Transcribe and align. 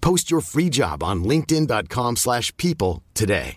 Post 0.00 0.32
your 0.32 0.42
free 0.42 0.68
job 0.72 1.02
on 1.02 1.24
linkedin.com/people 1.24 2.16
slash 2.16 2.56
people 2.56 3.02
today. 3.14 3.56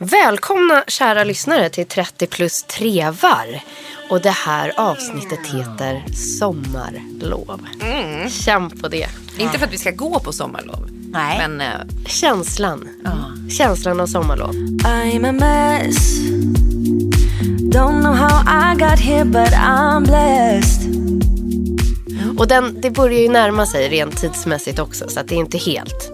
Välkomna 0.00 0.84
kära 0.88 1.24
lyssnare 1.24 1.70
till 1.70 1.86
30 1.86 2.26
plus 2.26 2.62
trevar. 2.62 3.60
Och 4.10 4.22
det 4.22 4.30
här 4.30 4.72
avsnittet 4.76 5.46
heter 5.46 6.04
Sommarlov. 6.38 7.66
Känn 8.28 8.70
på 8.70 8.88
det. 8.88 9.08
Inte 9.38 9.58
för 9.58 9.66
att 9.66 9.72
vi 9.72 9.78
ska 9.78 9.90
gå 9.90 10.20
på 10.20 10.32
sommarlov. 10.32 10.88
Nej. 10.90 11.48
Men 11.48 11.60
eh, 11.60 12.06
Känslan. 12.06 12.88
Känslan 13.58 14.00
av 14.00 14.06
sommarlov. 14.06 14.54
I'm 14.84 15.28
a 15.28 15.32
mess. 15.32 16.18
Don't 17.72 18.00
know 18.00 18.14
how 18.14 18.42
I 18.46 18.74
got 18.74 18.98
here, 18.98 19.24
but 19.24 19.52
I'm 19.52 20.04
blessed. 20.04 21.37
Och 22.38 22.48
den, 22.48 22.80
det 22.80 22.90
börjar 22.90 23.20
ju 23.20 23.28
närma 23.28 23.66
sig 23.66 23.88
rent 23.88 24.20
tidsmässigt 24.20 24.78
också. 24.78 25.08
Så 25.08 25.20
att 25.20 25.28
det 25.28 25.34
är 25.34 25.38
inte 25.38 25.58
helt 25.58 26.12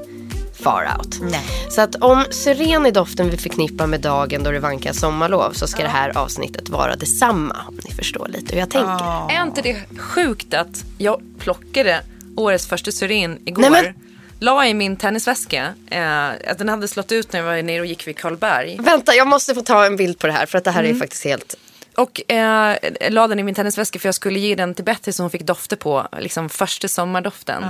far 0.63 0.89
out. 0.99 1.19
Nej. 1.21 1.41
Så 1.71 1.81
att 1.81 1.95
om 1.95 2.25
syren 2.31 2.87
är 2.87 2.91
doften 2.91 3.31
vi 3.31 3.37
förknippar 3.37 3.87
med 3.87 4.01
dagen 4.01 4.43
då 4.43 4.51
det 4.51 4.59
vankar 4.59 4.93
sommarlov 4.93 5.53
så 5.53 5.67
ska 5.67 5.83
det 5.83 5.89
här 5.89 6.19
avsnittet 6.19 6.69
vara 6.69 6.97
detsamma. 6.97 7.57
Om 7.69 7.79
ni 7.85 7.95
förstår 7.95 8.29
lite 8.29 8.53
hur 8.53 8.61
jag 8.61 8.71
tänker. 8.71 9.31
är 9.33 9.43
inte 9.43 9.63
det 9.63 9.77
sjukt 9.99 10.55
att 10.55 10.85
jag 10.99 11.21
plockade 11.39 12.01
årets 12.37 12.67
första 12.67 12.91
syren 12.93 13.39
igår. 13.45 13.63
Nej, 13.63 13.71
men- 13.71 13.95
La 14.39 14.67
i 14.67 14.75
min 14.75 14.97
tennisväska. 14.97 15.75
Eh, 15.91 16.29
den 16.59 16.69
hade 16.69 16.89
slått 16.89 17.13
ut 17.13 17.33
när 17.33 17.41
jag 17.41 17.47
var 17.47 17.63
nere 17.63 17.81
och 17.81 17.87
gick 17.87 18.07
vid 18.07 18.19
Karlberg. 18.19 18.77
Vänta, 18.81 19.15
jag 19.15 19.27
måste 19.27 19.55
få 19.55 19.61
ta 19.61 19.87
en 19.87 19.97
bild 19.97 20.19
på 20.19 20.27
det 20.27 20.33
här 20.33 20.47
för 20.47 20.59
att 20.59 20.65
det 20.65 20.71
här 20.71 20.85
är 20.85 20.95
faktiskt 20.95 21.25
helt... 21.25 21.55
Och 21.97 22.33
eh, 22.33 22.77
la 23.11 23.29
den 23.29 23.39
i 23.39 23.43
min 23.43 23.55
tennisväska 23.55 23.99
för 23.99 24.09
jag 24.09 24.15
skulle 24.15 24.39
ge 24.39 24.55
den 24.55 24.75
till 24.75 24.85
Betty 24.85 25.13
så 25.13 25.23
hon 25.23 25.31
fick 25.31 25.43
dofter 25.43 25.77
på. 25.77 26.07
Liksom 26.19 26.49
första 26.49 26.89
sommardoften. 26.89 27.65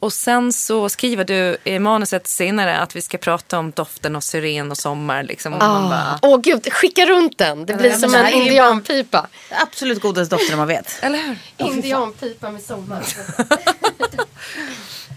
Och 0.00 0.12
sen 0.12 0.52
så 0.52 0.88
skriver 0.88 1.24
du 1.24 1.56
i 1.64 1.78
manuset 1.78 2.26
senare 2.28 2.78
att 2.78 2.96
vi 2.96 3.02
ska 3.02 3.18
prata 3.18 3.58
om 3.58 3.70
doften 3.70 4.16
av 4.16 4.20
syren 4.20 4.70
och 4.70 4.78
sommar. 4.78 5.22
Liksom. 5.22 5.52
Och 5.52 5.58
man 5.58 5.90
bara, 5.90 6.18
Åh 6.22 6.40
gud, 6.40 6.72
skicka 6.72 7.06
runt 7.06 7.38
den. 7.38 7.66
Det 7.66 7.74
blir 7.74 7.92
som 7.92 8.14
en 8.14 8.32
indianpipa. 8.32 9.26
Absolut 9.50 10.00
godaste 10.00 10.36
doften 10.36 10.56
man 10.58 10.68
vet. 10.68 10.98
Eller 11.02 11.18
hur? 11.18 11.38
Indianpipa 11.56 12.50
med 12.50 12.62
sommar. 12.62 13.02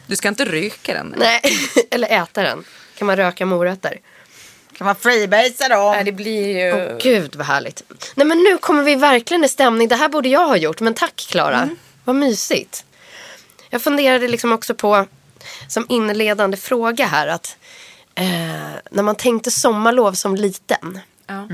Du 0.07 0.15
ska 0.15 0.27
inte 0.27 0.45
ryka 0.45 0.93
den. 0.93 1.15
Nej, 1.17 1.41
eller 1.91 2.07
äta 2.07 2.43
den. 2.43 2.63
Kan 2.97 3.07
man 3.07 3.15
röka 3.15 3.45
morötter? 3.45 3.99
Kan 4.83 4.87
man 4.87 4.95
freebasea 4.95 5.69
då? 5.69 5.91
Nej, 5.91 6.03
det 6.03 6.11
blir 6.11 6.57
ju... 6.57 6.91
Åh 6.91 6.97
gud 6.97 7.35
vad 7.35 7.47
härligt. 7.47 7.83
Nej 8.15 8.27
men 8.27 8.37
nu 8.37 8.57
kommer 8.57 8.83
vi 8.83 8.95
verkligen 8.95 9.43
i 9.43 9.49
stämning. 9.49 9.87
Det 9.87 9.95
här 9.95 10.09
borde 10.09 10.29
jag 10.29 10.47
ha 10.47 10.57
gjort. 10.57 10.79
Men 10.79 10.93
tack 10.93 11.15
Klara. 11.29 11.61
Mm. 11.61 11.75
Vad 12.03 12.15
mysigt. 12.15 12.85
Jag 13.69 13.81
funderade 13.81 14.27
liksom 14.27 14.51
också 14.51 14.75
på 14.75 15.05
som 15.67 15.85
inledande 15.89 16.57
fråga 16.57 17.05
här 17.05 17.27
att 17.27 17.57
eh, 18.15 18.25
när 18.91 19.03
man 19.03 19.15
tänkte 19.15 19.51
sommarlov 19.51 20.13
som 20.13 20.35
liten 20.35 20.99
Ja. 21.27 21.47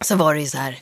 så 0.00 0.16
var 0.16 0.34
det 0.34 0.40
ju 0.40 0.46
så 0.46 0.58
här. 0.58 0.78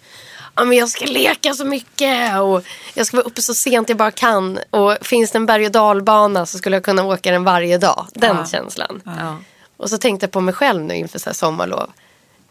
Ja, 0.55 0.65
men 0.65 0.79
jag 0.79 0.89
ska 0.89 1.05
leka 1.05 1.55
så 1.55 1.65
mycket 1.65 2.41
och 2.41 2.65
jag 2.95 3.07
ska 3.07 3.17
vara 3.17 3.27
uppe 3.27 3.43
så 3.43 3.55
sent 3.55 3.89
jag 3.89 3.99
bara 3.99 4.11
kan. 4.11 4.59
Och 4.71 4.97
finns 5.03 5.31
det 5.31 5.39
en 5.39 5.47
berg 5.47 5.67
och 5.67 5.73
dalbana 5.73 6.47
så 6.47 6.59
skulle 6.59 6.77
jag 6.77 6.85
kunna 6.85 7.05
åka 7.05 7.31
den 7.31 7.45
varje 7.45 7.79
dag. 7.79 8.07
Den 8.15 8.47
känslan. 8.47 9.03
Ja. 9.05 9.37
Och 9.81 9.91
så 9.91 9.99
tänkte 9.99 10.25
jag 10.25 10.31
på 10.31 10.41
mig 10.41 10.55
själv 10.55 10.83
nu 10.83 10.97
inför 10.97 11.19
så 11.19 11.35
sommarlov. 11.35 11.91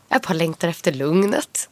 Jag 0.09 0.21
bara 0.21 0.33
längtar 0.33 0.67
efter 0.67 0.91
lugnet. 0.91 1.69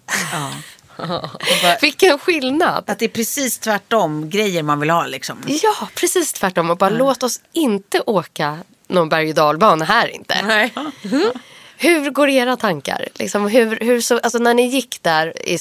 Vilken 1.81 2.19
skillnad. 2.19 2.83
Att 2.87 2.99
det 2.99 3.05
är 3.05 3.09
precis 3.09 3.59
tvärtom 3.59 4.29
grejer 4.29 4.63
man 4.63 4.79
vill 4.79 4.89
ha 4.89 5.05
liksom. 5.05 5.37
Ja, 5.47 5.87
precis 5.95 6.33
tvärtom. 6.33 6.69
Och 6.69 6.77
bara 6.77 6.89
låt 6.89 7.23
oss 7.23 7.41
inte 7.53 8.01
åka 8.05 8.57
någon 8.87 9.09
berg 9.09 9.29
och 9.29 9.35
dalbana 9.35 9.85
här 9.85 10.07
inte. 10.07 10.41
Nej. 10.43 10.73
Hur 11.77 12.09
går 12.09 12.29
era 12.29 12.57
tankar? 12.57 13.07
Liksom, 13.15 13.47
hur, 13.47 13.79
hur 13.79 14.01
så, 14.01 14.19
alltså 14.19 14.37
när 14.37 14.53
ni 14.53 14.67
gick 14.67 15.03
där 15.03 15.47
i 15.47 15.57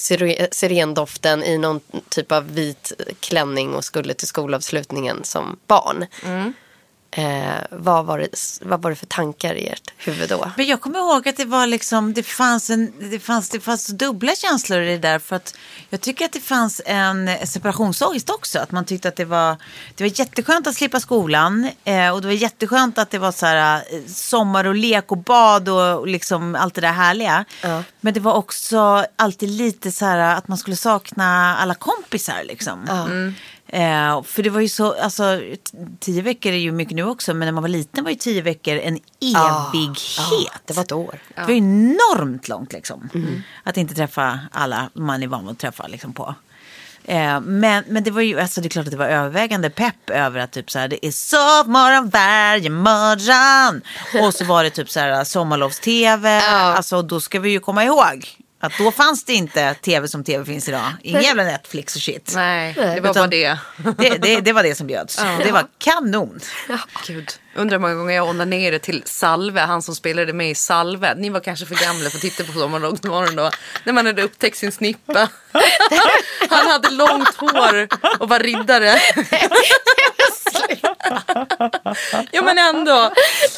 sirendoften 0.50 1.42
i 1.42 1.58
någon 1.58 1.80
typ 2.08 2.32
av 2.32 2.54
vit 2.54 2.92
klänning 3.20 3.74
och 3.74 3.84
skulle 3.84 4.14
till 4.14 4.28
skolavslutningen 4.28 5.24
som 5.24 5.56
barn. 5.66 6.06
Eh, 7.18 7.60
vad, 7.70 8.04
var 8.04 8.18
det, 8.18 8.28
vad 8.62 8.82
var 8.82 8.90
det 8.90 8.96
för 8.96 9.06
tankar 9.06 9.54
i 9.54 9.66
ert 9.66 9.92
huvud 9.96 10.28
då? 10.28 10.50
Men 10.56 10.66
jag 10.66 10.80
kommer 10.80 10.98
ihåg 10.98 11.28
att 11.28 11.36
det 11.36 11.44
var 11.44 11.66
liksom, 11.66 12.14
det 12.14 12.22
fanns, 12.22 12.70
en, 12.70 12.92
det 13.10 13.18
fanns, 13.18 13.48
det 13.48 13.60
fanns 13.60 13.86
dubbla 13.86 14.32
känslor 14.34 14.80
i 14.80 14.88
det 14.88 14.98
där. 14.98 15.18
För 15.18 15.36
att 15.36 15.54
jag 15.90 16.00
tycker 16.00 16.24
att 16.24 16.32
det 16.32 16.40
fanns 16.40 16.80
en 16.86 17.30
separationsångest 17.46 18.30
också. 18.30 18.58
Att 18.58 18.70
man 18.70 18.84
tyckte 18.84 19.08
att 19.08 19.16
det 19.16 19.24
var, 19.24 19.56
det 19.94 20.04
var 20.04 20.20
jätteskönt 20.20 20.66
att 20.66 20.74
slippa 20.74 21.00
skolan. 21.00 21.70
Eh, 21.84 22.10
och 22.10 22.20
det 22.20 22.26
var 22.26 22.34
jätteskönt 22.34 22.98
att 22.98 23.10
det 23.10 23.18
var 23.18 23.32
så 23.32 23.46
här, 23.46 23.76
eh, 23.76 24.06
sommar 24.06 24.64
och 24.64 24.74
lek 24.74 25.12
och 25.12 25.18
bad 25.18 25.68
och, 25.68 25.98
och 25.98 26.06
liksom 26.06 26.54
allt 26.54 26.74
det 26.74 26.80
där 26.80 26.92
härliga. 26.92 27.44
Men 28.00 28.14
det 28.14 28.20
var 28.20 28.32
också 28.32 29.06
alltid 29.16 29.50
lite 29.50 29.92
så 29.92 30.04
här 30.04 30.18
att 30.18 30.48
man 30.48 30.58
skulle 30.58 30.76
sakna 30.76 31.56
alla 31.56 31.74
kompisar 31.74 32.44
liksom. 32.44 32.86
Eh, 33.68 34.22
för 34.22 34.42
det 34.42 34.50
var 34.50 34.60
ju 34.60 34.68
så, 34.68 35.00
alltså 35.00 35.40
tio 36.00 36.22
veckor 36.22 36.52
är 36.52 36.56
ju 36.56 36.72
mycket 36.72 36.96
nu 36.96 37.04
också, 37.04 37.34
men 37.34 37.46
när 37.46 37.52
man 37.52 37.62
var 37.62 37.68
liten 37.68 38.04
var 38.04 38.10
ju 38.10 38.16
tio 38.16 38.42
veckor 38.42 38.76
en 38.76 38.98
evighet. 39.20 40.62
det 40.64 40.74
var 40.74 40.82
ett 40.82 40.92
år. 40.92 41.18
Det 41.34 41.40
var 41.40 41.50
ju 41.50 41.56
enormt 41.56 42.48
långt 42.48 42.72
liksom. 42.72 43.08
Att 43.62 43.76
inte 43.76 43.94
träffa 43.94 44.40
alla 44.52 44.90
man 44.94 45.22
är 45.22 45.26
van 45.26 45.48
att 45.48 45.58
träffa 45.58 45.86
liksom 45.86 46.12
på. 46.12 46.34
Eh, 47.04 47.40
men, 47.40 47.84
men 47.88 48.04
det 48.04 48.10
var 48.10 48.20
ju, 48.22 48.40
alltså 48.40 48.60
det 48.60 48.66
är 48.66 48.70
klart 48.70 48.84
att 48.86 48.90
det 48.90 48.96
var 48.96 49.06
övervägande 49.06 49.70
pepp 49.70 50.10
över 50.10 50.40
att 50.40 50.52
typ 50.52 50.70
så 50.70 50.78
här, 50.78 50.88
det 50.88 51.06
är 51.06 51.10
sovmorgon 51.10 52.08
varje 52.08 52.70
morgon. 52.70 53.82
Och 54.26 54.34
så 54.34 54.44
var 54.44 54.64
det 54.64 54.70
typ 54.70 54.90
så 54.90 55.00
här 55.00 55.24
sommarlovs-tv. 55.24 56.40
Alltså 56.48 57.02
då 57.02 57.20
ska 57.20 57.40
vi 57.40 57.50
ju 57.50 57.60
komma 57.60 57.84
ihåg 57.84 58.36
Att 58.60 58.72
då 58.78 58.92
fanns 58.92 59.24
det 59.24 59.32
inte 59.34 59.74
tv 59.74 60.08
som 60.08 60.24
tv 60.24 60.44
finns 60.44 60.68
idag. 60.68 60.92
Ingen 61.02 61.22
jävla 61.22 61.44
Netflix 61.44 61.96
och 61.96 62.02
shit. 62.02 62.32
Nej, 62.34 62.72
det 62.76 63.00
var 63.00 63.10
Utan- 63.10 63.14
bara 63.14 63.26
det. 63.26 63.58
Det, 63.98 64.18
det, 64.18 64.40
det 64.40 64.52
var 64.52 64.62
det 64.62 64.74
som 64.74 64.86
bjöds. 64.86 65.18
Och 65.18 65.44
Det 65.44 65.52
var 65.52 65.66
kanon. 65.78 66.40
Gud. 67.06 67.32
Undrar 67.56 67.76
hur 67.78 67.82
många 67.82 67.94
gånger 67.94 68.14
jag 68.14 68.28
onanerade 68.28 68.78
till 68.78 69.02
Salve, 69.06 69.60
han 69.60 69.82
som 69.82 69.94
spelade 69.94 70.32
med 70.32 70.50
i 70.50 70.54
Salve. 70.54 71.14
Ni 71.14 71.30
var 71.30 71.40
kanske 71.40 71.66
för 71.66 71.74
gamla 71.74 72.10
för 72.10 72.16
att 72.16 72.22
titta 72.22 72.44
på 72.44 72.52
Sommarmorgon 72.52 73.36
då. 73.36 73.50
När 73.84 73.92
man 73.92 74.06
hade 74.06 74.22
upptäckt 74.22 74.58
sin 74.58 74.72
snippa. 74.72 75.28
Han 76.50 76.66
hade 76.66 76.90
långt 76.90 77.34
hår 77.36 77.88
och 78.18 78.28
var 78.28 78.38
riddare. 78.38 79.00
ja 82.30 82.42
men 82.42 82.58
ändå. 82.58 83.12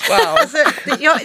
Wow. 0.08 0.20
Alltså, 0.38 0.56
det- 0.84 0.96
jag, 1.00 1.18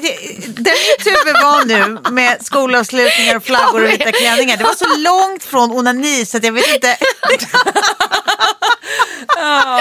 den 0.48 0.74
mitt 0.74 1.08
huvud 1.08 1.34
var 1.44 1.66
nu 1.66 1.98
med 2.12 2.46
skolavslutningar 2.46 3.36
och 3.36 3.44
flaggor 3.44 3.84
och 3.84 3.90
vita 3.90 4.12
klänningar. 4.12 4.58
Det 4.58 4.64
var 4.64 4.74
så 4.76 4.98
långt 4.98 5.44
från 5.44 5.72
onani 5.72 6.26
så 6.26 6.38
att 6.38 6.44
jag 6.44 6.52
vet 6.54 6.74
inte. 6.74 6.98
Ja! 9.36 9.80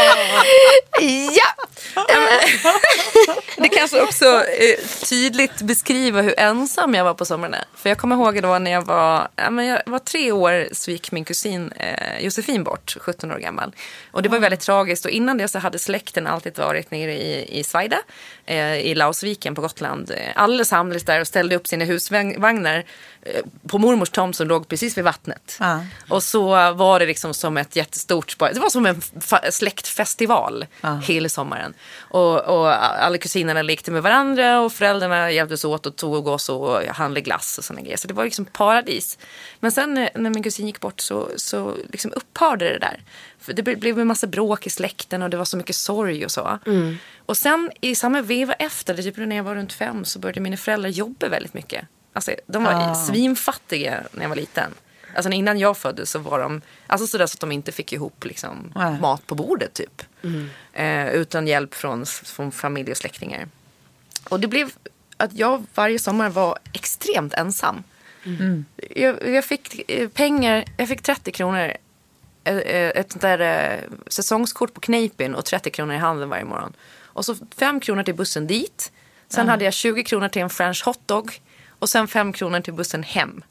Det 3.57 3.69
kanske 3.69 4.03
också 4.03 4.25
eh, 4.45 5.07
tydligt 5.09 5.63
beskriver 5.63 6.23
hur 6.23 6.41
ensam 6.41 6.95
jag 6.95 7.05
var 7.05 7.15
på 7.15 7.25
somrarna. 7.25 7.65
För 7.75 7.89
jag 7.89 7.99
kommer 7.99 8.17
ihåg 8.17 8.43
då 8.43 8.59
när 8.59 8.71
jag 8.71 8.87
var, 8.87 9.29
ja, 9.37 9.51
men 9.51 9.67
jag 9.67 9.83
var 9.87 9.99
tre 9.99 10.33
år 10.33 10.69
så 10.73 10.91
gick 10.91 11.13
min 11.13 11.25
kusin 11.25 11.73
eh, 11.73 12.25
Josefin 12.25 12.65
bort, 12.65 12.97
17 13.01 13.33
år 13.33 13.39
gammal. 13.39 13.73
Och 14.11 14.23
det 14.23 14.29
var 14.29 14.39
väldigt 14.39 14.61
tragiskt 14.61 15.05
och 15.05 15.11
innan 15.11 15.39
det 15.39 15.49
så 15.49 15.59
hade 15.59 15.79
släkten 15.79 16.27
alltid 16.27 16.59
varit 16.59 16.91
nere 16.91 17.13
i, 17.13 17.59
i 17.59 17.65
Svaida, 17.65 17.97
eh, 18.47 18.75
i 18.77 18.95
Lausviken 18.95 19.55
på 19.55 19.61
Gotland. 19.61 20.11
Eh, 20.11 20.17
Alla 20.35 20.65
samlades 20.65 21.05
där 21.05 21.21
och 21.21 21.27
ställde 21.27 21.57
upp 21.57 21.67
sina 21.67 21.85
husvagnar 21.85 22.85
eh, 23.23 23.41
på 23.69 23.79
mormors 23.79 24.11
tomt 24.11 24.37
som 24.37 24.49
låg 24.49 24.69
precis 24.69 24.99
vid 24.99 25.05
vattnet. 25.05 25.57
Ja. 25.61 25.85
Och 26.09 26.23
så 26.23 26.73
var 26.73 26.99
det 26.99 27.07
liksom 27.07 27.35
som 27.35 27.57
ett 27.57 27.77
jättestort, 27.77 28.37
det 28.39 28.61
var 28.61 28.71
som 28.71 28.87
en 28.87 29.03
släktfestival 29.51 30.67
hela 31.03 31.29
sommaren. 31.29 31.75
Och, 31.99 32.41
och 32.41 32.72
alla 32.75 33.19
kusinerna 33.19 33.63
lekte 33.63 33.91
med 33.91 34.03
varandra 34.03 34.61
och 34.61 34.73
föräldrarna 34.73 35.31
hjälptes 35.31 35.65
åt 35.65 35.87
och 35.87 35.97
tog 35.97 36.27
oss 36.27 36.49
och 36.49 36.83
handlade 36.83 37.21
glass 37.21 37.59
och 37.59 37.65
sådana 37.65 37.83
grejer. 37.83 37.97
Så 37.97 38.09
det 38.09 38.15
var 38.15 38.25
liksom 38.25 38.45
paradis. 38.45 39.19
Men 39.61 39.73
sen 39.73 39.95
när, 39.95 40.11
när 40.15 40.31
min 40.31 40.43
kusin 40.43 40.67
gick 40.67 40.81
bort 40.81 41.01
så, 41.01 41.29
så 41.37 41.77
liksom 41.93 42.13
upphörde 42.17 42.65
det 42.69 42.79
där. 42.79 43.03
För 43.41 43.53
det 43.53 43.63
ble- 43.63 43.79
blev 43.81 43.99
en 44.01 44.07
massa 44.07 44.27
bråk 44.27 44.67
i 44.67 44.71
släkten 44.71 45.23
och 45.23 45.31
det 45.31 45.37
var 45.37 45.45
så 45.45 45.57
mycket 45.57 45.77
sorg 45.77 46.25
och 46.25 46.31
så. 46.31 46.59
Och 47.27 47.37
sen 47.37 47.71
i 47.81 47.95
samma 47.95 48.21
veva 48.23 48.53
efter, 48.53 48.95
typ 48.95 49.17
när 49.17 49.37
jag 49.37 49.45
var 49.45 49.55
runt 49.55 49.73
fem, 49.73 50.05
så 50.05 50.19
började 50.19 50.41
mina 50.41 50.57
föräldrar 50.57 50.91
jobba 50.91 51.29
väldigt 51.29 51.55
mycket. 51.55 51.85
Alltså, 52.13 52.31
de 52.47 52.65
var 52.65 52.73
svinfattiga 52.95 54.03
när 54.13 54.23
jag 54.23 54.29
var 54.29 54.37
liten. 54.37 54.71
Alltså 55.17 55.31
innan 55.33 55.59
jag 55.59 55.77
föddes 55.77 56.11
så 56.11 56.19
var 56.19 56.39
de 56.41 56.61
alltså 56.87 57.07
sådär 57.07 57.27
så 57.27 57.37
att 57.37 57.41
de 57.41 57.53
inte 57.53 57.73
fick 57.73 57.93
ihop 57.93 58.25
liksom, 58.25 58.73
mat 59.01 59.27
på 59.27 59.35
bordet 59.35 59.75
typ. 59.75 60.03
Eh, 60.73 61.09
utan 61.15 61.47
hjälp 61.47 61.75
från, 61.75 62.07
från 62.07 62.53
familj 62.53 62.91
och 62.91 62.97
släktingar. 62.97 63.49
Och 64.29 64.41
det 64.41 64.49
blev 64.49 64.71
att 65.17 65.33
jag 65.33 65.65
varje 65.75 65.99
sommar 65.99 66.31
var 66.31 66.59
extremt 66.73 67.35
ensam. 67.35 67.83
Jag, 68.91 69.29
jag 69.29 69.45
fick 69.45 69.91
eh, 69.91 70.09
pengar, 70.09 70.65
jag 70.77 70.89
fick 70.89 71.03
30 71.03 71.33
kronor. 71.33 71.73
eh, 72.45 72.57
eh, 72.57 72.91
Ett 72.95 73.13
sånt 73.13 73.23
där 73.23 73.39
eh, 73.41 73.79
säsongskort 74.07 74.75
på 74.75 74.81
Kneipen 74.81 75.35
och 75.35 75.45
30 75.45 75.71
kronor 75.71 75.95
i 75.95 75.99
handen 75.99 76.29
varje 76.29 76.45
morgon. 76.45 76.73
Och 77.15 77.25
så 77.25 77.37
5 77.59 77.81
kronor 77.81 78.03
till 78.03 78.15
bussen 78.15 78.47
dit. 78.47 78.93
Sen 79.29 79.49
hade 79.49 79.65
jag 79.65 79.73
20 79.75 80.05
kronor 80.05 80.29
till 80.29 80.43
en 80.43 80.51
french 80.51 80.83
hotdog. 80.85 81.41
Och 81.79 81.89
sen 81.89 82.09
5 82.09 82.33
kronor 82.33 82.61
till 82.61 82.73
bussen 82.75 83.03
hem. 83.03 83.43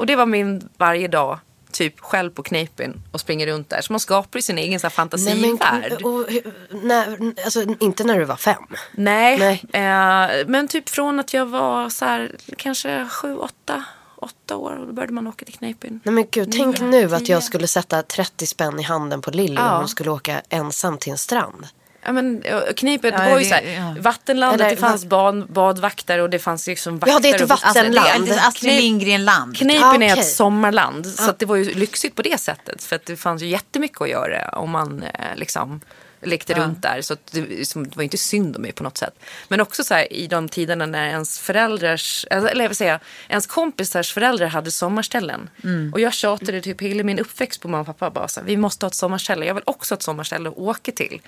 Och 0.00 0.06
det 0.06 0.16
var 0.16 0.26
min 0.26 0.68
varje 0.76 1.08
dag. 1.08 1.38
Typ 1.72 2.00
själv 2.00 2.30
på 2.30 2.42
Kneipen 2.42 3.02
och 3.12 3.20
springer 3.20 3.46
runt 3.46 3.70
där. 3.70 3.80
Så 3.80 3.92
man 3.92 4.00
skapar 4.00 4.38
ju 4.38 4.42
sin 4.42 4.58
egen 4.58 4.80
så 4.80 4.84
här, 4.86 4.90
fantasivärld. 4.90 5.92
och, 6.02 6.26
hur- 6.28 6.52
när, 6.82 7.34
alltså, 7.44 7.62
inte 7.80 8.04
när 8.04 8.18
du 8.18 8.24
var 8.24 8.36
fem. 8.36 8.62
Nej, 8.92 9.38
Nej. 9.38 9.82
Eh, 9.84 10.46
men 10.46 10.68
typ 10.68 10.88
från 10.88 11.20
att 11.20 11.34
jag 11.34 11.46
var 11.46 11.88
så 11.88 12.04
här, 12.04 12.36
kanske 12.56 13.08
sju, 13.08 13.36
åtta, 13.36 13.84
åtta 14.16 14.56
år 14.56 14.76
och 14.76 14.86
då 14.86 14.92
började 14.92 15.12
man 15.12 15.26
åka 15.26 15.44
till 15.44 15.54
Kneipen. 15.54 16.00
Nej 16.04 16.14
men 16.14 16.24
gud, 16.30 16.52
tänk 16.52 16.80
nu 16.80 17.14
att 17.14 17.24
tio. 17.24 17.34
jag 17.34 17.42
skulle 17.42 17.66
sätta 17.66 18.02
30 18.02 18.46
spänn 18.46 18.80
i 18.80 18.82
handen 18.82 19.20
på 19.20 19.30
Lilly 19.30 19.54
Ja. 19.54 19.72
och 19.72 19.78
hon 19.78 19.88
skulle 19.88 20.10
åka 20.10 20.42
ensam 20.48 20.98
till 20.98 21.12
en 21.12 21.18
strand. 21.18 21.66
Ja, 22.04 22.12
men, 22.12 22.42
eh, 22.42 22.60
Kneipen 22.76 23.12
Ja, 23.18 23.18
var 23.18 23.38
ju 23.38 23.38
det- 23.38 23.44
så 23.44 23.54
här, 23.54 23.62
ja. 23.96 24.02
vattenlandet, 24.02 24.60
Eller- 24.60 24.70
det 24.70 24.76
fanns 24.76 25.04
bad, 25.04 25.46
badvakter 25.52 26.18
och 26.18 26.30
det 26.30 26.38
fanns 26.38 26.66
liksom 26.66 26.98
vakter. 26.98 27.12
Ja, 27.12 27.18
det 27.20 27.28
heter 27.28 27.42
och- 27.42 27.48
vatten- 27.48 27.68
Alltså, 27.68 27.82
det 27.82 27.88
är 27.88 27.92
Vattenland. 27.94 28.28
inte 28.28 28.42
Astrid 28.42 28.72
Knep- 28.72 28.80
Lindgren-land. 28.80 29.56
Kneipen 29.56 29.84
Ah, 29.88 29.92
är 29.94 29.96
okej. 29.96 30.10
ett 30.20 30.26
sommarland. 30.32 31.06
Så 31.06 31.30
att 31.30 31.38
det 31.38 31.46
var 31.46 31.56
ju 31.56 31.74
lyxigt 31.74 32.16
på 32.16 32.22
det 32.22 32.40
sättet. 32.40 32.82
För 32.82 32.96
att 32.96 33.06
det 33.06 33.16
fanns 33.16 33.42
ju 33.42 33.46
jättemycket 33.46 34.00
att 34.00 34.08
göra 34.08 34.48
om 34.48 34.70
man 34.70 35.02
eh, 35.02 35.36
liksom 35.36 35.80
lekte 36.22 36.54
runt 36.54 36.82
där. 36.82 37.02
Så 37.02 37.16
det, 37.30 37.40
liksom, 37.40 37.88
det 37.88 37.96
var 37.96 38.02
inte 38.02 38.18
synd 38.18 38.56
om 38.56 38.62
mig 38.62 38.72
på 38.72 38.82
något 38.82 38.98
sätt. 38.98 39.14
Men 39.48 39.60
också 39.60 39.84
så 39.84 39.94
här 39.94 40.12
i 40.12 40.26
de 40.26 40.48
tiderna 40.48 40.86
när 40.86 41.08
ens 41.08 41.38
föräldrars, 41.38 42.26
eller 42.30 42.62
jag 42.62 42.68
vill 42.68 42.76
säga, 42.76 43.00
ens 43.28 43.46
kompisars 43.46 44.12
föräldrar 44.12 44.46
hade 44.46 44.70
sommarställen. 44.70 45.50
Och 45.92 46.00
jag 46.00 46.12
tjatade 46.12 46.60
typ 46.60 46.82
hela 46.82 47.02
min 47.02 47.18
uppväxt 47.18 47.60
på 47.60 47.68
mamma 47.68 47.80
och 47.80 47.86
pappa. 47.86 48.10
Bara 48.10 48.28
så 48.28 48.40
här, 48.40 48.46
vi 48.46 48.56
måste 48.56 48.86
ha 48.86 48.88
ett 48.88 48.94
sommarställe. 48.94 49.46
Jag 49.46 49.54
vill 49.54 49.64
också 49.66 49.94
ha 49.94 49.96
ett 49.96 50.02
sommarställe 50.02 50.48
att 50.48 50.58
åka 50.58 50.92
till. 50.92 51.20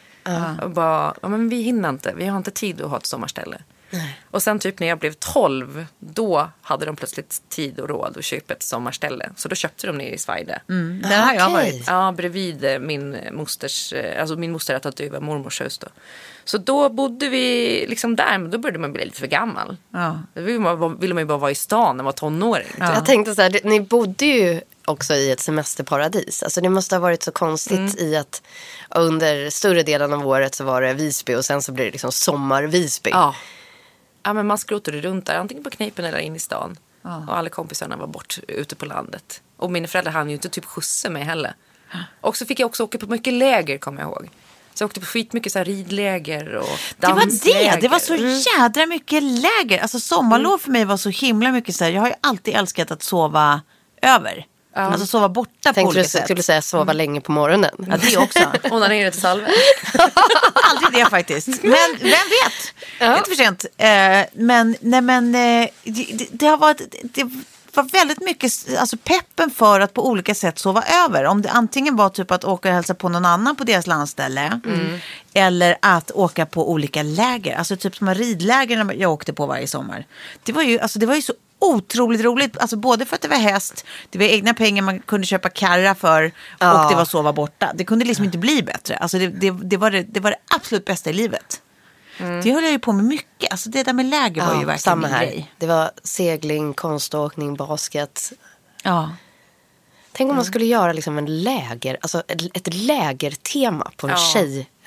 Och 0.62 0.71
bara, 0.71 1.15
ja, 1.23 1.29
men 1.29 1.49
vi 1.49 1.62
hinner 1.62 1.89
inte. 1.89 2.15
Vi 2.17 2.27
har 2.27 2.37
inte 2.37 2.50
tid 2.50 2.83
att 2.83 2.91
ha 2.91 2.97
ett 2.97 3.06
sommarställe. 3.06 3.59
Och 4.31 4.43
sen 4.43 4.59
typ 4.59 4.81
när 4.81 4.87
jag 4.87 4.99
blev 4.99 5.12
12, 5.12 5.87
då 5.99 6.49
hade 6.62 6.87
de 6.87 6.97
plötsligt 6.97 7.43
tid 7.49 7.81
och 7.81 7.89
råd 7.89 8.17
att 8.19 8.25
köpa 8.25 8.53
ett 8.55 8.62
sommarställe. 8.62 9.31
Så 9.37 9.49
då 9.49 9.55
köpte 9.55 9.87
de 9.87 9.99
nere 9.99 10.15
i 10.15 10.19
Svaide. 10.19 10.55
Där 11.03 11.21
har 11.23 11.35
jag 11.35 11.50
Okej. 11.53 11.73
varit. 11.73 11.85
Ja, 11.87 12.12
bredvid 12.17 12.65
eh, 12.65 12.79
min 12.79 13.17
mosters, 13.33 13.93
eh, 13.93 14.21
alltså 14.21 14.37
min 14.37 14.53
moster 14.53 14.73
hade 14.75 14.83
tagit 14.83 15.00
över 15.00 15.21
mormors 15.21 15.61
hus 15.61 15.79
då. 15.79 15.87
Så 16.44 16.59
då 16.59 16.89
bodde 16.89 17.29
vi 17.29 17.87
liksom 17.89 18.17
där, 18.17 18.39
men 18.39 18.50
då 18.50 18.59
började 18.59 18.79
man 18.79 18.93
bli 18.93 19.05
lite 19.05 19.21
för 19.21 19.27
gammal. 19.27 19.77
Ja. 19.91 20.19
Då 20.35 20.41
ville 20.43 20.59
man, 20.59 20.99
ville 20.99 21.15
man 21.15 21.21
ju 21.23 21.27
bara 21.27 21.39
vara 21.39 21.50
i 21.50 21.55
stan 21.55 21.87
när 21.97 22.03
man 22.03 22.05
var 22.05 22.12
tonåring. 22.12 22.67
typ. 22.67 22.79
Jag 22.79 23.06
tänkte 23.06 23.35
så 23.35 23.43
här, 23.43 23.61
ni 23.65 23.81
bodde 23.81 24.27
ju 24.27 24.61
också 24.85 25.15
i 25.15 25.31
ett 25.31 25.41
semesterparadis. 25.41 26.43
Alltså 26.43 26.61
det 26.61 26.69
måste 26.69 26.94
ha 26.94 27.00
varit 27.00 27.23
så 27.23 27.33
konstigt 27.33 27.79
Mm. 27.79 27.99
i 27.99 28.17
att 28.17 28.43
under 28.91 29.50
större 29.50 29.83
delen 29.83 30.12
av 30.12 30.27
året 30.27 30.55
så 30.55 30.65
var 30.65 30.83
det 30.83 30.94
Visby 30.94 31.35
och 31.35 31.44
sen 31.44 31.62
så 31.62 31.73
blir 31.73 31.85
det 31.85 31.91
liksom 31.91 32.12
sommar-Visby. 32.12 33.11
Ja. 33.11 33.35
Ja, 34.22 34.32
men 34.32 34.46
man 34.46 34.58
skrotade 34.58 35.00
runt 35.00 35.26
där, 35.26 35.38
antingen 35.38 35.64
på 35.64 35.70
Kneipen 35.70 36.04
eller 36.04 36.19
in 36.19 36.36
i 36.36 36.38
stan. 36.38 36.76
Och 37.28 37.36
alla 37.38 37.48
kompisarna 37.48 37.96
var 37.96 38.06
bort 38.06 38.38
ute 38.48 38.76
på 38.76 38.86
landet. 38.86 39.42
Och 39.56 39.70
mina 39.70 39.88
föräldrar 39.88 40.12
hann 40.12 40.28
ju 40.28 40.34
inte 40.34 40.48
typ 40.48 40.64
skjutsa 40.64 41.10
mig 41.10 41.22
heller. 41.22 41.54
Och 42.20 42.36
så 42.36 42.46
fick 42.46 42.60
jag 42.60 42.66
också 42.66 42.84
åka 42.84 42.98
på 42.98 43.06
mycket 43.06 43.32
läger, 43.34 43.78
kommer 43.78 44.00
jag 44.02 44.10
ihåg. 44.10 44.28
Så 44.74 44.82
jag 44.82 44.88
åkte 44.88 45.00
på 45.00 45.06
skitmycket 45.06 45.52
så 45.52 45.58
här 45.58 45.64
ridläger 45.64 46.54
och 46.54 46.69
Det 46.98 47.06
var 47.06 47.20
dansläger. 47.20 47.72
det, 47.74 47.80
det 47.80 47.88
var 47.88 47.98
så 47.98 48.16
jädra 48.16 48.86
mycket 48.86 49.22
läger. 49.22 49.79
Alltså 49.79 50.00
sommarlov 50.00 50.58
för 50.58 50.70
mig 50.70 50.84
var 50.84 50.96
så 50.96 51.08
himla 51.08 51.52
mycket 51.52 51.74
så 51.76 51.84
här. 51.84 51.91
Jag 51.91 52.00
har 52.00 52.08
ju 52.08 52.14
alltid 52.20 52.55
älskat 52.55 52.91
att 52.91 53.02
sova 53.02 53.60
över. 54.02 54.46
Alltså 54.74 55.06
sova 55.06 55.29
borta 55.29 55.50
på 55.69 55.72
Tänkte 55.74 55.82
olika 55.82 56.02
du 56.02 56.08
sätt. 56.08 56.24
skulle 56.24 56.43
säga 56.43 56.62
sova 56.62 56.93
länge 56.93 57.20
på 57.20 57.32
morgonen. 57.32 57.70
Ja, 57.91 57.96
det 57.96 58.17
också. 58.17 58.52
Onanera 58.70 59.10
till 59.10 59.20
Salve. 59.20 59.46
Aldrig 60.70 61.05
det 61.05 61.10
faktiskt. 61.10 61.48
Men 61.48 61.72
vem 62.00 62.10
vet? 62.10 62.74
Det 62.98 63.05
är 63.05 63.17
inte 63.17 63.31
för 63.31 63.36
sent. 63.36 63.67
Eh, 63.76 64.20
men 64.32 64.76
nej, 64.81 65.00
men 65.00 65.34
eh, 65.34 65.69
det, 65.82 66.06
det, 66.14 66.26
det 66.32 66.46
har 66.46 66.56
varit... 66.56 66.81
Det, 67.02 67.31
var 67.74 67.82
väldigt 67.82 68.20
mycket 68.20 68.52
alltså 68.79 68.96
peppen 68.96 69.50
för 69.50 69.81
att 69.81 69.94
på 69.94 70.08
olika 70.08 70.34
sätt 70.34 70.58
sova 70.58 70.84
över. 71.05 71.24
Om 71.24 71.43
det 71.43 71.50
antingen 71.50 71.96
var 71.96 72.08
typ 72.08 72.31
att 72.31 72.44
åka 72.44 72.69
och 72.69 72.74
hälsa 72.74 72.94
på 72.94 73.08
någon 73.08 73.24
annan 73.24 73.56
på 73.56 73.64
deras 73.64 73.86
landställe. 73.86 74.60
Eller 75.34 75.76
att 75.82 76.10
åka 76.10 76.46
på 76.46 76.70
olika 76.70 77.02
läger. 77.02 77.56
Alltså 77.56 77.76
typ 77.76 77.96
som 77.96 78.14
ridläger 78.14 78.94
jag 78.98 79.12
åkte 79.12 79.32
på 79.32 79.46
varje 79.46 79.67
sommar. 79.67 80.06
Det 80.43 80.52
var 80.52 80.62
ju, 80.62 80.79
alltså, 80.79 80.98
det 80.98 81.06
var 81.06 81.14
ju 81.14 81.22
så 81.22 81.32
otroligt 81.58 82.20
roligt. 82.20 82.58
Alltså 82.58 82.76
både 82.76 83.06
för 83.06 83.14
att 83.14 83.22
det 83.22 83.29
var 83.29 83.36
häst, 83.36 83.84
det 84.10 84.19
var 84.19 84.26
egna 84.26 84.55
pengar 84.55 84.82
man 84.82 85.00
kunde 85.00 85.26
köpa 85.26 85.48
karra 85.48 85.94
för 85.94 86.24
och 86.52 86.91
det 86.91 86.96
var 86.96 87.05
sova 87.05 87.32
borta. 87.32 87.72
Det 87.74 87.84
kunde 87.84 88.05
liksom 88.05 88.24
inte 88.24 88.38
bli 88.38 88.62
bättre. 88.62 88.96
Alltså 88.96 89.19
det, 89.19 89.29
det, 89.29 89.50
det, 89.50 89.76
var, 89.76 89.91
det, 89.91 90.02
det 90.02 90.20
var 90.20 90.31
det 90.31 90.36
absolut 90.55 90.84
bästa 90.84 91.10
i 91.10 91.12
livet. 91.12 91.60
Det 92.19 92.52
höll 92.52 92.62
jag 92.62 92.72
ju 92.72 92.78
på 92.78 92.92
med 92.92 93.04
mycket. 93.04 93.50
Alltså 93.52 93.69
det 93.70 93.82
där 93.82 93.92
med 93.92 94.06
läger 94.06 94.42
var 94.46 94.52
ju 94.52 94.58
verkligen 94.58 94.78
samma 94.78 95.06
här. 95.06 95.26
grej. 95.26 95.52
Det 95.58 95.66
var 95.66 95.90
segling, 96.02 96.74
konståkning, 96.74 97.54
basket. 97.56 98.32
Ja. 98.82 99.10
Tänk 100.14 100.31
om 100.31 100.36
man 100.36 100.44
skulle 100.44 100.64
göra 100.64 100.92
liksom 100.92 101.19
en 101.19 101.42
läger, 101.42 101.98
alltså 102.00 102.22
ett, 102.28 102.56
ett 102.56 102.74
lägertema 102.74 103.90
på 103.96 104.06
en 104.06 104.12
Ja. 104.12 104.32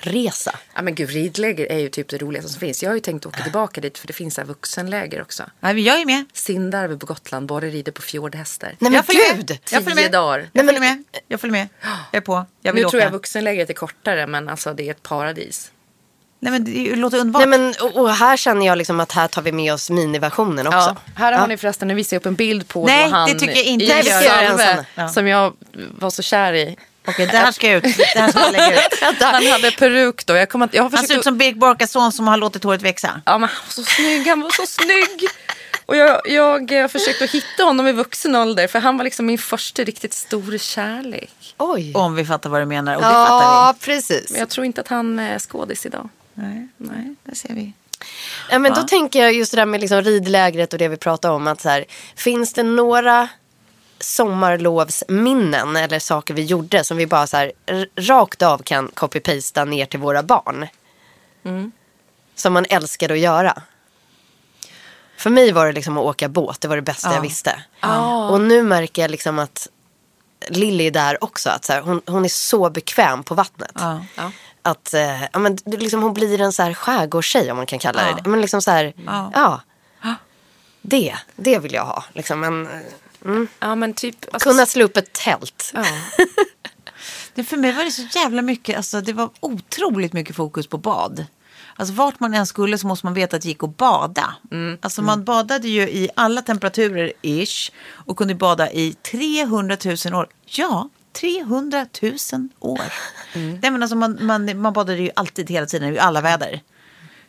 tjejresa. 0.02 0.58
Ja 0.74 0.82
men 0.82 0.94
gud, 0.94 1.10
ridläger 1.10 1.66
är 1.72 1.78
ju 1.78 1.88
typ 1.88 2.08
det 2.08 2.18
roligaste 2.18 2.50
som 2.52 2.60
finns. 2.60 2.82
Jag 2.82 2.90
har 2.90 2.94
ju 2.94 3.00
tänkt 3.00 3.26
åka 3.26 3.42
tillbaka 3.42 3.80
dit 3.80 3.98
för 3.98 4.06
det 4.06 4.12
finns 4.12 4.36
här 4.36 4.44
vuxenläger 4.44 5.22
också. 5.22 5.42
Nej, 5.60 5.74
men 5.74 5.82
jag 5.82 6.00
är 6.00 6.06
med. 6.06 6.24
Sindarve 6.32 6.96
på 6.96 7.06
Gotland, 7.06 7.46
både 7.46 7.66
rider 7.68 7.92
på 7.92 8.02
fjordhästar. 8.02 8.66
Nej 8.68 8.76
men 8.80 8.92
jag 8.92 9.06
följer 9.06 9.34
gud! 9.36 9.48
med. 9.50 9.58
Jag 9.70 9.82
följer 9.84 9.96
Tio 9.96 10.02
med. 10.04 10.12
dagar. 10.12 10.48
Jag 10.52 10.64
följer 10.64 10.80
med. 10.80 11.04
Jag 11.28 11.40
följer 11.40 11.52
med. 11.52 11.68
Jag 11.82 12.16
är 12.16 12.20
på. 12.20 12.46
Jag 12.62 12.72
vill 12.72 12.80
nu 12.82 12.86
åka. 12.86 12.90
tror 12.90 13.02
jag 13.02 13.10
vuxenlägret 13.10 13.70
är 13.70 13.74
kortare 13.74 14.26
men 14.26 14.48
alltså 14.48 14.74
det 14.74 14.86
är 14.86 14.90
ett 14.90 15.02
paradis. 15.02 15.72
Nej 16.40 16.52
men 16.52 16.64
det 16.64 16.96
låter 16.96 17.18
underbart. 17.18 17.48
Nej, 17.48 17.58
men, 17.58 17.74
och, 17.80 17.96
och 17.96 18.10
här 18.14 18.36
känner 18.36 18.66
jag 18.66 18.78
liksom 18.78 19.00
att 19.00 19.12
här 19.12 19.28
tar 19.28 19.42
vi 19.42 19.52
med 19.52 19.72
oss 19.72 19.90
miniversionen 19.90 20.66
också. 20.66 20.78
Ja, 20.78 20.96
här 21.16 21.32
har 21.32 21.40
Ja. 21.40 21.46
ni 21.46 21.56
förresten, 21.56 21.88
nu 21.88 21.94
visar 21.94 22.16
jag 22.16 22.20
upp 22.20 22.26
en 22.26 22.34
bild 22.34 22.68
på 22.68 22.86
Nej, 22.86 23.10
han 23.10 23.28
det 23.28 23.38
tycker 23.38 23.54
jag 23.56 23.64
inte 23.64 23.84
i 23.84 24.02
vi 24.02 24.10
ensam. 24.28 24.84
Ja. 24.94 25.08
som 25.08 25.26
jag 25.26 25.52
var 25.98 26.10
så 26.10 26.22
kär 26.22 26.52
i. 26.52 26.76
Okej, 27.08 27.26
det 27.26 27.38
här 27.38 27.52
ska 27.52 27.72
ut. 27.72 27.82
Det 27.82 28.18
här 28.18 28.28
ska 28.30 28.40
jag 28.40 28.52
lägga 28.52 28.86
ut. 28.86 29.00
Han 29.20 29.46
hade 29.46 29.70
peruk 29.70 30.26
då. 30.26 30.34
Jag, 30.36 30.48
kom 30.48 30.62
att, 30.62 30.74
jag 30.74 30.82
har 30.82 30.90
Han 30.90 31.06
ser 31.06 31.16
ut 31.18 31.24
som 31.24 31.38
Berit 31.38 31.56
Borkas 31.56 31.90
son 31.92 32.12
som 32.12 32.28
har 32.28 32.36
låtit 32.36 32.64
håret 32.64 32.82
växa. 32.82 33.20
Ja, 33.26 33.38
men 33.38 33.48
han 33.48 33.58
var 33.66 33.72
så 33.72 33.82
snygg, 33.82 34.26
han 34.26 34.40
var 34.40 34.50
så 34.50 34.66
snygg. 34.66 35.28
Och 35.86 35.96
jag, 35.96 36.20
jag, 36.24 36.72
jag 36.72 36.90
försökte 36.92 37.24
att 37.24 37.30
hitta 37.30 37.62
honom 37.62 37.86
i 37.86 37.92
vuxen 37.92 38.34
ålder 38.36 38.66
för 38.68 38.78
han 38.78 38.96
var 38.96 39.04
liksom 39.04 39.26
min 39.26 39.38
första 39.38 39.82
riktigt 39.82 40.14
stora 40.14 40.58
kärlek. 40.58 41.54
Oj. 41.58 41.92
Om 41.94 42.14
vi 42.14 42.24
fattar 42.24 42.50
vad 42.50 42.60
du 42.60 42.66
menar. 42.66 42.94
Och 42.94 43.02
det 43.02 43.08
fattar 43.08 43.34
Ja, 43.34 43.74
precis. 43.80 44.30
Men 44.30 44.40
jag 44.40 44.48
tror 44.48 44.66
inte 44.66 44.80
att 44.80 44.88
han 44.88 45.18
är 45.18 45.38
skådis 45.38 45.86
idag. 45.86 46.08
Nej, 46.38 46.68
nej, 46.76 47.14
det 47.24 47.34
ser 47.34 47.54
vi. 47.54 47.72
Ja, 48.50 48.58
men 48.58 48.74
Då 48.74 48.82
tänker 48.82 49.20
jag 49.22 49.32
just 49.32 49.50
det 49.52 49.56
där 49.56 49.66
med 49.66 49.80
liksom 49.80 50.02
ridlägret 50.02 50.72
och 50.72 50.78
det 50.78 50.88
vi 50.88 50.96
pratade 50.96 51.34
om. 51.34 51.46
Att 51.46 51.60
så 51.60 51.68
här, 51.68 51.84
finns 52.16 52.52
det 52.52 52.62
några 52.62 53.28
sommarlovsminnen 54.00 55.76
eller 55.76 55.98
saker 55.98 56.34
vi 56.34 56.44
gjorde 56.44 56.84
som 56.84 56.96
vi 56.96 57.06
bara 57.06 57.26
så 57.26 57.36
här, 57.36 57.52
rakt 57.96 58.42
av 58.42 58.58
kan 58.58 58.88
copy-pasta 58.88 59.64
ner 59.64 59.86
till 59.86 60.00
våra 60.00 60.22
barn? 60.22 60.66
Som 62.34 62.52
man 62.52 62.66
älskade 62.68 63.14
att 63.14 63.20
göra. 63.20 63.62
För 65.16 65.30
mig 65.30 65.52
var 65.52 65.66
det 65.66 65.72
liksom 65.72 65.98
att 65.98 66.04
åka 66.04 66.28
båt. 66.28 66.60
Det 66.60 66.68
var 66.68 66.76
det 66.76 66.82
bästa 66.82 67.14
jag 67.14 67.20
visste. 67.20 67.62
Och 68.30 68.40
nu 68.40 68.62
märker 68.62 69.02
jag 69.02 69.10
liksom 69.10 69.38
att 69.38 69.68
Lilly 70.48 70.86
är 70.86 70.90
där 70.90 71.24
också. 71.24 71.50
Att 71.50 71.64
så 71.64 71.72
här, 71.72 71.80
hon, 71.80 72.02
hon 72.06 72.24
är 72.24 72.28
så 72.28 72.70
bekväm 72.70 73.22
på 73.22 73.34
vattnet. 73.34 73.72
Ja. 73.74 74.00
Att 74.66 74.94
eh, 74.94 75.22
ja, 75.32 75.38
men, 75.38 75.56
det- 75.64 75.76
liksom, 75.76 76.02
hon 76.02 76.14
blir 76.14 76.40
en 76.40 76.52
så 76.52 76.62
här 76.62 76.74
skärgårdstjej 76.74 77.50
om 77.50 77.56
man 77.56 77.66
kan 77.66 77.78
kalla 77.78 78.02
det 78.04 78.22
det. 78.24 78.30
Men 78.30 78.40
liksom 78.40 78.62
så 78.62 78.70
här, 78.70 78.92
Ja. 79.06 79.30
ja. 79.34 79.60
Det, 80.82 81.14
det 81.36 81.58
vill 81.58 81.74
jag 81.74 81.84
ha. 81.84 82.04
Liksom, 82.12 82.44
en, 82.44 82.66
eh, 82.66 83.42
Ja, 83.58 83.74
men 83.74 83.94
typ... 83.94 84.16
alltså- 84.32 84.50
kunna 84.50 84.66
slå 84.66 84.84
upp 84.84 84.96
ett 84.96 85.12
tält. 85.12 85.70
Ja. 85.74 85.84
Det, 87.34 87.44
för 87.44 87.56
mig 87.56 87.72
var 87.72 87.84
det 87.84 87.90
så 87.90 88.02
jävla 88.18 88.42
mycket, 88.42 88.76
alltså 88.76 89.00
det 89.00 89.12
var 89.12 89.30
otroligt 89.40 90.12
mycket 90.12 90.36
fokus 90.36 90.66
på 90.66 90.78
bad. 90.78 91.26
Alltså 91.76 91.94
vart 91.94 92.20
man 92.20 92.34
än 92.34 92.46
skulle 92.46 92.78
så 92.78 92.86
måste 92.86 93.06
man 93.06 93.14
veta 93.14 93.36
att 93.36 93.42
det 93.42 93.48
gick 93.48 93.62
att 93.62 93.76
bada. 93.76 94.34
Alltså 94.80 95.02
man 95.02 95.24
badade 95.24 95.68
ju 95.68 95.82
i 95.82 96.10
alla 96.16 96.42
temperaturer 96.42 97.12
ish 97.22 97.70
och 97.88 98.16
kunde 98.16 98.34
bada 98.34 98.70
i 98.72 98.92
300 98.92 99.76
000 100.06 100.14
år. 100.14 100.28
Ja, 100.46 100.88
300 101.20 101.86
000 102.02 102.12
år. 102.60 102.92
Nej, 103.62 103.70
men 103.70 103.82
alltså 103.82 103.96
man, 103.96 104.18
man, 104.20 104.60
man 104.60 104.72
badade 104.72 104.98
ju 104.98 105.10
alltid 105.16 105.50
hela 105.50 105.66
tiden 105.66 105.94
i 105.94 105.98
alla 105.98 106.20
väder. 106.20 106.60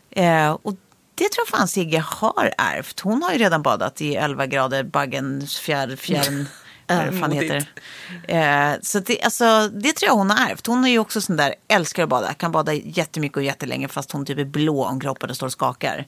Eh, 0.09 0.51
och 0.51 0.73
det 1.15 1.29
tror 1.29 1.45
jag 1.47 1.59
fan 1.59 1.67
Sigge 1.67 2.03
har 2.07 2.53
ärvt. 2.57 2.99
Hon 2.99 3.23
har 3.23 3.31
ju 3.31 3.37
redan 3.37 3.61
badat 3.61 4.01
i 4.01 4.15
11 4.15 4.45
grader 4.45 4.83
baggens 4.83 5.59
fjär, 5.59 5.95
fjärn. 5.95 6.47
Vad 6.87 7.19
fan 7.19 7.31
heter. 7.31 7.69
Eh, 8.27 8.79
så 8.81 8.99
det, 8.99 9.21
alltså, 9.21 9.67
det 9.67 9.93
tror 9.93 10.07
jag 10.07 10.15
hon 10.15 10.29
har 10.29 10.49
ärvt. 10.49 10.67
Hon 10.67 10.85
är 10.85 10.89
ju 10.89 10.99
också 10.99 11.21
sån 11.21 11.37
där, 11.37 11.55
älskar 11.67 12.03
att 12.03 12.09
bada. 12.09 12.33
Kan 12.33 12.51
bada 12.51 12.73
jättemycket 12.73 13.37
och 13.37 13.43
jättelänge 13.43 13.87
fast 13.87 14.11
hon 14.11 14.25
typ 14.25 14.37
är 14.37 14.45
blå 14.45 14.85
om 14.85 14.99
kroppen 14.99 15.29
och 15.29 15.35
står 15.35 15.47
och 15.47 15.51
skakar. 15.51 16.07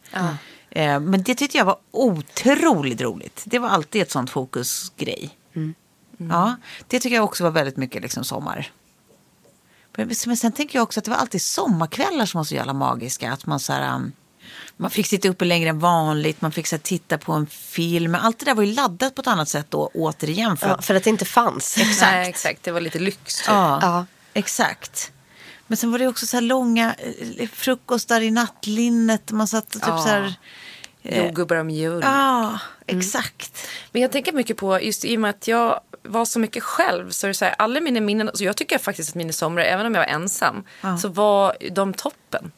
Eh, 0.71 0.99
men 0.99 1.23
det 1.23 1.35
tyckte 1.35 1.57
jag 1.57 1.65
var 1.65 1.77
otroligt 1.91 3.01
roligt. 3.01 3.43
Det 3.45 3.59
var 3.59 3.69
alltid 3.69 4.01
ett 4.01 4.11
sånt 4.11 4.29
fokusgrej. 4.29 5.29
Ja, 6.29 6.55
det 6.87 6.99
tycker 6.99 7.15
jag 7.15 7.25
också 7.25 7.43
var 7.43 7.51
väldigt 7.51 7.77
mycket 7.77 8.01
liksom 8.01 8.23
sommar. 8.23 8.71
Men 9.95 10.11
men 10.27 10.37
sen 10.37 10.51
tänker 10.51 10.79
jag 10.79 10.83
också 10.83 10.99
att 10.99 11.03
det 11.03 11.11
var 11.11 11.17
alltid 11.17 11.41
sommarkvällar 11.41 12.25
som 12.25 12.37
var 12.39 12.43
så 12.45 12.55
jävla 12.55 12.73
magiska. 12.73 13.31
Att 13.31 13.45
man 13.45 13.59
så 13.59 13.73
här, 13.73 13.95
um, 13.95 14.11
man 14.77 14.91
fick 14.91 15.07
sitta 15.07 15.29
uppe 15.29 15.45
längre 15.45 15.69
än 15.69 15.79
vanligt, 15.79 16.41
man 16.41 16.51
fick 16.51 16.67
så 16.67 16.75
här, 16.75 16.81
titta 16.81 17.17
på 17.17 17.33
en 17.33 17.47
film. 17.47 18.15
Allt 18.15 18.39
det 18.39 18.45
där 18.45 18.55
var 18.55 18.63
ju 18.63 18.73
laddat 18.73 19.15
på 19.15 19.21
ett 19.21 19.27
annat 19.27 19.49
sätt 19.49 19.65
då, 19.69 19.89
återigen. 19.93 20.57
För 20.57 20.67
Ja, 20.67 20.73
att, 20.75 20.85
för 20.85 20.95
att 20.95 21.03
det 21.03 21.09
inte 21.09 21.25
fanns. 21.25 21.77
Exakt. 21.77 22.11
Nej, 22.11 22.29
exakt. 22.29 22.63
Det 22.63 22.71
var 22.71 22.81
lite 22.81 22.99
lyx. 22.99 23.35
Typ. 23.37 23.47
ja, 23.47 23.79
Ja. 23.81 24.05
exakt. 24.33 25.11
Men 25.67 25.77
sen 25.77 25.91
var 25.91 25.99
det 25.99 26.07
också 26.07 26.25
så 26.27 26.37
här 26.37 26.41
långa 26.41 26.95
eh, 27.37 27.47
frukostar 27.49 28.21
i 28.21 28.31
nattlinnet. 28.31 29.31
Man 29.31 29.47
satt 29.47 29.65
och 29.75 29.81
typ 29.81 29.83
Ja. 29.89 29.97
så 30.03 30.07
här... 30.09 30.33
Jordgubbar 31.01 31.55
och 31.55 31.65
mjölk. 31.65 32.05
Ja, 32.05 32.59
exakt. 32.85 33.67
Men 33.91 34.01
jag 34.01 34.11
tänker 34.11 34.33
mycket 34.33 34.57
på, 34.57 34.81
just 34.81 35.05
i 35.05 35.17
och 35.17 35.21
med 35.21 35.29
att 35.29 35.47
jag 35.47 35.79
var 36.03 36.25
så 36.25 36.39
mycket 36.39 36.63
själv, 36.63 37.09
så 37.09 37.27
det 37.27 37.33
så 37.33 37.45
här, 37.45 37.55
alla 37.57 37.79
mina 37.79 37.99
minnen, 38.01 38.29
så 38.33 38.43
jag 38.43 38.57
tycker 38.57 38.77
faktiskt 38.77 39.09
att 39.09 39.15
mina 39.15 39.33
somrar, 39.33 39.63
även 39.63 39.85
om 39.85 39.95
jag 39.95 40.01
var 40.01 40.07
ensam, 40.07 40.63
så 40.97 41.07
var 41.07 41.55
de 41.71 41.93
toppen 41.93 42.51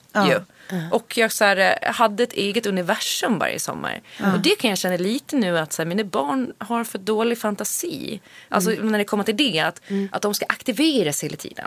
Och 0.92 1.18
jag 1.18 1.32
så 1.32 1.44
här, 1.46 1.58
eh, 1.82 1.94
hade 1.94 2.24
ett 2.24 2.34
eget 2.34 2.66
universum 2.66 3.40
varje 3.40 3.60
sommar. 3.60 4.02
Och 4.34 4.40
det 4.40 4.56
kan 4.56 4.70
jag 4.70 4.78
känna 4.78 4.98
lite 4.98 5.36
nu 5.36 5.58
att 5.60 5.74
så 5.74 5.82
här, 5.82 5.88
mina 5.88 6.04
barn 6.04 6.54
har 6.58 6.84
för 6.84 6.98
dålig 7.00 7.38
fantasi. 7.38 8.22
Alltså 8.50 8.70
när 8.70 8.98
det 8.98 9.04
kommer 9.06 9.24
till 9.24 9.38
det, 9.38 9.60
att, 9.60 9.82
att 10.12 10.22
de 10.22 10.34
ska 10.34 10.46
aktiveras 10.50 11.24
hela 11.24 11.36
tiden. 11.38 11.66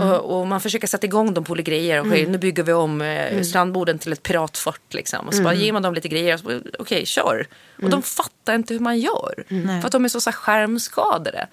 Och, 0.00 0.40
och 0.40 0.46
man 0.46 0.60
försöker 0.60 0.86
sätta 0.86 1.06
igång 1.06 1.34
dem 1.34 1.44
på 1.44 1.52
olika 1.52 1.70
grejer. 1.70 2.00
Okej, 2.00 2.26
nu 2.26 2.38
bygger 2.38 2.62
vi 2.62 2.72
om 2.72 3.02
eh, 3.02 3.42
strandborden 3.42 3.98
till 3.98 4.12
ett 4.12 4.22
piratfort. 4.22 4.94
Liksom. 4.94 5.26
Och 5.26 5.34
så 5.34 5.42
bara 5.42 5.54
ger 5.54 5.72
man 5.72 5.82
dem 5.82 5.94
lite 5.94 6.08
grejer. 6.08 6.34
och 6.34 6.40
så 6.40 6.60
Okej, 6.78 7.06
kör. 7.06 7.46
Och 7.82 7.90
de 7.90 8.02
fattar 8.02 8.54
inte 8.54 8.74
hur 8.74 8.80
man 8.80 8.98
gör. 8.98 9.44
För 9.80 9.86
att 9.86 9.92
de 9.92 10.04
är 10.04 10.08
så, 10.08 10.20
så 10.20 10.30
här 10.30 10.36
skärmskadade. 10.36 11.46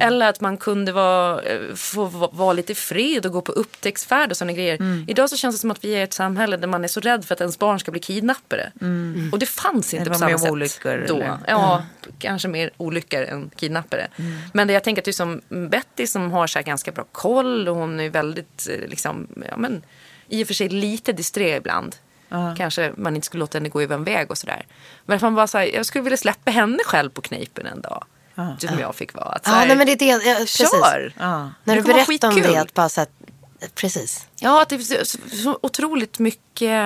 Eller 0.00 0.28
att 0.28 0.40
man 0.40 0.56
kunde 0.56 0.92
vara, 0.92 1.42
eh, 1.42 1.74
få 1.74 2.04
va- 2.04 2.30
vara 2.32 2.52
lite 2.52 2.72
i 2.72 2.74
fred 2.74 3.26
och 3.26 3.32
gå 3.32 3.40
på 3.40 3.52
upptäcktsfärd 3.52 4.30
och 4.30 4.36
sådana 4.36 4.52
grejer. 4.52 5.04
Idag 5.08 5.30
så 5.30 5.36
känns 5.36 5.54
det 5.56 5.60
som 5.60 5.70
att 5.70 5.84
vi 5.84 5.92
är 5.94 6.04
ett 6.04 6.12
samhälle 6.14 6.47
där 6.56 6.68
man 6.68 6.84
är 6.84 6.88
så 6.88 7.00
rädd 7.00 7.24
för 7.24 7.34
att 7.34 7.40
ens 7.40 7.58
barn 7.58 7.80
ska 7.80 7.90
bli 7.90 8.00
kidnappade. 8.00 8.72
Och 9.32 9.38
det 9.38 9.46
fanns 9.46 9.94
inte 9.94 10.04
Det 10.04 10.10
på 10.10 10.18
samma 10.18 10.38
sätt 10.38 10.50
olyckor, 10.50 11.04
då. 11.08 11.16
eller? 11.16 11.38
Ja, 11.46 11.82
kanske 12.18 12.48
mer 12.48 12.70
olyckor 12.76 13.22
än 13.22 13.50
kidnappare. 13.56 14.08
Men 14.52 14.66
det 14.66 14.72
jag 14.72 14.84
tänker 14.84 15.00
att 15.02 15.04
det 15.04 15.10
är 15.10 15.12
som 15.12 15.40
Betty 15.48 16.06
som 16.06 16.32
har 16.32 16.46
så 16.46 16.58
här 16.58 16.66
ganska 16.66 16.92
bra 16.92 17.04
koll 17.12 17.68
och 17.68 17.76
hon 17.76 18.00
är 18.00 18.10
väldigt, 18.10 18.68
eh, 18.70 18.88
liksom, 18.88 19.26
ja 19.50 19.56
men 19.56 19.82
i 20.28 20.42
och 20.42 20.46
för 20.46 20.54
sig 20.54 20.68
lite 20.68 21.12
disträ 21.12 21.56
ibland. 21.56 21.96
Kanske 22.56 22.92
man 22.96 23.14
inte 23.16 23.26
skulle 23.26 23.40
låta 23.40 23.58
henne 23.58 23.68
gå 23.68 23.82
över 23.82 23.94
en 23.94 24.04
väg 24.04 24.30
och 24.30 24.38
sådär. 24.38 24.66
Men 25.06 25.16
att 25.16 25.22
man 25.22 25.34
bara 25.34 25.46
så 25.46 25.58
här, 25.58 25.64
jag 25.74 25.86
skulle 25.86 26.02
vilja 26.04 26.16
släppa 26.16 26.50
henne 26.50 26.78
själv 26.86 27.10
på 27.10 27.20
knipen 27.20 27.66
en 27.66 27.80
dag. 27.80 28.04
Som 28.58 28.78
jag 28.78 28.94
fick 28.94 29.14
vara. 29.14 29.28
Att, 29.28 29.44
så 29.44 29.50
här, 29.50 29.66
nej, 29.66 29.76
men 29.76 29.86
det 29.86 29.92
är 29.92 29.96
det. 29.96 30.04
Ja, 30.28 30.34
precis. 30.38 30.70
Kör! 30.70 31.12
Ja. 31.18 31.50
När 31.64 31.76
du 31.76 31.82
berättar 31.82 32.28
om 32.28 32.34
det, 32.42 32.56
att 32.56 32.74
bara 32.74 32.88
så 32.88 33.00
här, 33.00 33.08
precis. 33.74 34.26
Ja, 34.36 34.62
att 34.62 34.68
det 34.68 34.74
är 34.74 35.04
så, 35.44 35.58
otroligt 35.62 36.18
mycket 36.18 36.82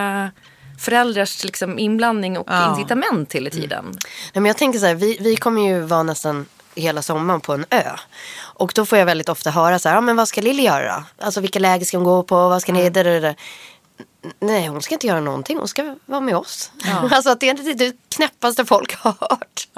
föräldrars 0.80 1.44
liksom, 1.44 1.78
inblandning 1.78 2.38
och 2.38 2.46
Ja. 2.50 2.70
incitament 2.70 3.32
hela 3.32 3.50
tiden. 3.50 3.84
Nej, 3.84 4.32
men 4.32 4.44
jag 4.44 4.56
tänker 4.56 4.78
så 4.78 4.86
här, 4.86 4.94
vi, 4.94 5.18
vi 5.20 5.36
kommer 5.36 5.68
ju 5.68 5.80
vara 5.80 6.02
nästan 6.02 6.46
hela 6.74 7.02
sommaren 7.02 7.40
på 7.40 7.52
en 7.52 7.64
ö. 7.70 7.90
Och 8.38 8.72
då 8.74 8.86
får 8.86 8.98
jag 8.98 9.06
väldigt 9.06 9.28
ofta 9.28 9.50
höra 9.50 9.78
så 9.78 9.88
här, 9.88 9.96
ja, 9.96 10.00
men 10.00 10.16
vad 10.16 10.28
ska 10.28 10.40
Lilly 10.40 10.62
göra 10.62 10.96
då? 11.18 11.24
Alltså 11.24 11.40
vilka 11.40 11.58
läger 11.58 11.86
ska 11.86 11.96
hon 11.96 12.04
gå 12.04 12.22
på? 12.22 12.34
Vad 12.34 12.62
ska 12.62 12.72
ni... 12.72 12.80
Mm. 12.80 12.92
där, 12.92 13.04
där, 13.04 13.20
där. 13.20 13.36
Nej, 14.40 14.66
hon 14.66 14.82
ska 14.82 14.94
inte 14.94 15.06
göra 15.06 15.20
någonting. 15.20 15.58
Hon 15.58 15.68
ska 15.68 15.96
vara 16.06 16.20
med 16.20 16.36
oss. 16.36 16.70
alltså 17.10 17.30
att 17.30 17.40
det 17.40 17.48
är 17.48 17.74
det 17.74 17.96
knäppaste 18.16 18.64
folk 18.64 18.94
har 18.96 19.14
hört. 19.20 19.68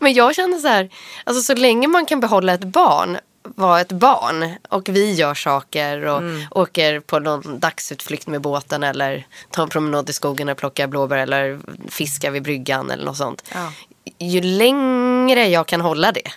Men 0.00 0.12
jag 0.12 0.34
känner 0.34 0.58
så 0.58 0.68
här, 0.68 0.90
alltså 1.24 1.42
så 1.42 1.54
länge 1.54 1.88
man 1.88 2.06
kan 2.06 2.20
behålla 2.20 2.52
ett 2.54 2.64
barn 2.64 3.18
vara 3.44 3.80
ett 3.80 3.92
barn 3.92 4.50
och 4.68 4.88
vi 4.88 5.12
gör 5.12 5.34
saker 5.34 6.04
och 6.04 6.18
Mm. 6.18 6.46
åker 6.50 7.00
på 7.00 7.18
någon 7.18 7.58
dagsutflykt 7.60 8.26
med 8.26 8.40
båten 8.40 8.82
eller 8.82 9.26
tar 9.50 9.62
en 9.62 9.68
promenad 9.68 10.10
i 10.10 10.12
skogen 10.12 10.48
och 10.48 10.58
plockar 10.58 10.86
blåbär 10.86 11.16
eller 11.16 11.60
fiskar 11.88 12.30
vid 12.30 12.42
bryggan 12.42 12.90
eller 12.90 13.04
något 13.04 13.16
sånt. 13.16 13.44
Ja. 13.54 13.72
Ju 14.18 14.40
längre 14.40 15.46
jag 15.48 15.66
kan 15.66 15.80
hålla 15.80 16.12
det 16.12 16.30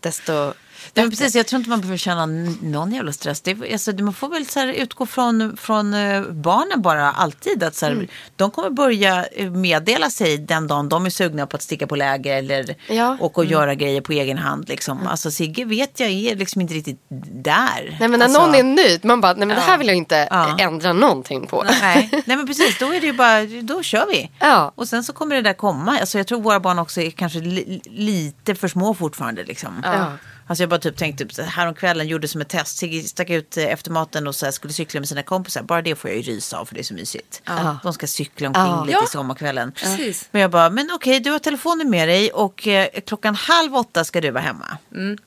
desto 0.00 0.32
Nej, 0.32 0.52
men 0.94 1.10
precis, 1.10 1.34
jag 1.34 1.46
tror 1.46 1.58
inte 1.58 1.70
man 1.70 1.80
behöver 1.80 1.96
känna 1.98 2.26
någon 2.62 2.92
jävla 2.92 3.12
stress. 3.12 3.40
Det, 3.40 3.50
är- 3.50 3.72
alltså, 3.72 3.92
man 3.92 4.14
får 4.14 4.28
väl 4.28 4.46
så 4.46 4.60
här, 4.60 4.68
utgå 4.68 5.06
från, 5.06 5.56
från 5.56 5.94
eh, 5.94 6.22
barnen 6.22 6.82
bara 6.82 7.12
alltid. 7.12 7.62
Att, 7.62 7.74
så 7.74 7.86
här, 7.86 8.08
De 8.36 8.50
kommer 8.50 8.70
börja 8.70 9.24
eh, 9.26 9.50
meddela 9.50 10.10
sig 10.10 10.38
den 10.38 10.66
dagen 10.66 10.88
de 10.88 11.06
är 11.06 11.10
sugna 11.10 11.46
på 11.46 11.56
att 11.56 11.62
sticka 11.62 11.86
på 11.86 11.96
läger 11.96 12.36
eller 12.36 12.76
Ja. 12.88 13.16
och, 13.20 13.38
och 13.38 13.44
göra 13.44 13.74
grejer 13.74 14.00
på 14.00 14.12
egen 14.12 14.38
hand. 14.38 14.68
Liksom. 14.68 15.06
Alltså, 15.06 15.30
Sigge 15.30 15.64
vet 15.64 16.00
jag 16.00 16.10
är 16.10 16.36
liksom 16.36 16.60
inte 16.60 16.74
riktigt 16.74 17.00
där. 17.44 17.96
Nej 18.00 18.08
men 18.08 18.18
när 18.18 18.26
alltså, 18.26 18.46
någon 18.46 18.54
är 18.54 18.62
nöjd, 18.62 19.04
man 19.04 19.20
bara, 19.20 19.32
nej 19.34 19.46
men 19.46 19.56
det 19.56 19.62
här 19.62 19.78
vill 19.78 19.86
jag 19.86 19.96
inte 19.96 20.28
Ja. 20.30 20.56
ändra 20.60 20.92
någonting 20.92 21.46
på. 21.46 21.64
Nej, 21.80 22.08
nej 22.26 22.36
men 22.36 22.46
precis, 22.46 22.78
då 22.78 22.94
är 22.94 23.00
det 23.00 23.06
ju 23.06 23.12
bara, 23.12 23.44
då 23.62 23.82
kör 23.82 24.06
vi. 24.06 24.30
Ja. 24.40 24.72
Och 24.74 24.88
sen 24.88 25.04
så 25.04 25.12
kommer 25.12 25.36
det 25.36 25.42
där 25.42 25.52
komma. 25.52 25.98
Alltså 26.00 26.18
jag 26.18 26.26
tror 26.26 26.40
våra 26.40 26.60
barn 26.60 26.78
också 26.78 27.00
är 27.00 27.10
kanske 27.10 27.38
li, 27.40 27.80
lite 27.84 28.54
för 28.54 28.68
små 28.68 28.94
fortfarande 28.94 29.44
liksom. 29.44 29.82
Ja. 29.84 30.12
Alltså 30.46 30.62
jag 30.62 30.70
bara 30.70 30.80
typ 30.80 30.96
tänkte, 30.96 31.24
typ, 31.26 31.46
häromkvällen 31.46 32.06
gjorde 32.08 32.28
som 32.28 32.40
ett 32.40 32.48
test, 32.48 32.76
Sigge 32.78 33.08
stack 33.08 33.30
ut 33.30 33.56
eh, 33.56 33.64
efter 33.64 33.90
maten 33.90 34.26
och 34.26 34.34
så 34.34 34.52
skulle 34.52 34.72
cykla 34.72 35.00
med 35.00 35.08
sina 35.08 35.22
kompisar. 35.22 35.62
Bara 35.62 35.82
det 35.82 35.94
får 35.94 36.10
jag 36.10 36.16
ju 36.16 36.22
rysa 36.22 36.58
av 36.58 36.64
för 36.64 36.74
det 36.74 36.80
är 36.80 36.84
så 36.84 36.94
mysigt. 36.94 37.42
De 37.82 37.92
ska 37.92 38.06
cykla 38.06 38.48
omkring 38.48 38.86
lite 38.86 38.98
Ja. 38.98 39.04
i 39.04 39.06
sommarkvällen. 39.10 39.72
Precis. 39.72 40.28
Men 40.30 40.42
jag 40.42 40.50
bara, 40.50 40.70
men 40.70 40.90
okej 40.94 41.20
du 41.20 41.30
har 41.30 41.38
telefonen 41.38 41.90
med 41.90 42.08
dig 42.08 42.30
och 42.30 42.66
eh, 42.68 42.88
klockan 43.06 43.34
halv 43.34 43.76
åtta 43.76 44.04
ska 44.04 44.20
du 44.20 44.30
vara 44.30 44.42
hemma. 44.42 44.78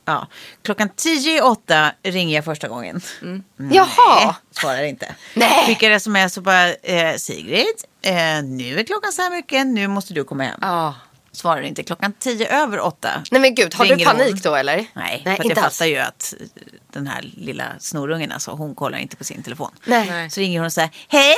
Ja. 0.05 0.27
Klockan 0.63 0.89
tio 0.95 1.37
i 1.37 1.41
åtta 1.41 1.91
ringer 2.03 2.35
jag 2.35 2.45
första 2.45 2.67
gången. 2.67 3.01
Jaha. 3.71 4.25
Nej, 4.25 4.33
svarar 4.51 4.83
inte. 4.83 5.15
Nej. 5.33 5.65
Skickar 5.65 5.91
sms 5.91 6.37
och 6.37 6.43
bara, 6.43 6.73
eh, 6.73 7.15
Sigrid, 7.17 7.65
eh, 8.01 8.13
nu 8.43 8.79
är 8.79 8.83
klockan 8.83 9.11
så 9.11 9.21
här 9.21 9.29
mycket, 9.29 9.67
nu 9.67 9.87
måste 9.87 10.13
du 10.13 10.23
komma 10.23 10.43
hem. 10.43 10.59
Ja. 10.61 10.95
Svarar 11.37 11.61
inte. 11.61 11.83
Klockan 11.83 12.13
tio 12.19 12.47
över 12.63 12.79
åtta. 12.79 13.09
Nej 13.31 13.41
men 13.41 13.55
gud, 13.55 13.75
har 13.75 13.85
du 13.85 13.91
ringer 13.91 14.05
hon. 14.05 14.17
panik 14.17 14.43
då 14.43 14.55
eller? 14.55 14.75
Nej, 14.75 14.87
Nej 14.93 15.21
för 15.23 15.31
att 15.31 15.39
inte 15.45 15.47
jag 15.47 15.65
alls. 15.65 15.77
fattar 15.77 15.85
ju 15.85 15.97
att 15.97 16.33
den 16.93 17.07
här 17.07 17.21
lilla 17.37 17.63
snorungen, 17.79 18.31
alltså, 18.31 18.51
hon 18.51 18.75
kollar 18.75 18.97
inte 18.97 19.15
på 19.15 19.23
sin 19.23 19.43
telefon. 19.43 19.71
Nej. 19.85 20.09
Nej. 20.09 20.29
Så 20.29 20.39
ringer 20.39 20.59
hon 20.59 20.65
och 20.65 20.73
säger, 20.73 20.89
hej! 21.07 21.35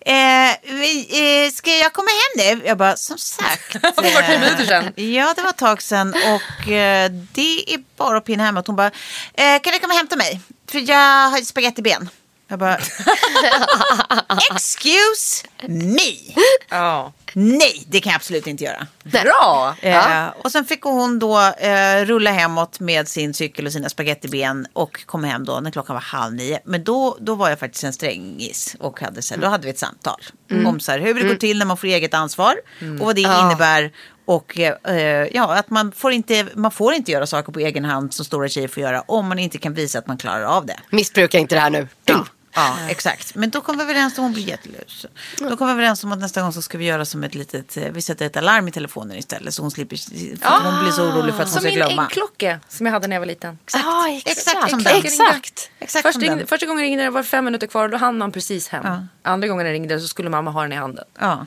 Eh, 0.00 0.56
vi, 0.62 1.06
eh, 1.46 1.50
ska 1.52 1.70
jag 1.70 1.92
komma 1.92 2.08
hem 2.08 2.58
nu? 2.58 2.66
Jag 2.66 2.78
bara, 2.78 2.96
som 2.96 3.18
sagt. 3.18 3.72
Det 3.82 3.92
var 3.96 4.22
40 4.22 4.38
minuter 4.38 4.64
sedan. 4.64 4.92
Ja, 5.14 5.32
det 5.36 5.42
var 5.42 5.50
ett 5.50 5.56
tag 5.58 5.82
sedan 5.82 6.08
och 6.14 6.68
eh, 6.68 7.10
det 7.32 7.74
är 7.74 7.82
bara 7.96 8.18
att 8.18 8.24
pinna 8.24 8.44
hemåt. 8.44 8.66
Hon 8.66 8.76
bara, 8.76 8.86
eh, 9.34 9.60
kan 9.62 9.72
du 9.72 9.78
komma 9.78 9.92
och 9.94 9.98
hämta 9.98 10.16
mig? 10.16 10.40
För 10.70 10.78
jag 10.90 11.28
har 11.30 11.38
spagettiben. 11.44 12.08
Jag 12.52 12.58
bara, 12.58 12.78
excuse 14.54 15.46
me. 15.68 16.34
Ja. 16.68 17.12
Nej, 17.32 17.82
det 17.86 18.00
kan 18.00 18.10
jag 18.10 18.16
absolut 18.16 18.46
inte 18.46 18.64
göra. 18.64 18.86
Bra! 19.04 19.76
Eh, 19.80 20.26
och 20.44 20.52
sen 20.52 20.64
fick 20.64 20.82
hon 20.82 21.18
då 21.18 21.38
eh, 21.40 22.04
rulla 22.04 22.30
hemåt 22.30 22.80
med 22.80 23.08
sin 23.08 23.34
cykel 23.34 23.66
och 23.66 23.72
sina 23.72 23.88
spagettiben 23.88 24.66
och 24.72 25.06
kom 25.06 25.24
hem 25.24 25.44
då 25.44 25.60
när 25.60 25.70
klockan 25.70 25.94
var 25.94 26.00
halv 26.00 26.34
nio. 26.34 26.60
Men 26.64 26.84
då, 26.84 27.16
då 27.20 27.34
var 27.34 27.48
jag 27.48 27.58
faktiskt 27.58 27.84
en 27.84 27.92
strängis 27.92 28.76
och 28.80 29.00
hade, 29.00 29.22
så 29.22 29.34
här, 29.34 29.40
då 29.40 29.48
hade 29.48 29.64
vi 29.64 29.70
ett 29.70 29.78
samtal 29.78 30.20
om 30.66 30.80
så 30.80 30.92
här, 30.92 30.98
hur 30.98 31.14
det 31.14 31.28
går 31.28 31.34
till 31.34 31.58
när 31.58 31.66
man 31.66 31.76
får 31.76 31.86
eget 31.86 32.14
ansvar 32.14 32.54
och 33.00 33.06
vad 33.06 33.16
det 33.16 33.20
innebär. 33.22 33.92
Och 34.24 34.58
eh, 34.58 35.28
ja, 35.32 35.54
att 35.58 35.70
man 35.70 35.92
får, 35.92 36.12
inte, 36.12 36.46
man 36.54 36.70
får 36.70 36.92
inte 36.92 37.12
göra 37.12 37.26
saker 37.26 37.52
på 37.52 37.60
egen 37.60 37.84
hand 37.84 38.14
som 38.14 38.24
stora 38.24 38.48
tjejer 38.48 38.68
får 38.68 38.82
göra 38.82 39.00
om 39.00 39.28
man 39.28 39.38
inte 39.38 39.58
kan 39.58 39.74
visa 39.74 39.98
att 39.98 40.06
man 40.06 40.18
klarar 40.18 40.44
av 40.44 40.66
det. 40.66 40.76
Missbruka 40.90 41.38
inte 41.38 41.54
det 41.54 41.60
här 41.60 41.70
nu. 41.70 41.88
Ja, 42.04 42.26
ja 42.54 42.76
exakt. 42.88 43.34
Men 43.34 43.50
då 43.50 43.60
kom 43.60 43.76
vi 43.76 43.82
överens 43.82 44.18
om, 44.18 44.24
hon 44.24 44.32
blir 44.32 44.48
jättelös. 44.48 45.06
Då 45.38 45.56
kom 45.56 45.66
vi 45.66 45.72
överens 45.72 46.04
om 46.04 46.12
att 46.12 46.18
nästa 46.18 46.42
gång 46.42 46.52
så 46.52 46.62
ska 46.62 46.78
vi 46.78 46.84
göra 46.84 47.04
som 47.04 47.24
ett 47.24 47.34
litet, 47.34 47.76
eh, 47.76 47.84
vi 47.92 48.02
sätter 48.02 48.26
ett 48.26 48.36
alarm 48.36 48.68
i 48.68 48.70
telefonen 48.72 49.16
istället. 49.18 49.54
Så 49.54 49.62
hon 49.62 49.70
slipper, 49.70 49.96
för 50.40 50.46
att 50.56 50.62
hon 50.62 50.82
blir 50.82 50.92
så 50.92 51.02
orolig 51.02 51.34
för 51.34 51.42
att 51.42 51.48
hon 51.48 51.52
Som 51.52 51.60
ska 51.60 51.68
min 51.68 51.74
glömma. 51.76 52.06
äggklocka 52.06 52.60
som 52.68 52.86
jag 52.86 52.92
hade 52.92 53.06
när 53.08 53.16
jag 53.16 53.20
var 53.20 53.26
liten. 53.26 53.58
Exakt, 53.64 53.84
Ah, 53.86 54.08
exakt 54.24 54.70
som 54.70 54.78
Exakt. 54.80 54.84
den. 55.02 55.06
Exakt. 55.06 55.70
Exakt 55.78 56.02
Först 56.02 56.12
som 56.26 56.36
den. 56.38 56.46
första 56.46 56.66
gången 56.66 56.82
ringde 56.82 57.02
det 57.04 57.10
var 57.10 57.22
fem 57.22 57.44
minuter 57.44 57.66
kvar 57.66 57.84
och 57.84 57.90
då 57.90 57.96
hann 57.96 58.18
man 58.18 58.32
precis 58.32 58.68
hem. 58.68 58.82
Ja. 58.84 59.06
Andra 59.30 59.48
gången 59.48 59.66
jag 59.66 59.72
ringde 59.72 60.00
så 60.00 60.08
skulle 60.08 60.30
mamma 60.30 60.50
ha 60.50 60.62
den 60.62 60.72
i 60.72 60.76
handen. 60.76 61.04
Ja. 61.20 61.46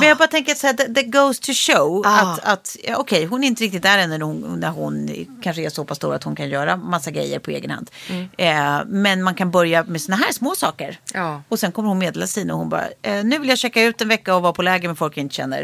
Men 0.00 0.08
jag 0.08 0.18
bara 0.18 0.28
tänker 0.28 0.52
att 0.52 0.58
så 0.58 0.66
här, 0.66 0.74
that, 0.74 0.94
that 0.94 1.06
goes 1.12 1.40
to 1.40 1.52
show 1.54 2.02
Ah. 2.06 2.20
att, 2.20 2.44
att 2.44 2.76
okej, 2.96 3.24
hon 3.24 3.44
är 3.44 3.48
inte 3.48 3.64
riktigt 3.64 3.82
där 3.82 3.98
ännu 3.98 4.18
när 4.18 4.26
hon, 4.26 4.60
när 4.60 4.68
hon 4.70 5.10
kanske 5.42 5.62
är 5.62 5.70
så 5.70 5.84
pass 5.84 5.96
stor 5.96 6.14
att 6.14 6.24
hon 6.24 6.36
kan 6.36 6.48
göra 6.48 6.76
massa 6.76 7.10
grejer 7.10 7.38
på 7.38 7.50
egen 7.50 7.70
hand. 7.70 7.90
Eh, 8.38 8.80
men 8.86 9.22
man 9.22 9.34
kan 9.34 9.50
börja 9.50 9.84
med 9.84 10.02
såna 10.02 10.16
här 10.16 10.32
små 10.38 10.54
saker. 10.54 11.00
Ja. 11.14 11.42
Och 11.48 11.58
sen 11.58 11.72
kommer 11.72 11.88
hon 11.88 11.98
meddela 11.98 12.26
Stina 12.26 12.52
och 12.52 12.58
hon 12.58 12.68
bara, 12.68 12.88
eh, 13.02 13.24
nu 13.24 13.38
vill 13.38 13.48
jag 13.48 13.58
checka 13.58 13.82
ut 13.82 14.00
en 14.00 14.08
vecka 14.08 14.34
och 14.34 14.42
vara 14.42 14.52
på 14.52 14.62
läger 14.62 14.88
med 14.88 14.98
folk 14.98 15.16
jag 15.16 15.22
inte 15.22 15.34
känner. 15.34 15.62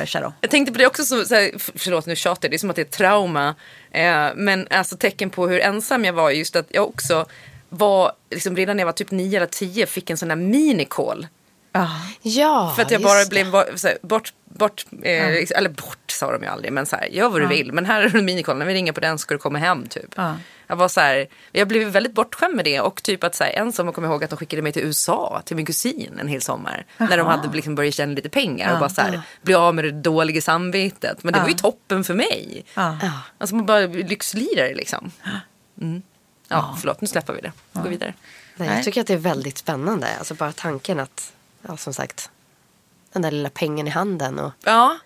Eh, 0.00 0.06
Charo. 0.06 0.32
Jag 0.40 0.50
tänkte 0.50 0.72
på 0.72 0.78
det 0.78 0.86
också, 0.86 1.04
som, 1.04 1.24
så 1.24 1.34
här, 1.34 1.50
förlåt 1.58 2.06
nu 2.06 2.16
tjatar 2.16 2.48
det 2.48 2.56
är 2.56 2.58
som 2.58 2.70
att 2.70 2.76
det 2.76 2.82
är 2.82 2.86
ett 2.86 2.92
trauma. 2.92 3.54
Eh, 3.90 4.28
men 4.34 4.66
alltså 4.70 4.96
tecken 4.96 5.30
på 5.30 5.48
hur 5.48 5.60
ensam 5.60 6.04
jag 6.04 6.12
var, 6.12 6.30
just 6.30 6.56
att 6.56 6.66
jag 6.70 6.88
också 6.88 7.26
var, 7.68 8.12
liksom, 8.30 8.56
redan 8.56 8.76
när 8.76 8.82
jag 8.82 8.86
var 8.86 8.92
typ 8.92 9.10
9 9.10 9.36
eller 9.36 9.46
10 9.46 9.86
fick 9.86 10.10
en 10.10 10.16
sån 10.16 10.28
där 10.28 10.36
minikol. 11.78 12.42
Ja, 12.42 12.72
För 12.76 12.82
att 12.82 12.90
jag 12.90 13.02
bara 13.02 13.26
blev 13.26 13.52
här, 13.52 13.98
bort, 14.02 14.32
bort, 14.44 14.86
eh, 15.02 15.58
eller 15.58 15.68
bort 15.68 16.10
sa 16.10 16.32
de 16.32 16.42
ju 16.42 16.48
aldrig, 16.48 16.72
men 16.72 16.86
så 16.86 16.96
här, 16.96 17.06
gör 17.06 17.28
vad 17.28 17.40
du 17.40 17.46
vill. 17.46 17.72
Men 17.72 17.86
här 17.86 18.02
är 18.02 18.16
en 18.16 18.24
minikol, 18.24 18.56
när 18.56 18.66
vi 18.66 18.74
ringer 18.74 18.92
på 18.92 19.00
den 19.00 19.18
ska 19.18 19.34
du 19.34 19.38
komma 19.38 19.58
hem 19.58 19.86
typ. 19.86 20.14
Ja. 20.16 20.36
Jag 20.66 20.76
var 20.76 20.88
så 20.88 21.00
här, 21.00 21.26
jag 21.52 21.68
blev 21.68 21.88
väldigt 21.88 22.14
bortskämd 22.14 22.56
med 22.56 22.64
det 22.64 22.80
och 22.80 23.02
typ 23.02 23.24
att 23.24 23.34
så 23.34 23.44
här, 23.44 23.52
en 23.52 23.72
sommar 23.72 23.92
kommer 23.92 24.08
ihåg 24.08 24.24
att 24.24 24.30
de 24.30 24.36
skickade 24.36 24.62
mig 24.62 24.72
till 24.72 24.82
USA 24.82 25.42
till 25.44 25.56
min 25.56 25.66
kusin 25.66 26.18
en 26.20 26.28
hel 26.28 26.42
sommar. 26.42 26.86
När 26.96 27.18
de 27.18 27.26
hade 27.26 27.56
liksom 27.56 27.74
börjat 27.74 27.94
tjäna 27.94 28.12
lite 28.12 28.28
pengar 28.28 28.72
och 28.72 28.78
bara 28.78 28.88
så 28.88 29.00
här, 29.00 29.22
bli 29.42 29.54
av 29.54 29.74
med 29.74 29.84
det 29.84 29.90
dåliga 29.90 30.42
samvetet. 30.42 31.22
Men 31.22 31.32
det 31.32 31.40
var 31.40 31.48
ju 31.48 31.54
toppen 31.54 32.04
för 32.04 32.14
mig. 32.14 32.64
Ja. 32.74 32.98
Alltså 33.38 33.56
man 33.56 33.66
bara 33.66 33.80
lyxlirare 33.86 34.74
liksom. 34.74 35.10
Mm. 35.80 36.02
Ja, 36.48 36.76
förlåt 36.80 37.00
nu 37.00 37.06
släpper 37.06 37.32
vi 37.32 37.40
det. 37.40 37.52
Gå 37.72 37.88
vidare. 37.88 38.14
Nej, 38.56 38.68
jag 38.74 38.84
tycker 38.84 39.00
att 39.00 39.06
det 39.06 39.14
är 39.14 39.18
väldigt 39.18 39.58
spännande. 39.58 40.08
Alltså 40.18 40.34
bara 40.34 40.52
tanken 40.52 41.00
att, 41.00 41.32
ja 41.68 41.76
som 41.76 41.94
sagt, 41.94 42.30
den 43.12 43.22
där 43.22 43.30
lilla 43.30 43.50
pengen 43.50 43.86
i 43.86 43.90
handen. 43.90 44.38
Och 44.38 44.52
Ja, 44.64 44.98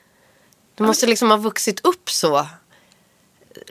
du 0.75 0.85
måste 0.85 1.07
liksom 1.07 1.31
ha 1.31 1.37
vuxit 1.37 1.81
upp 1.85 2.11
så. 2.11 2.46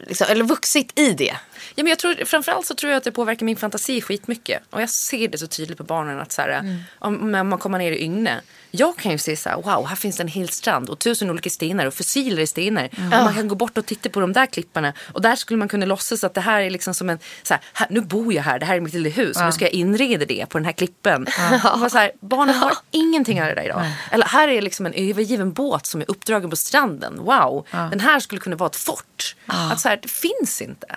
Liksom, 0.07 0.27
eller 0.29 0.43
vuxit 0.43 0.99
i 0.99 1.13
det. 1.13 1.35
Ja, 1.75 1.83
men 1.83 1.87
jag 1.87 1.99
tror, 1.99 2.25
framförallt 2.25 2.65
så 2.65 2.75
tror 2.75 2.91
jag 2.91 2.97
att 2.97 3.03
det 3.03 3.11
påverkar 3.11 3.45
min 3.45 3.57
fantasi 3.57 4.01
skitmycket. 4.01 4.63
Och 4.69 4.81
jag 4.81 4.89
ser 4.89 5.27
det 5.27 5.37
så 5.37 5.47
tydligt 5.47 5.77
på 5.77 5.83
barnen 5.83 6.19
att 6.19 6.31
så 6.31 6.41
här, 6.41 6.83
om, 6.99 7.35
om 7.35 7.49
man 7.49 7.59
kommer 7.59 7.77
ner 7.77 7.91
i 7.91 8.03
Yngne. 8.03 8.41
Jag 8.71 8.97
kan 8.97 9.11
ju 9.11 9.17
se 9.17 9.35
så 9.35 9.49
här, 9.49 9.55
wow, 9.55 9.85
här 9.87 9.95
finns 9.95 10.17
det 10.17 10.23
en 10.23 10.27
hel 10.27 10.49
strand 10.49 10.89
och 10.89 10.99
tusen 10.99 11.29
olika 11.29 11.49
stenar 11.49 11.85
och 11.85 11.93
fossiler 11.93 12.41
i 12.41 12.47
stenar. 12.47 12.89
Och 12.95 13.23
man 13.23 13.33
kan 13.33 13.47
gå 13.47 13.55
bort 13.55 13.77
och 13.77 13.85
titta 13.85 14.09
på 14.09 14.19
de 14.19 14.33
där 14.33 14.45
klipparna. 14.45 14.93
Och 15.13 15.21
där 15.21 15.35
skulle 15.35 15.57
man 15.57 15.67
kunna 15.67 15.85
låtsas 15.85 16.23
att 16.23 16.33
det 16.33 16.41
här 16.41 16.61
är 16.61 16.69
liksom 16.69 16.93
som 16.93 17.09
en, 17.09 17.19
så 17.43 17.53
här, 17.53 17.63
här, 17.73 17.87
nu 17.89 18.01
bor 18.01 18.33
jag 18.33 18.43
här, 18.43 18.59
det 18.59 18.65
här 18.65 18.75
är 18.75 18.79
mitt 18.81 18.93
lilla 18.93 19.09
hus. 19.09 19.37
Nu 19.45 19.51
ska 19.51 19.65
jag 19.65 19.71
inreda 19.73 20.25
det 20.25 20.45
på 20.49 20.57
den 20.57 20.65
här 20.65 20.71
klippen. 20.71 21.27
Och 21.73 21.79
bara 21.79 21.89
så 21.89 21.97
här, 21.97 22.11
barnen 22.19 22.55
har 22.55 22.73
ingenting 22.91 23.41
av 23.41 23.47
det 23.47 23.55
där 23.55 23.63
idag. 23.65 23.85
Eller 24.11 24.25
här 24.25 24.47
är 24.47 24.61
liksom 24.61 24.85
en 24.85 24.93
övergiven 24.93 25.53
båt 25.53 25.85
som 25.85 26.01
är 26.01 26.05
uppdragen 26.11 26.49
på 26.49 26.55
stranden. 26.55 27.17
Wow, 27.23 27.67
den 27.91 27.99
här 27.99 28.19
skulle 28.19 28.41
kunna 28.41 28.55
vara 28.55 28.67
ett 28.69 28.75
fort. 28.75 29.35
Att 29.71 29.79
så 29.79 29.89
här, 29.89 29.99
det 30.01 30.11
finns 30.11 30.61
inte. 30.61 30.95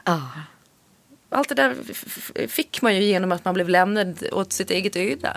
Allt 1.31 1.49
det 1.49 1.55
där 1.55 1.77
fick 2.49 2.83
man 2.83 2.97
ju 2.97 3.03
genom 3.03 3.33
att 3.33 3.45
man 3.45 3.55
blev 3.55 3.69
lämnad 3.69 4.23
åt 4.33 4.53
sitt 4.53 4.71
eget 4.71 4.97
öde. 4.97 5.37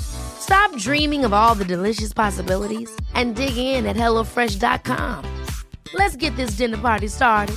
Stop 0.00 0.76
dreaming 0.76 1.24
of 1.24 1.32
all 1.32 1.54
the 1.54 1.64
delicious 1.64 2.12
possibilities 2.12 2.90
and 3.14 3.36
dig 3.36 3.56
in 3.56 3.86
at 3.86 3.96
HelloFresh.com. 3.96 5.24
Let's 5.94 6.16
get 6.16 6.36
this 6.36 6.52
dinner 6.56 6.78
party 6.78 7.08
started. 7.08 7.56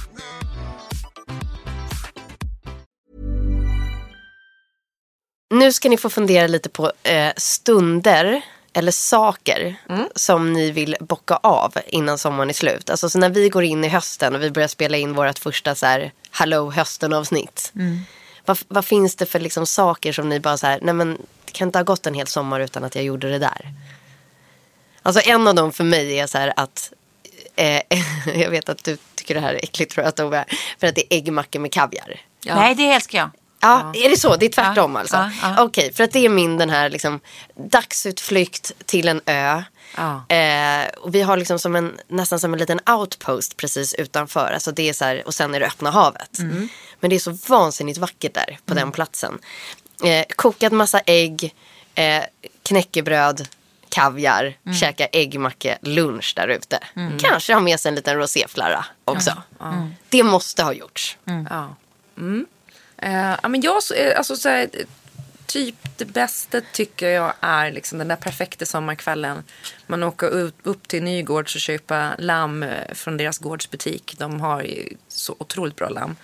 nu 5.54 5.73
ska 5.73 5.89
ni 5.89 5.97
få 5.97 6.10
fundera 6.10 6.47
lite 6.47 6.69
på 6.69 6.91
eh, 7.04 7.32
stunder 7.38 8.41
eller 8.73 8.91
saker 8.91 9.76
Mm. 9.89 10.08
som 10.15 10.54
ni 10.54 10.71
vill 10.71 10.95
bocka 10.99 11.36
av 11.36 11.73
innan 11.88 12.17
sommaren 12.17 12.49
är 12.49 12.54
slut. 12.54 12.89
Alltså 12.89 13.10
så 13.10 13.19
när 13.19 13.30
vi 13.30 13.49
går 13.49 13.63
in 13.63 13.84
i 13.84 13.88
hösten 13.88 14.36
och 14.36 14.41
vi 14.43 14.52
börjar 14.52 14.67
spela 14.67 14.97
in 14.97 15.13
vårt 15.13 15.39
första 15.39 15.76
så 15.76 15.86
här, 15.86 16.12
Hallå 16.32 16.71
hösten-avsnitt. 16.71 17.71
Mm. 17.76 17.99
Vad, 18.45 18.60
vad 18.67 18.86
finns 18.86 19.15
det 19.15 19.25
för 19.25 19.39
liksom 19.39 19.65
saker 19.65 20.13
som 20.13 20.29
ni 20.29 20.39
bara 20.39 20.58
så 20.58 20.67
här, 20.67 20.79
nej 20.82 20.93
men 20.93 21.17
det 21.45 21.51
kan 21.51 21.67
inte 21.67 21.79
ha 21.79 21.84
gått 21.84 22.08
en 22.08 22.13
hel 22.13 22.27
sommar 22.27 22.60
utan 22.60 22.84
att 22.84 22.95
jag 22.95 23.03
gjorde 23.03 23.29
det 23.29 23.39
där. 23.39 23.73
Alltså 25.01 25.29
en 25.29 25.47
av 25.47 25.56
dem 25.56 25.71
för 25.71 25.84
mig 25.84 26.19
är 26.19 26.27
så 26.27 26.38
här 26.38 26.53
att, 26.56 26.93
eh, 27.56 27.82
jag 28.41 28.49
vet 28.49 28.69
att 28.69 28.84
du 28.84 28.97
tycker 29.15 29.34
det 29.34 29.39
här 29.39 29.53
är 29.53 29.63
äckligt 29.63 29.91
tror 29.91 30.06
jag 30.06 30.15
Tove, 30.15 30.45
för 30.79 30.88
att 30.88 30.95
det 30.95 31.13
är 31.13 31.17
äggmackor 31.17 31.60
med 31.60 31.71
kaviar. 31.71 32.21
Nej, 32.56 32.75
det 32.75 32.91
älskar 32.91 33.19
jag. 33.19 33.29
Ja, 33.63 33.91
är 33.95 34.10
det 34.10 34.17
så? 34.17 34.36
Det 34.36 34.45
är 34.45 34.49
tvärtom 34.49 34.93
Ja, 34.93 34.99
alltså? 34.99 35.15
ja, 35.15 35.32
ja. 35.41 35.63
Okej, 35.63 35.93
för 35.93 36.04
att 36.04 36.12
det 36.12 36.26
är 36.26 36.30
min 36.30 36.58
den 36.58 36.69
här 36.69 36.89
liksom, 36.89 37.19
dagsutflykt 37.56 38.71
till 38.86 39.08
en 39.08 39.21
ö. 39.26 39.63
Ja. 39.97 40.36
Eh, 40.36 40.88
och 40.99 41.15
vi 41.15 41.21
har 41.21 41.38
liksom 41.38 41.60
som 41.60 41.76
en, 41.76 41.99
nästan 42.08 42.39
som 42.39 42.54
en 42.54 42.60
liten 42.60 42.80
outpost 42.89 43.58
precis 43.58 43.93
utanför. 43.93 44.52
Alltså 44.54 44.71
det 44.71 44.89
är 44.89 44.93
så 44.93 45.06
här, 45.06 45.23
och 45.28 45.34
sen 45.34 45.56
är 45.56 45.60
det 45.60 45.65
öppna 45.67 45.91
havet. 45.91 46.39
Mm. 46.39 46.69
Men 46.99 47.10
det 47.10 47.15
är 47.15 47.19
så 47.19 47.38
vansinnigt 47.47 47.97
vackert 47.99 48.34
där 48.34 48.60
på 48.65 48.73
den 48.73 48.91
platsen. 48.91 49.39
Eh, 50.04 50.26
kokat 50.36 50.71
massa 50.73 50.99
ägg, 50.99 51.56
eh, 51.95 52.23
knäckebröd, 52.63 53.47
kaviar, 53.89 54.58
Mm. 54.65 54.78
käka 54.78 55.06
äggmacka, 55.06 55.78
lunch 55.82 56.34
där 56.36 56.47
ute. 56.47 56.80
Kanske 57.19 57.54
ha 57.54 57.60
med 57.60 57.80
sig 57.80 57.89
en 57.89 57.95
liten 57.95 58.17
roséflarra 58.17 58.86
också. 59.06 59.41
Det 60.10 60.23
måste 60.23 60.63
ha 60.63 60.73
gjorts. 60.73 61.17
Eh, 63.03 63.49
men 63.49 63.61
jag, 63.61 63.81
eh, 63.95 64.17
alltså, 64.17 64.35
så 64.35 64.49
här, 64.49 64.69
typ 65.45 65.75
det 65.97 66.05
bästa 66.05 66.61
tycker 66.73 67.09
jag 67.09 67.33
är 67.39 67.71
liksom 67.71 67.97
den 67.97 68.07
där 68.07 68.15
perfekta 68.15 68.65
sommarkvällen. 68.65 69.43
Man 69.87 70.03
åker 70.03 70.27
upp, 70.27 70.55
upp 70.63 70.87
till 70.87 71.03
Nygårds 71.03 71.55
och 71.55 71.61
köper 71.61 72.15
lamm 72.17 72.63
eh, 72.63 72.93
från 72.93 73.17
deras 73.17 73.37
gårdsbutik. 73.37 74.15
De 74.17 74.41
har 74.41 74.61
ju 74.61 74.89
så 75.07 75.35
otroligt 75.39 75.75
bra 75.75 75.89
lamm. 75.89 76.15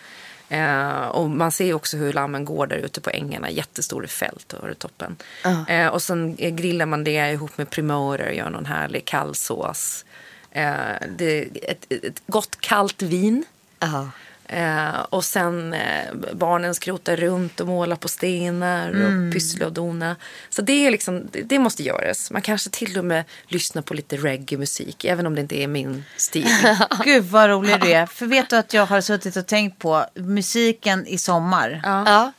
Eh, 0.50 1.08
och 1.08 1.30
man 1.30 1.52
ser 1.52 1.74
också 1.74 1.98
hur 1.98 2.14
lammen 2.14 2.46
går 2.46 2.68
där 2.68 2.78
ute 2.78 3.02
på 3.02 3.10
ängarna. 3.10 3.50
Jättestora 3.50 4.08
fält 4.08 4.54
och 4.54 4.68
det 4.68 4.76
toppen. 4.76 5.16
Eh, 5.68 5.88
och 5.88 6.02
sen 6.02 6.36
eh, 6.38 6.54
grillar 6.54 6.86
man 6.86 7.04
det 7.04 7.32
ihop 7.32 7.58
med 7.58 7.70
primorer, 7.70 8.32
gör 8.32 8.50
någon 8.50 8.66
härlig 8.66 9.06
kallsås. 9.06 10.06
Eh, 10.52 10.74
det, 11.18 11.42
ett, 11.42 11.92
ett 11.92 12.22
gott 12.28 12.62
kallt 12.62 13.02
vin. 13.02 13.46
Ja. 13.80 14.10
Eh, 14.52 15.00
och 15.10 15.26
sen 15.26 15.74
eh, 15.74 16.14
barnen 16.34 16.76
skrotar 16.76 17.16
runt 17.16 17.60
och 17.60 17.68
målar 17.68 17.96
på 17.96 18.08
stenar 18.08 18.90
och 18.90 19.34
pyssla 19.34 19.66
och 19.66 19.74
dona. 19.74 20.16
Så 20.50 20.62
det, 20.62 20.86
är 20.86 20.92
liksom, 20.92 21.28
det, 21.32 21.42
det 21.42 21.60
måste 21.60 21.84
göras. 21.84 22.32
Man 22.32 22.42
kanske 22.42 22.70
till 22.70 22.98
och 22.98 23.06
med 23.06 23.24
lyssnar 23.48 23.82
på 23.82 23.94
lite 23.94 24.18
reggae-musik, 24.18 25.06
även 25.06 25.26
om 25.26 25.36
det 25.36 25.42
inte 25.42 25.62
är 25.62 25.68
min 25.68 26.04
stil. 26.18 26.48
Gud 27.04 27.24
vad 27.24 27.50
rolig 27.50 27.82
du 27.82 27.92
är. 27.92 28.06
För 28.06 28.26
vet 28.26 28.50
du 28.50 28.56
att 28.56 28.74
jag 28.74 28.86
har 28.86 29.02
suttit 29.02 29.36
och 29.36 29.48
tänkt 29.48 29.80
på 29.80 30.06
musiken 30.16 31.08
i 31.08 31.18
sommar. 31.18 31.82
Ja. 31.84 32.32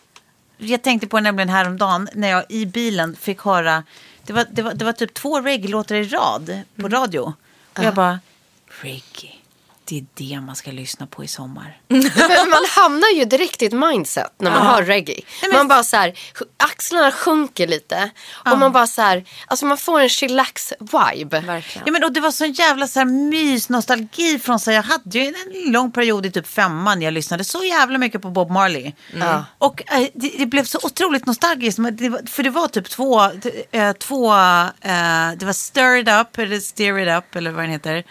Jag 0.58 0.82
tänkte 0.82 1.06
på 1.06 1.16
det 1.16 1.22
nämligen 1.22 1.48
häromdagen 1.48 2.08
när 2.14 2.28
jag 2.28 2.44
i 2.48 2.66
bilen 2.66 3.16
fick 3.16 3.40
höra. 3.40 3.84
Det 4.26 4.32
var, 4.32 4.46
det 4.50 4.62
var, 4.62 4.74
det 4.74 4.84
var 4.84 4.92
typ 4.92 5.14
två 5.14 5.40
reggae-låtar 5.40 5.96
i 5.96 6.04
rad 6.04 6.60
på 6.76 6.88
radio. 6.88 7.34
Och 7.76 7.84
jag 7.84 7.94
bara, 7.94 8.20
reggae. 8.82 9.39
Det 9.90 9.98
är 9.98 10.06
det 10.14 10.40
man 10.40 10.56
ska 10.56 10.70
lyssna 10.70 11.06
på 11.06 11.24
i 11.24 11.28
sommar. 11.28 11.78
Men 11.88 12.50
man 12.50 12.64
hamnar 12.76 13.08
ju 13.08 13.24
direkt 13.24 13.62
i 13.62 13.66
ett 13.66 13.72
mindset 13.72 14.32
när 14.38 14.50
man 14.50 14.66
hör 14.66 14.82
reggae. 14.82 15.20
men- 15.42 15.52
Man 15.52 15.68
bara 15.68 15.82
så 15.84 15.96
här, 15.96 16.18
axlarna 16.56 17.10
sjunker 17.12 17.66
lite. 17.66 18.10
Och 18.52 18.58
man 18.58 18.72
bara 18.72 18.86
så 18.86 19.02
här, 19.02 19.24
alltså 19.46 19.66
man 19.66 19.78
får 19.78 20.00
en 20.00 20.08
chillax 20.08 20.72
vibe. 20.80 21.40
Verkligen. 21.40 21.82
Ja, 21.86 21.92
men, 21.92 22.04
och 22.04 22.12
det 22.12 22.20
var 22.20 22.30
sån 22.30 22.52
jävla 22.52 22.86
så 22.88 22.98
här, 22.98 23.06
mys, 23.06 23.68
nostalgi 23.68 24.38
från 24.38 24.60
sig. 24.60 24.74
Jag 24.74 24.82
hade 24.82 25.18
ju 25.18 25.26
en 25.26 25.72
lång 25.72 25.92
period 25.92 26.26
i 26.26 26.30
typ 26.30 26.46
femman. 26.46 27.02
Jag 27.02 27.14
lyssnade 27.14 27.44
så 27.44 27.64
jävla 27.64 27.98
mycket 27.98 28.22
på 28.22 28.30
Bob 28.30 28.50
Marley. 28.50 28.92
Ja. 29.14 29.44
Och 29.58 29.92
eh, 29.92 30.06
det, 30.14 30.32
det 30.38 30.46
blev 30.46 30.64
så 30.64 30.78
otroligt 30.82 31.26
nostalgiskt. 31.26 31.78
men 31.78 31.96
Det 31.96 32.08
var, 32.08 32.20
för 32.30 32.42
det 32.42 32.50
var 32.50 32.68
typ 32.68 32.90
två, 32.90 33.22
eh, 33.70 33.92
två 33.92 34.32
eh, 34.32 35.30
det 35.36 35.42
var 35.46 35.52
Stir 35.52 35.96
It 35.96 36.08
Up 36.08 36.38
eller 36.38 36.60
Steer 36.60 36.98
It 36.98 37.18
Up 37.18 37.36
eller 37.36 37.50
vad 37.50 37.64
den 37.64 37.70
heter. 37.70 38.04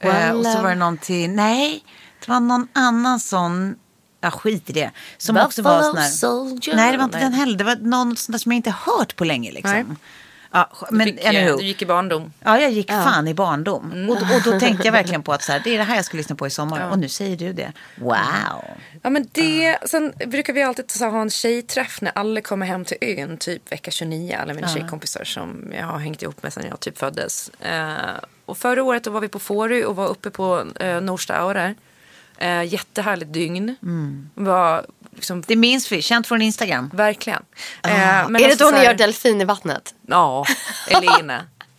Eh, 0.00 0.30
och 0.30 0.46
så 0.46 0.58
var 0.58 0.68
det 0.68 0.72
um, 0.72 0.78
någonting, 0.78 1.36
nej, 1.36 1.84
det 2.20 2.28
var 2.28 2.40
någon 2.40 2.68
annan 2.72 3.20
sån, 3.20 3.76
ja 4.20 4.30
skit 4.30 4.70
i 4.70 4.72
det. 4.72 4.90
Som 5.18 5.36
också 5.36 5.62
var 5.62 5.76
Buffalo 5.76 5.92
sån 5.92 6.02
här, 6.02 6.10
Soldier. 6.10 6.76
nej 6.76 6.92
det 6.92 6.98
var 6.98 7.04
inte 7.04 7.18
den 7.18 7.32
heller. 7.32 7.58
Det 7.58 7.64
var 7.64 7.76
någon 7.76 8.16
sån 8.16 8.32
där 8.32 8.38
som 8.38 8.52
jag 8.52 8.56
inte 8.56 8.74
hört 8.86 9.16
på 9.16 9.24
länge 9.24 9.52
liksom. 9.52 9.72
Nej. 9.72 9.84
Ja, 10.56 10.70
men 10.90 11.06
Fick, 11.06 11.24
eh, 11.24 11.28
anywho. 11.28 11.56
du 11.56 11.64
gick 11.64 11.82
i 11.82 11.86
barndom. 11.86 12.32
Ja, 12.44 12.60
jag 12.60 12.70
gick 12.70 12.90
fan 12.90 13.28
i 13.28 13.34
barndom. 13.34 14.08
Och, 14.10 14.16
och 14.16 14.42
då 14.44 14.60
tänkte 14.60 14.86
jag 14.86 14.92
verkligen 14.92 15.22
på 15.22 15.32
att 15.32 15.42
så 15.42 15.52
här, 15.52 15.60
det 15.64 15.74
är 15.74 15.78
det 15.78 15.84
här 15.84 15.96
jag 15.96 16.04
ska 16.04 16.16
lyssna 16.16 16.36
på 16.36 16.46
i 16.46 16.50
sommar. 16.50 16.90
Och 16.90 16.98
nu 16.98 17.08
säger 17.08 17.36
du 17.36 17.52
det. 17.52 17.72
Wow. 17.96 18.16
Ja, 19.02 19.10
men 19.10 19.28
det, 19.32 19.78
Sen 19.84 20.12
brukar 20.26 20.52
vi 20.52 20.62
alltid 20.62 20.90
så 20.90 21.04
här 21.04 21.10
ha 21.10 21.20
en 21.20 21.30
tjejträff 21.30 22.00
när 22.00 22.12
alla 22.14 22.40
kommer 22.40 22.66
hem 22.66 22.84
till 22.84 22.96
ön, 23.00 23.36
typ 23.36 23.72
vecka 23.72 23.90
29. 23.90 24.36
Alla 24.42 24.54
mina 24.54 24.68
tjejkompisar 24.68 25.24
som 25.24 25.72
jag 25.78 25.86
har 25.86 25.98
hängt 25.98 26.22
ihop 26.22 26.42
med 26.42 26.52
sedan 26.52 26.64
jag 26.68 26.80
typ 26.80 26.98
föddes. 26.98 27.48
Eh, 27.48 27.90
och 28.46 28.58
förra 28.58 28.82
året 28.82 29.04
då 29.04 29.10
var 29.10 29.20
vi 29.20 29.28
på 29.28 29.38
Fårö 29.38 29.84
och 29.84 29.96
var 29.96 30.08
uppe 30.08 30.30
på 30.30 30.66
eh, 30.80 31.00
Norsta 31.00 31.34
Aurer. 31.34 31.74
Eh, 32.38 32.62
jättehärligt 32.62 33.32
dygn. 33.32 33.76
Var 34.34 34.86
liksom, 35.16 35.42
Det 35.46 35.56
minns 35.56 35.92
vi, 35.92 36.02
känt 36.02 36.26
från 36.26 36.42
Instagram. 36.42 36.90
verkligen. 36.94 37.42
Eh, 37.84 37.90
men 37.92 38.36
är 38.36 38.38
det 38.40 38.44
alltså 38.44 38.64
då 38.64 38.70
ni 38.70 38.76
här- 38.76 38.84
gör 38.84 38.94
delfin 38.94 39.40
i 39.40 39.44
vattnet? 39.44 39.94
Ja, 40.06 40.44
är 40.88 41.00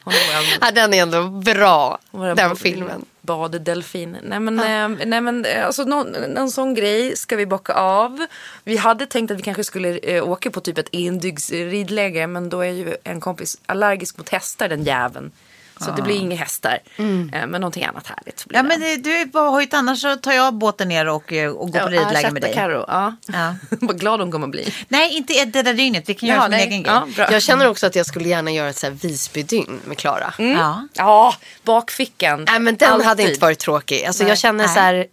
vår 0.03 0.13
Ja, 0.61 0.71
den 0.71 0.93
är 0.93 1.01
ändå 1.01 1.23
bra, 1.27 1.97
den 2.11 2.35
bad- 2.35 2.59
filmen. 2.59 3.05
Badedelfin. 3.21 4.17
Nej 4.23 4.39
men, 4.39 4.59
eh, 4.59 5.05
nej, 5.07 5.21
men 5.21 5.45
eh, 5.45 5.65
alltså, 5.65 5.83
någon, 5.83 6.07
någon 6.11 6.51
sån 6.51 6.73
grej 6.73 7.15
ska 7.17 7.35
vi 7.35 7.45
bocka 7.45 7.73
av. 7.73 8.25
Vi 8.63 8.77
hade 8.77 9.05
tänkt 9.05 9.31
att 9.31 9.37
vi 9.37 9.41
kanske 9.41 9.63
skulle 9.63 9.97
eh, 9.97 10.29
åka 10.29 10.51
på 10.51 10.61
typ 10.61 10.77
ett 10.77 10.89
endygnsridläge 10.91 12.27
men 12.27 12.49
då 12.49 12.61
är 12.61 12.71
ju 12.71 12.95
en 13.03 13.19
kompis 13.21 13.57
allergisk 13.65 14.17
mot 14.17 14.29
hästar 14.29 14.69
den 14.69 14.83
jäveln. 14.83 15.31
Så 15.79 15.91
det 15.91 16.01
blir 16.01 16.15
inga 16.15 16.35
hästar. 16.35 16.79
Eh, 16.97 17.03
men 17.31 17.51
någonting 17.51 17.83
annat 17.85 18.07
härligt. 18.07 18.45
blir 18.45 18.57
Ja, 18.57 18.63
det. 18.63 18.69
men 18.79 19.01
du 19.01 19.11
är 19.15 19.25
bara 19.25 19.49
hojt, 19.49 19.73
annars 19.73 20.01
så 20.01 20.15
tar 20.15 20.31
jag 20.31 20.53
båten 20.53 20.87
ner 20.87 21.07
och, 21.07 21.33
eh, 21.33 21.49
och 21.51 21.71
går 21.71 21.79
på 21.79 21.87
ridläger 21.87 22.31
med 22.31 22.41
dig. 22.41 22.53
Karo, 22.53 22.85
ja. 22.87 23.15
Ja. 23.27 23.55
Vad 23.81 23.99
glad 23.99 24.19
hon 24.19 24.31
kommer 24.31 24.47
bli. 24.47 24.73
Nej, 24.87 25.17
inte 25.17 25.45
det 25.45 25.61
där 25.61 25.73
dygnet. 25.73 26.03
Vi 26.09 26.13
kan 26.13 26.29
göra 26.29 26.37
Ja, 26.37 26.43
som 26.43 26.53
en 26.53 26.59
nej. 26.59 26.67
egen 26.67 26.83
grej. 26.83 26.93
Ja, 26.93 27.07
bra. 27.15 27.31
Jag 27.31 27.41
känner 27.41 27.67
också 27.69 27.87
att 27.87 27.95
jag 27.95 28.05
skulle 28.05 28.29
gärna 28.29 28.51
göra 28.51 28.69
ett 28.69 28.77
så 28.77 28.85
här 28.87 28.93
Visbydygn 28.93 29.79
med 29.85 29.97
Klara. 29.97 30.33
Ja. 30.37 30.87
Ja, 30.93 31.35
bakfickan. 31.63 32.43
Nej 32.47 32.59
men 32.59 32.75
den 32.75 32.89
hade 32.91 33.09
Alltid. 33.09 33.27
inte 33.29 33.39
varit 33.41 33.59
tråkig. 33.59 34.05
Alltså 34.05 34.23
Nej. 34.23 34.29
jag 34.29 34.37
känner 34.37 34.65
Nej. 34.65 34.73
så 34.73 34.79
här, 34.79 35.05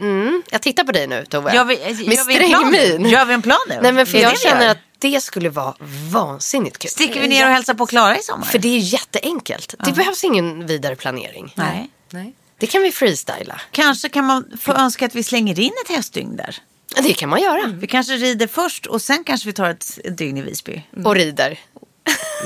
mm, 0.00 0.42
jag 0.50 0.62
tittar 0.62 0.84
på 0.84 0.92
dig 0.92 1.06
nu 1.06 1.24
Tove. 1.28 1.54
Gör 1.54 1.64
vi, 1.64 1.76
med 1.76 2.14
gör 2.14 2.24
vi 2.26 2.34
en 2.44 2.50
plan 2.50 2.70
nu? 2.72 2.98
min. 2.98 3.08
Gör 3.10 3.24
vi 3.24 3.34
en 3.34 3.42
plan 3.42 3.58
nu? 3.68 3.78
Nej 3.82 3.92
men 3.92 4.06
för 4.06 4.18
jag 4.18 4.38
känner 4.38 4.68
att 4.68 4.78
det 4.98 5.20
skulle 5.20 5.48
vara 5.50 5.74
vansinnigt 6.12 6.78
kul. 6.78 6.90
Sticker 6.90 7.20
vi 7.20 7.28
ner 7.28 7.46
och 7.46 7.52
hälsar 7.52 7.74
på 7.74 7.86
Klara 7.86 8.18
i 8.18 8.22
sommar? 8.22 8.46
För 8.46 8.58
det 8.58 8.68
är 8.68 8.78
jätteenkelt. 8.78 9.74
Det 9.84 9.92
behövs 9.92 10.24
ingen 10.24 10.66
vidare 10.66 10.96
planering. 10.96 11.52
Nej. 11.54 11.90
Nej. 12.10 12.34
Det 12.58 12.66
kan 12.66 12.82
vi 12.82 12.92
freestyla. 12.92 13.60
Kanske 13.70 14.08
kan 14.08 14.24
man 14.24 14.58
få 14.60 14.72
önska 14.72 15.06
att 15.06 15.14
vi 15.14 15.22
slänger 15.22 15.60
in 15.60 15.72
ett 15.84 15.90
hästdygn 15.90 16.36
där. 16.36 16.56
Det 17.02 17.12
kan 17.14 17.28
man 17.28 17.40
göra. 17.40 17.66
Vi 17.66 17.86
kanske 17.86 18.12
rider 18.12 18.46
först 18.46 18.86
och 18.86 19.02
sen 19.02 19.24
kanske 19.24 19.46
vi 19.46 19.52
tar 19.52 19.70
ett, 19.70 19.98
ett 20.04 20.18
dygn 20.18 20.36
i 20.36 20.42
Visby. 20.42 20.82
Och 21.04 21.14
rider. 21.14 21.58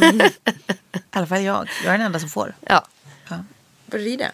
I 0.01 0.31
alla 1.11 1.27
fall 1.27 1.43
jag. 1.43 1.69
Jag 1.85 1.95
är 1.95 1.99
den 1.99 2.07
enda 2.07 2.21
som 2.21 2.29
får. 2.29 2.55
Ja. 2.67 2.87
Vad 3.87 4.01
rider? 4.01 4.31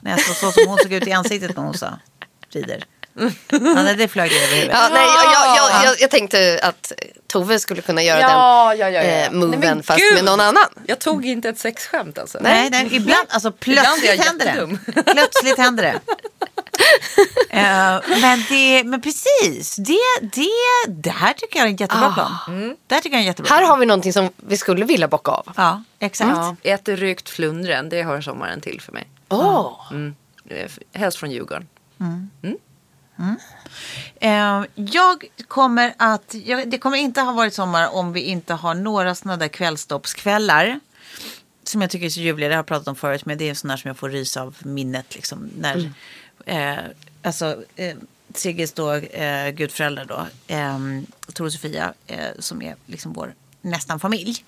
När 0.00 0.10
jag 0.10 0.20
såg 0.20 0.36
så 0.36 0.52
som 0.52 0.68
hon 0.68 0.78
såg 0.78 0.92
ut 0.92 1.06
i 1.06 1.12
ansiktet 1.12 1.56
när 1.56 1.62
hon 1.62 1.74
sa 1.74 1.98
rider. 2.50 2.84
Ja, 3.16 3.30
nej, 3.82 3.94
det 3.96 4.08
flög 4.08 4.32
över 4.32 4.46
huvudet. 4.54 4.76
Ja, 4.76 4.88
nej, 4.92 5.02
jag, 5.06 5.56
jag, 5.56 5.84
jag, 5.84 6.00
jag 6.00 6.10
tänkte 6.10 6.60
att 6.62 6.92
Tove 7.26 7.58
skulle 7.58 7.82
kunna 7.82 8.02
göra 8.02 8.20
Ja, 8.20 8.28
den 8.68 8.78
ja, 8.78 8.90
ja, 8.90 8.90
ja. 8.90 9.00
Eh, 9.02 9.30
Nej, 9.30 9.30
moven 9.40 9.60
men 9.60 9.82
fast 9.82 9.98
gud. 10.00 10.14
med 10.14 10.24
någon 10.24 10.40
annan. 10.40 10.64
Jag 10.86 10.98
tog 10.98 11.26
inte 11.26 11.48
ett 11.48 11.58
sexskämt 11.58 12.18
alltså. 12.18 12.38
Nej, 12.42 12.70
nej, 12.70 12.88
ibland, 12.92 13.26
alltså 13.28 13.48
Ibland 13.64 13.86
plötsligt 14.00 14.24
händer 14.24 14.46
jättedum. 14.46 14.78
det. 14.86 15.02
Plötsligt 15.02 15.58
händer 15.58 15.82
det. 15.82 16.00
Eh, 17.50 18.00
men, 18.20 18.44
det 18.48 18.84
men 18.84 19.00
precis, 19.02 19.76
det, 19.76 19.98
det, 20.22 20.48
det 20.88 21.10
här 21.10 21.32
tycker 21.32 21.58
jag 21.58 21.64
är 21.66 21.70
en 21.70 21.76
jättebra 21.76 22.12
plan. 22.12 22.76
Det 22.86 22.94
här 22.94 23.02
tycker 23.02 23.14
jag 23.16 23.18
är 23.18 23.22
en 23.22 23.26
jättebra 23.26 23.50
Här 23.54 23.58
plan. 23.60 23.70
har 23.70 23.76
vi 23.78 23.86
någonting 23.86 24.12
som 24.12 24.30
vi 24.36 24.56
skulle 24.56 24.84
vilja 24.84 25.08
bocka 25.08 25.30
av. 25.30 25.52
Ja, 25.56 25.82
exakt. 25.98 26.30
Ja, 26.36 26.56
äter 26.62 26.96
rökt 26.96 27.28
flundren, 27.28 27.88
det 27.88 28.02
hör 28.02 28.20
sommaren 28.20 28.60
till 28.60 28.80
för 28.80 28.92
mig. 28.92 29.06
Åh. 29.28 29.80
Mm. 29.90 30.14
Eh, 30.50 30.70
Helst 30.92 31.18
från 31.18 31.30
Djurgården. 31.30 31.68
Eh, 34.20 34.64
jag 34.74 35.24
kommer 35.48 35.94
att, 35.96 36.34
det 36.66 36.78
kommer 36.78 36.96
inte 36.96 37.20
ha 37.20 37.32
varit 37.32 37.54
sommar 37.54 37.94
om 37.94 38.12
vi 38.12 38.20
inte 38.20 38.54
har 38.54 38.74
några 38.74 39.14
sådana 39.14 39.36
där 39.36 39.48
kvällstoppskvällar. 39.48 40.80
Som 41.64 41.80
jag 41.80 41.90
tycker 41.90 42.06
är 42.06 42.10
så 42.10 42.20
ljuvliga, 42.20 42.48
det 42.48 42.54
har 42.54 42.58
jag 42.58 42.66
pratat 42.66 42.88
om 42.88 42.96
förut, 42.96 43.26
men 43.26 43.38
det 43.38 43.44
är 43.44 43.48
en 43.48 43.56
sån 43.56 43.68
där 43.68 43.76
som 43.76 43.88
jag 43.88 43.96
får 43.96 44.10
rys 44.10 44.36
av 44.36 44.56
minnet. 44.62 45.14
Liksom, 45.14 45.50
när, 45.58 45.92
eh, 46.46 46.84
alltså, 47.22 47.64
eh, 47.76 47.96
Sigges 48.34 48.72
då, 48.72 48.92
eh, 48.92 49.50
gudföräldrar 49.50 50.04
då, 50.04 50.26
eh, 50.54 50.78
Tor 51.32 51.44
och 51.46 51.52
Sofia, 51.52 51.92
eh, 52.06 52.18
som 52.38 52.62
är 52.62 52.76
liksom 52.86 53.12
vår 53.12 53.34
nästan 53.60 54.00
familj. 54.00 54.44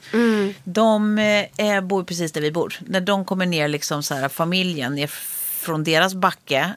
De 0.65 1.19
eh, 1.19 1.81
bor 1.81 2.05
precis 2.05 2.33
där 2.33 2.41
vi 2.41 2.53
bor. 2.53 2.79
När 2.81 3.01
de 3.01 3.25
kommer 3.25 3.47
ner, 3.47 3.69
liksom 3.69 4.03
så 4.03 4.15
här, 4.15 4.29
familjen, 4.29 4.95
ner 4.95 5.07
från 5.61 5.85
deras 5.85 6.15
backe. 6.15 6.75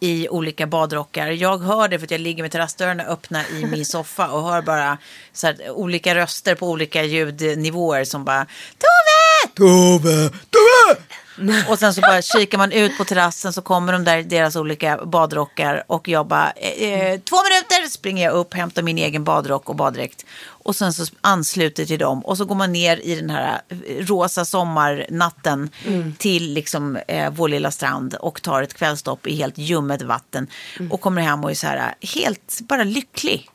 I 0.00 0.28
olika 0.28 0.66
badrockar. 0.66 1.26
Jag 1.26 1.58
hör 1.58 1.88
det 1.88 1.98
för 1.98 2.06
att 2.06 2.10
jag 2.10 2.20
ligger 2.20 2.42
med 2.42 2.52
terrassdörrarna 2.52 3.04
öppna 3.04 3.48
i 3.48 3.66
min 3.66 3.84
soffa 3.86 4.28
och 4.28 4.42
hör 4.42 4.62
bara 4.62 4.98
så 5.32 5.46
här, 5.46 5.70
olika 5.70 6.14
röster 6.14 6.54
på 6.54 6.70
olika 6.70 7.04
ljudnivåer 7.04 8.04
som 8.04 8.24
bara 8.24 8.46
Tove! 8.78 9.54
Tove! 9.54 10.28
Tove! 10.28 11.00
Och 11.68 11.78
sen 11.78 11.94
så 11.94 12.00
bara 12.00 12.22
kikar 12.22 12.58
man 12.58 12.72
ut 12.72 12.98
på 12.98 13.04
terrassen 13.04 13.52
så 13.52 13.62
kommer 13.62 13.92
de 13.92 14.04
där 14.04 14.22
deras 14.22 14.56
olika 14.56 15.04
badrockar 15.04 15.84
och 15.86 16.08
jag 16.08 16.26
bara 16.26 16.50
eh, 16.50 16.82
eh, 16.82 17.20
två 17.20 17.36
minuter 17.36 17.88
springer 17.90 18.24
jag 18.24 18.34
upp, 18.34 18.54
hämtar 18.54 18.82
min 18.82 18.98
egen 18.98 19.24
badrock 19.24 19.68
och 19.68 19.76
baddräkt. 19.76 20.26
Och 20.66 20.76
sen 20.76 20.92
så 20.92 21.06
ansluter 21.20 21.84
till 21.84 21.98
dem 21.98 22.24
och 22.24 22.36
så 22.36 22.44
går 22.44 22.54
man 22.54 22.72
ner 22.72 22.96
i 22.96 23.14
den 23.14 23.30
här 23.30 23.60
eh, 23.68 23.76
rosa 24.06 24.44
sommarnatten 24.44 25.70
till 26.18 26.52
liksom 26.52 26.96
eh, 27.08 27.30
vår 27.30 27.48
lilla 27.48 27.70
strand 27.70 28.14
och 28.14 28.42
tar 28.42 28.62
ett 28.62 28.74
kvällstopp 28.74 29.26
i 29.26 29.36
helt 29.36 29.58
ljummet 29.58 30.02
vatten 30.02 30.46
och 30.90 31.00
kommer 31.00 31.22
hem 31.22 31.44
och 31.44 31.50
är 31.50 31.54
så 31.54 31.66
här 31.66 31.94
eh, 32.00 32.08
helt 32.08 32.60
bara 32.60 32.84
lycklig. 32.84 33.50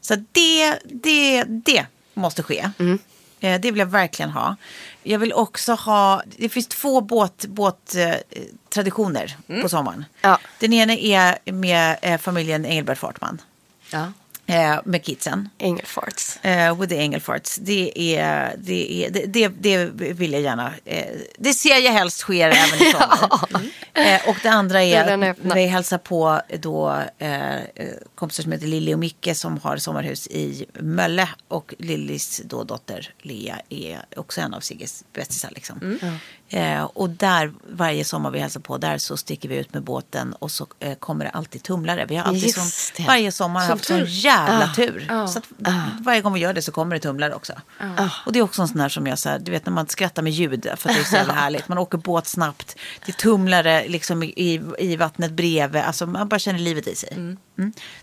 Så 0.00 0.14
det, 0.32 0.78
det, 0.84 1.44
det 1.44 1.86
måste 2.14 2.42
ske. 2.42 2.70
Eh, 3.40 3.60
Det 3.60 3.70
vill 3.70 3.78
jag 3.78 3.86
verkligen 3.86 4.30
ha. 4.30 4.56
Jag 5.02 5.18
vill 5.18 5.32
också 5.32 5.72
ha, 5.74 6.22
det 6.36 6.48
finns 6.48 6.66
två 6.68 7.00
båt, 7.00 7.44
båt, 7.48 7.94
eh, 7.94 8.14
traditioner 8.68 9.36
på 9.62 9.68
sommaren. 9.68 10.04
Ja. 10.20 10.38
Den 10.58 10.72
ena 10.72 10.92
är 10.92 11.52
med 11.52 11.96
eh, 12.02 12.18
familjen 12.18 12.66
Engelbert 12.66 12.98
Fartman. 12.98 13.40
Ja. 13.92 14.12
Eh, 14.50 14.80
med 14.84 15.04
kidsen. 15.04 15.48
Engelfarts. 15.58 16.36
Eh, 16.44 16.80
with 16.80 16.88
the 16.94 16.98
Engelfarts. 16.98 17.56
Det, 17.56 18.16
är, 18.16 18.54
det, 18.58 19.04
är, 19.04 19.10
det, 19.10 19.26
det, 19.26 19.48
det 19.48 20.12
vill 20.12 20.32
jag 20.32 20.42
gärna. 20.42 20.72
Eh, 20.84 21.04
det 21.38 21.52
ser 21.52 21.78
jag 21.78 21.92
helst 21.92 22.18
sker 22.18 22.48
även 22.48 22.82
i 22.88 22.90
sommar. 22.92 23.62
eh, 23.94 24.28
och 24.28 24.36
det 24.42 24.48
andra 24.48 24.82
är 24.82 25.04
är 25.08 25.30
öppna. 25.30 25.54
vi 25.54 25.66
hälsar 25.66 25.98
på 25.98 26.40
då 26.60 27.02
eh, 27.18 27.54
eh, 27.54 27.60
kompisar 28.14 28.42
som 28.42 28.52
heter 28.52 28.66
Lilly 28.66 28.94
och 28.94 28.98
Micke 28.98 29.28
som 29.34 29.58
har 29.58 29.76
sommarhus 29.76 30.26
i 30.26 30.66
Mölle. 30.74 31.28
Och 31.48 31.74
Lillys 31.78 32.40
då 32.44 32.64
dotter 32.64 33.14
Lea 33.22 33.60
är 33.68 34.04
också 34.16 34.40
en 34.40 34.54
av 34.54 34.60
Sigges 34.60 35.04
bästisar. 35.12 35.50
Liksom. 35.54 35.98
Eh, 36.52 36.82
och 36.82 37.10
där 37.10 37.52
varje 37.72 38.04
sommar 38.04 38.30
vi 38.30 38.38
hälsar 38.38 38.60
på 38.60 38.78
där 38.78 38.98
så 38.98 39.16
sticker 39.16 39.48
vi 39.48 39.56
ut 39.56 39.74
med 39.74 39.82
båten 39.82 40.32
och 40.32 40.50
så 40.50 40.66
eh, 40.78 40.94
kommer 40.94 41.24
det 41.24 41.30
alltid 41.30 41.62
tumlare. 41.62 42.06
Vi 42.08 42.16
har 42.16 42.24
alltid 42.24 42.54
det. 42.96 43.02
varje 43.02 43.32
sommar 43.32 43.60
Som 43.60 43.70
haft 43.70 43.84
sån 43.84 44.04
jävla 44.06 44.68
tur. 44.74 45.26
Så 45.26 45.38
att 45.38 45.44
varje 46.00 46.20
gång 46.20 46.32
vi 46.32 46.40
gör 46.40 46.54
det 46.54 46.62
så 46.62 46.72
kommer 46.72 46.94
det 46.94 47.00
tumlare 47.00 47.34
också. 47.34 47.52
Och 48.26 48.32
det 48.32 48.38
är 48.38 48.42
också 48.42 48.62
en 48.62 48.68
sån 48.68 48.80
här 48.80 48.88
som 48.88 49.06
jag, 49.06 49.18
så 49.18 49.28
här, 49.28 49.38
du 49.38 49.50
vet 49.50 49.66
när 49.66 49.72
man 49.72 49.88
skrattar 49.88 50.22
med 50.22 50.32
ljud 50.32 50.66
för 50.76 50.88
att 50.88 50.96
det 50.96 51.00
är 51.00 51.04
så 51.04 51.16
jävla 51.16 51.32
härligt. 51.40 51.68
Man 51.68 51.78
åker 51.78 51.98
båt 51.98 52.26
snabbt, 52.26 52.76
det 53.06 53.12
är 53.12 53.16
tumlare 53.16 53.88
liksom 53.88 54.22
i, 54.22 54.26
i, 54.26 54.62
i 54.78 54.96
vattnet 54.96 55.32
bredvid. 55.32 55.82
Alltså 55.82 56.06
man 56.06 56.28
bara 56.28 56.38
känner 56.38 56.58
livet 56.58 56.86
i 56.86 56.94
sig. 56.94 57.12
Mm. 57.12 57.36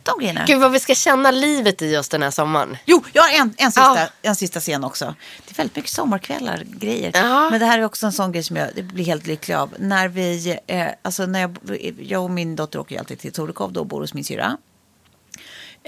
De 0.03 0.19
grejerna. 0.19 0.43
Gud 0.47 0.59
vad 0.59 0.71
vi 0.71 0.79
ska 0.79 0.95
känna 0.95 1.31
livet 1.31 1.81
i 1.81 1.97
oss 1.97 2.09
den 2.09 2.23
här 2.23 2.31
sommaren. 2.31 2.77
Jo, 2.85 3.03
jag 3.13 3.23
har 3.23 3.29
en, 3.29 3.53
en, 3.57 3.71
sista, 3.71 3.95
Ja. 3.99 4.07
en 4.21 4.35
sista 4.35 4.59
scen 4.59 4.83
också. 4.83 5.15
Det 5.47 5.51
är 5.51 5.55
väldigt 5.55 5.75
mycket 5.75 5.91
sommarkvällar, 5.91 6.63
grejer. 6.65 7.11
Ja. 7.13 7.49
Men 7.49 7.59
det 7.59 7.65
här 7.65 7.79
är 7.79 7.83
också 7.85 8.05
en 8.05 8.11
sån 8.11 8.31
grej 8.31 8.43
som 8.43 8.55
jag 8.55 8.69
blir 8.85 9.05
helt 9.05 9.27
lycklig 9.27 9.55
av. 9.55 9.73
När 9.79 10.07
vi, 10.07 10.57
eh, 10.67 10.87
alltså 11.01 11.25
när 11.25 11.39
jag, 11.39 11.57
jag 11.99 12.23
och 12.23 12.31
min 12.31 12.55
dotter 12.55 12.79
åker 12.79 12.95
ju 12.95 12.99
alltid 12.99 13.19
till 13.19 13.31
Torekov 13.31 13.73
då 13.73 13.79
och 13.79 13.85
bor 13.85 14.01
hos 14.01 14.13
min 14.13 14.23
syrra. 14.23 14.57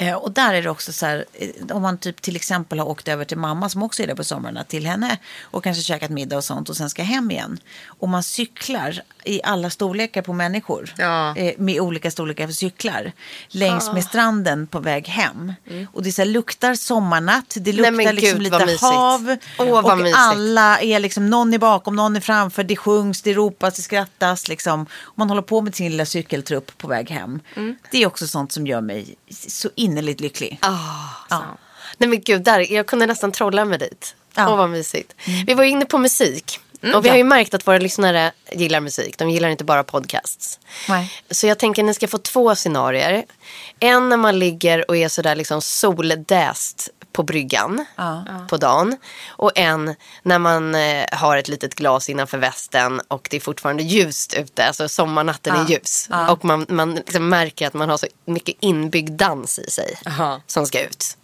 Eh, 0.01 0.13
och 0.15 0.31
där 0.31 0.53
är 0.53 0.61
det 0.63 0.69
också 0.69 0.93
så 0.93 1.05
här, 1.05 1.25
eh, 1.33 1.75
om 1.75 1.81
man 1.81 1.97
typ 1.97 2.21
till 2.21 2.35
exempel 2.35 2.79
har 2.79 2.87
åkt 2.87 3.07
över 3.07 3.25
till 3.25 3.37
mamma 3.37 3.69
som 3.69 3.83
också 3.83 4.03
är 4.03 4.07
där 4.07 4.15
på 4.15 4.23
somrarna 4.23 4.63
till 4.63 4.85
henne 4.85 5.17
och 5.41 5.63
kanske 5.63 5.83
käkat 5.83 6.09
middag 6.09 6.37
och 6.37 6.43
sånt 6.43 6.69
och 6.69 6.77
sen 6.77 6.89
ska 6.89 7.03
hem 7.03 7.31
igen. 7.31 7.59
Och 7.85 8.09
man 8.09 8.23
cyklar 8.23 9.01
i 9.23 9.41
alla 9.43 9.69
storlekar 9.69 10.21
på 10.21 10.33
människor 10.33 10.93
Ja. 10.97 11.35
eh, 11.37 11.53
med 11.57 11.79
olika 11.81 12.11
storlekar 12.11 12.47
för 12.47 12.53
cyklar 12.53 13.11
längs 13.47 13.93
med 13.93 14.03
stranden 14.03 14.67
på 14.67 14.79
väg 14.79 15.07
hem. 15.07 15.53
Och 15.93 16.03
det 16.03 16.11
så 16.11 16.21
här, 16.21 16.29
luktar 16.29 16.75
sommarnatt, 16.75 17.57
det 17.59 17.73
luktar 17.73 17.91
men 17.91 18.15
liksom 18.15 18.39
gud, 18.39 18.41
lite 18.43 18.57
hav. 18.85 19.37
Åh, 19.57 19.67
och 19.85 19.91
alla 20.15 20.79
är 20.79 20.99
liksom, 20.99 21.29
någon 21.29 21.53
är 21.53 21.57
bakom, 21.57 21.95
någon 21.95 22.15
är 22.15 22.19
framför, 22.21 22.63
det 22.63 22.75
sjungs, 22.75 23.21
det 23.21 23.33
ropas, 23.33 23.75
det 23.75 23.81
skrattas 23.81 24.47
liksom. 24.47 24.85
Och 25.01 25.17
man 25.17 25.29
håller 25.29 25.41
på 25.41 25.61
med 25.61 25.75
sin 25.75 25.91
lilla 25.91 26.05
cykeltrupp 26.05 26.77
på 26.77 26.87
väg 26.87 27.09
hem. 27.09 27.39
Det 27.91 28.03
är 28.03 28.07
också 28.07 28.27
sånt 28.27 28.51
som 28.51 28.67
gör 28.67 28.81
mig 28.81 29.15
så 29.29 29.69
innerligt 29.89 30.19
lycklig. 30.21 30.59
ja. 31.29 31.57
Nej 31.97 32.09
men 32.09 32.21
gud, 32.21 32.41
där, 32.43 32.71
jag 32.73 32.85
kunde 32.87 33.05
nästan 33.05 33.31
trolla 33.31 33.65
mig 33.65 33.77
dit. 33.79 34.15
Åh 34.15 34.33
Ja. 34.35 34.45
Mm. 34.45 34.57
vad 34.57 34.69
mysigt. 34.69 35.13
Vi 35.47 35.53
var 35.53 35.63
ju 35.63 35.69
inne 35.69 35.85
på 35.85 35.97
musik. 35.97 36.59
och 36.95 37.05
vi 37.05 37.09
har 37.09 37.17
ju 37.17 37.23
märkt 37.23 37.53
att 37.53 37.67
våra 37.67 37.77
lyssnare 37.77 38.31
gillar 38.51 38.79
musik. 38.79 39.17
De 39.17 39.29
gillar 39.29 39.49
inte 39.49 39.63
bara 39.63 39.83
podcasts. 39.83 40.59
Nej. 40.89 41.11
Så 41.31 41.47
jag 41.47 41.59
tänker 41.59 41.81
att 41.81 41.85
ni 41.85 41.93
ska 41.93 42.07
få 42.07 42.17
två 42.17 42.55
scenarier. 42.55 43.25
En 43.79 44.09
när 44.09 44.17
man 44.17 44.39
ligger 44.39 44.89
och 44.89 44.97
är 44.97 45.07
sådär 45.09 45.35
liksom 45.35 45.61
soldäst 45.61 46.89
på 47.19 47.23
bryggan 47.23 47.85
på 48.49 48.57
dagen. 48.57 48.97
Och 49.29 49.51
en 49.55 49.95
när 50.23 50.39
man 50.39 50.75
eh, 50.75 51.05
har 51.11 51.37
ett 51.37 51.47
litet 51.47 51.75
glas 51.75 52.09
innanför 52.09 52.37
västen 52.37 53.01
och 53.07 53.27
det 53.31 53.37
är 53.37 53.41
fortfarande 53.41 53.83
ljust 53.83 54.33
ute. 54.33 54.65
Alltså 54.65 54.89
sommarnatten 54.89 55.55
är 55.55 55.69
ljus. 55.69 56.09
Och 56.29 56.45
man, 56.45 56.65
man 56.69 56.95
liksom 56.95 57.29
märker 57.29 57.67
att 57.67 57.73
man 57.73 57.89
har 57.89 57.97
så 57.97 58.07
mycket 58.25 58.55
inbyggd 58.59 59.11
dans 59.11 59.59
i 59.59 59.71
sig 59.71 59.95
som 60.47 60.65
ska 60.65 60.81
ut. 60.81 61.17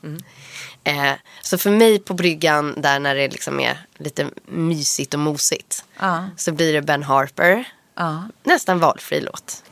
Eh, 0.83 1.13
så 1.41 1.57
för 1.57 1.69
mig 1.69 1.99
på 1.99 2.13
bryggan 2.13 2.81
där 2.81 2.99
när 2.99 3.15
det 3.15 3.27
liksom 3.27 3.59
är 3.59 3.77
lite 3.97 4.29
mysigt 4.45 5.13
och 5.13 5.19
mosigt. 5.19 5.83
Ja. 5.99 6.29
Så 6.37 6.51
blir 6.51 6.73
det 6.73 6.81
Ben 6.81 7.03
Harper. 7.03 7.65
Ja. 7.95 8.23
Nästan 8.43 8.79
valfri 8.79 9.21
låt. 9.21 9.63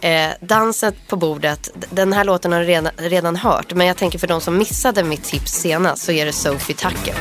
Eh, 0.00 0.30
danset 0.40 1.08
på 1.08 1.16
bordet. 1.16 1.70
Den 1.90 2.12
här 2.12 2.24
låten 2.24 2.52
har 2.52 2.60
ni 2.60 2.66
redan, 2.66 2.92
redan 2.96 3.36
hört. 3.36 3.74
Men 3.74 3.86
jag 3.86 3.96
tänker 3.96 4.18
för 4.18 4.26
de 4.26 4.40
som 4.40 4.58
missade 4.58 5.04
mitt 5.04 5.24
tips 5.24 5.52
senast 5.52 6.02
så 6.04 6.12
är 6.12 6.26
det 6.26 6.32
Sophie 6.32 6.76
Tucker. 6.76 7.14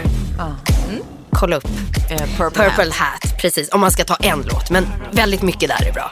Mm. 0.90 1.04
Kolla 1.32 1.56
upp. 1.56 1.68
Eh, 2.12 2.38
Purple, 2.38 2.64
Purple 2.70 2.92
Hat. 2.94 3.42
Precis. 3.42 3.70
Om 3.70 3.82
man 3.82 3.92
ska 3.92 4.04
ta 4.04 4.16
en 4.16 4.42
låt. 4.52 4.70
Men 4.70 4.86
väldigt 5.12 5.42
mycket 5.42 5.70
där 5.70 5.88
är 5.88 5.92
bra. 5.94 6.12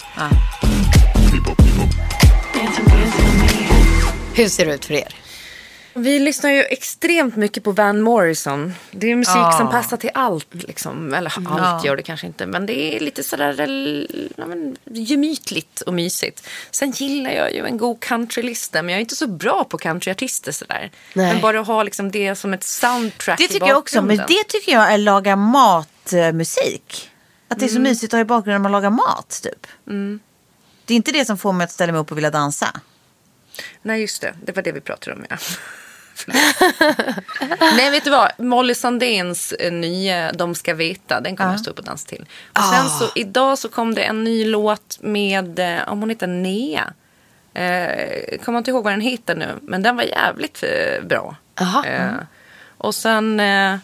Hur 4.34 4.50
ser 4.50 4.66
det 4.66 4.74
ut 4.74 4.86
för 4.86 4.94
er? 4.94 5.23
Vi 5.96 6.20
lyssnar 6.20 6.50
ju 6.52 6.64
extremt 6.64 7.36
mycket 7.36 7.64
på 7.64 7.72
Van 7.72 8.02
Morrison. 8.02 8.74
Det 8.92 9.12
är 9.12 9.16
musik 9.16 9.36
Ja. 9.36 9.52
som 9.52 9.70
passar 9.70 9.98
till 9.98 10.10
allt. 10.14 10.48
Liksom. 10.52 11.14
Eller 11.14 11.34
allt 11.60 11.86
gör 11.86 11.96
det 11.96 12.04
kanske 12.04 12.28
inte. 12.28 12.46
Men 12.46 12.66
det 12.66 12.96
är 12.96 13.00
lite 13.00 13.24
sådär 13.24 13.56
ja, 14.38 14.46
men, 14.46 14.78
gemytligt 14.84 15.82
och 15.82 15.94
mysigt. 15.94 16.48
Sen 16.72 16.92
gillar 16.92 17.32
jag 17.32 17.54
ju 17.54 17.66
en 17.66 17.78
god 17.78 18.00
countrylista. 18.00 18.82
Men 18.82 18.90
jag 18.90 18.98
är 18.98 19.02
inte 19.02 19.16
så 19.16 19.28
bra 19.28 19.64
på 19.64 19.78
countryartister 19.78 20.52
sådär. 20.52 20.92
Nej. 21.14 21.34
Men 21.34 21.42
bara 21.42 21.60
att 21.60 21.68
ha 21.68 21.84
liksom 21.84 22.12
det 22.12 22.36
som 22.36 22.54
ett 22.54 22.64
soundtrack 22.64 23.38
Det 23.40 23.48
tycker 23.48 23.68
jag 23.68 23.78
också, 23.78 24.02
men 24.02 24.18
det 24.18 24.44
tycker 24.48 24.72
jag 24.72 24.94
är 24.94 24.98
laga 24.98 25.36
matmusik. 25.36 27.10
Att 27.48 27.60
det 27.60 27.66
är 27.66 27.70
så 27.70 27.80
mysigt 27.80 28.14
att 28.14 28.18
ha 28.18 28.22
i 28.22 28.26
bakgrunden 28.26 28.62
när 28.62 28.70
man 28.70 28.72
lagar 28.72 28.90
mat, 28.90 29.40
typ. 29.44 29.68
Det 30.86 30.94
är 30.94 30.96
inte 30.96 31.12
det 31.12 31.26
som 31.26 31.38
får 31.38 31.54
mig 31.54 31.66
att 31.66 31.72
ställa 31.72 31.92
mig 31.92 32.02
upp 32.02 32.12
och 32.12 32.18
vilja 32.18 32.32
dansa. 32.32 32.80
Nej, 33.82 34.02
just 34.02 34.22
det. 34.22 34.34
Det 34.46 34.52
var 34.56 34.64
det 34.64 34.72
vi 34.72 34.82
pratade 34.82 35.16
om, 35.16 35.26
ja. 35.30 35.38
Nej, 37.78 37.92
vet 37.92 38.04
du 38.04 38.10
vad? 38.10 38.32
Molly 38.38 38.76
Sandéns 38.76 39.52
eh, 39.52 39.72
nya 39.72 40.32
De 40.32 40.56
ska 40.56 40.74
veta, 40.74 41.22
den 41.22 41.36
kommer 41.36 41.52
jag 41.52 41.60
stå 41.60 41.72
upp 41.72 41.80
och 41.80 41.86
dansa 41.86 42.08
till. 42.08 42.26
Och 42.54 42.64
sen 42.64 42.90
så 42.90 43.10
idag 43.16 43.58
så 43.58 43.70
kom 43.70 43.96
det 43.96 44.04
en 44.04 44.24
ny 44.24 44.46
låt 44.46 44.98
med, 45.02 45.60
eh, 45.60 45.92
om 45.92 46.00
hon 46.00 46.10
heter 46.10 46.28
Nea. 46.28 46.94
Eh, 47.54 48.38
kommer 48.44 48.58
inte 48.58 48.72
ihåg 48.72 48.84
vad 48.84 48.94
den 48.94 49.02
heter 49.02 49.36
nu, 49.36 49.56
men 49.62 49.84
den 49.84 49.96
var 49.96 50.04
jävligt 50.04 50.64
eh, 50.64 51.04
bra. 51.04 51.36
Aha. 51.62 51.86
Eh, 51.86 52.12
och 52.78 52.96
sen, 52.96 53.40
eh, 53.40 53.76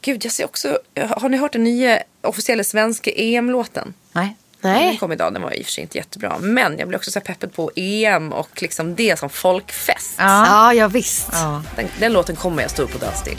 gud 0.00 0.24
jag 0.24 0.32
ser 0.32 0.44
också, 0.44 0.78
har 1.10 1.28
ni 1.28 1.36
hört 1.36 1.52
den 1.52 1.64
nya 1.64 2.02
officiella 2.20 2.64
svenska 2.64 3.10
EM-låten? 3.10 3.94
Nej. 4.12 4.36
Den 4.64 4.72
Nej. 4.72 4.98
kom 4.98 5.12
idag, 5.12 5.32
den 5.32 5.42
var 5.42 5.52
i 5.52 5.60
och 5.60 5.64
för 5.64 5.72
sig 5.72 5.82
inte 5.82 5.98
jättebra. 5.98 6.38
Men 6.40 6.78
jag 6.78 6.88
blev 6.88 6.98
också 6.98 7.10
så 7.10 7.18
här 7.18 7.26
peppad 7.26 7.52
på 7.52 7.70
EM 7.76 8.32
och 8.32 8.62
liksom 8.62 8.94
det 8.94 9.18
som 9.18 9.30
folkfest. 9.30 10.14
Ja, 10.18 10.74
ja 10.74 10.88
visst. 10.88 11.32
Den, 11.76 11.88
den 11.98 12.12
låten 12.12 12.36
kommer 12.36 12.62
jag 12.62 12.70
stå 12.70 12.82
upp 12.82 12.94
och 12.94 13.00
dansa 13.00 13.24
till. 13.24 13.38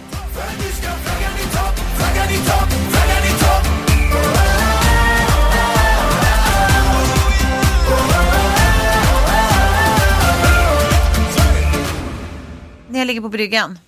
När 12.89 12.99
jag 12.99 13.05
ligger 13.05 13.21
på 13.21 13.29
bryggan. 13.29 13.79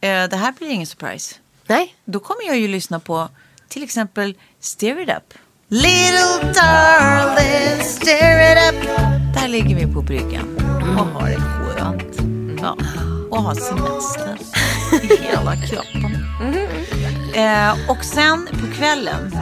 Eh, 0.00 0.08
det 0.28 0.36
här 0.36 0.52
blir 0.58 0.68
ingen 0.68 0.86
surprise. 0.86 1.34
Nej. 1.66 1.94
Då 2.04 2.20
kommer 2.20 2.46
jag 2.46 2.58
ju 2.58 2.68
lyssna 2.68 3.00
på 3.00 3.28
till 3.68 3.82
exempel 3.82 4.34
Stir 4.60 5.00
It 5.00 5.08
Up. 5.08 5.45
Little 5.68 6.52
darling, 6.54 7.82
stir 7.82 8.52
it 8.52 8.74
up. 8.74 8.88
Där 9.34 9.48
ligger 9.48 9.76
vi 9.76 9.92
på 9.94 10.02
bryggan 10.02 10.56
och 10.98 11.06
har 11.06 11.28
det 11.28 11.36
skönt. 11.40 12.18
Ja. 12.62 12.76
och 13.30 13.42
ha 13.42 13.54
semester 13.54 14.36
i 15.02 15.22
hela 15.22 15.56
kroppen. 15.56 16.24
Eh, 17.34 17.90
och 17.90 18.04
sen 18.04 18.48
på 18.50 18.76
kvällen, 18.78 19.36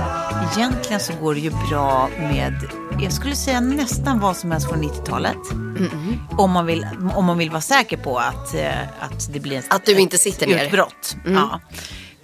egentligen 0.56 1.00
så 1.00 1.12
går 1.20 1.34
det 1.34 1.40
ju 1.40 1.50
bra 1.70 2.08
med, 2.18 2.54
jag 3.00 3.12
skulle 3.12 3.36
säga 3.36 3.60
nästan 3.60 4.20
vad 4.20 4.36
som 4.36 4.50
helst 4.50 4.68
från 4.68 4.82
90-talet. 4.82 5.36
Om, 6.38 6.50
man 6.50 6.66
vill, 6.66 6.86
om 7.14 7.24
man 7.24 7.38
vill 7.38 7.50
vara 7.50 7.60
säker 7.60 7.96
på 7.96 8.18
att, 8.18 8.54
eh, 8.54 8.80
att 9.00 9.32
det 9.32 9.40
blir 9.40 9.56
en, 9.56 9.62
Att 9.70 9.86
du 9.86 9.98
inte 9.98 10.18
sitter 10.18 10.46
ner. 10.46 10.64
utbrott. 10.64 11.16
Ja. 11.26 11.60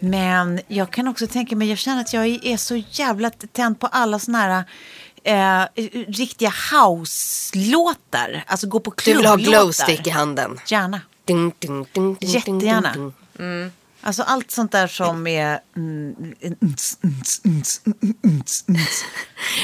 Men 0.01 0.61
jag 0.69 0.91
kan 0.91 1.09
också 1.09 1.27
tänka 1.27 1.57
mig, 1.57 1.69
jag 1.69 1.79
känner 1.79 2.01
att 2.01 2.13
jag 2.13 2.27
är 2.27 2.57
så 2.57 2.77
jävla 2.91 3.31
tänd 3.31 3.81
på 3.81 3.87
alla 3.87 4.19
såna 4.19 4.39
här 4.39 4.65
eh, 5.25 5.67
riktiga 6.09 6.53
house-låtar. 6.73 8.45
Alltså 8.47 8.67
gå 8.67 8.81
på 8.81 8.93
Du 9.05 9.17
vill 9.17 9.27
ha 9.27 9.37
glowstick 9.37 10.07
i 10.07 10.11
handen. 10.11 10.61
Gärna. 10.67 11.01
Ding, 11.25 11.53
ding, 11.59 11.87
ding, 11.93 12.15
ding, 12.15 12.31
Jättegärna. 12.31 12.93
ding, 12.93 13.13
ding. 13.39 13.73
Alltså 14.03 14.23
allt 14.23 14.51
sånt 14.51 14.73
där 14.73 14.87
som 14.87 15.27
är... 15.27 15.61
Mm, 15.77 16.15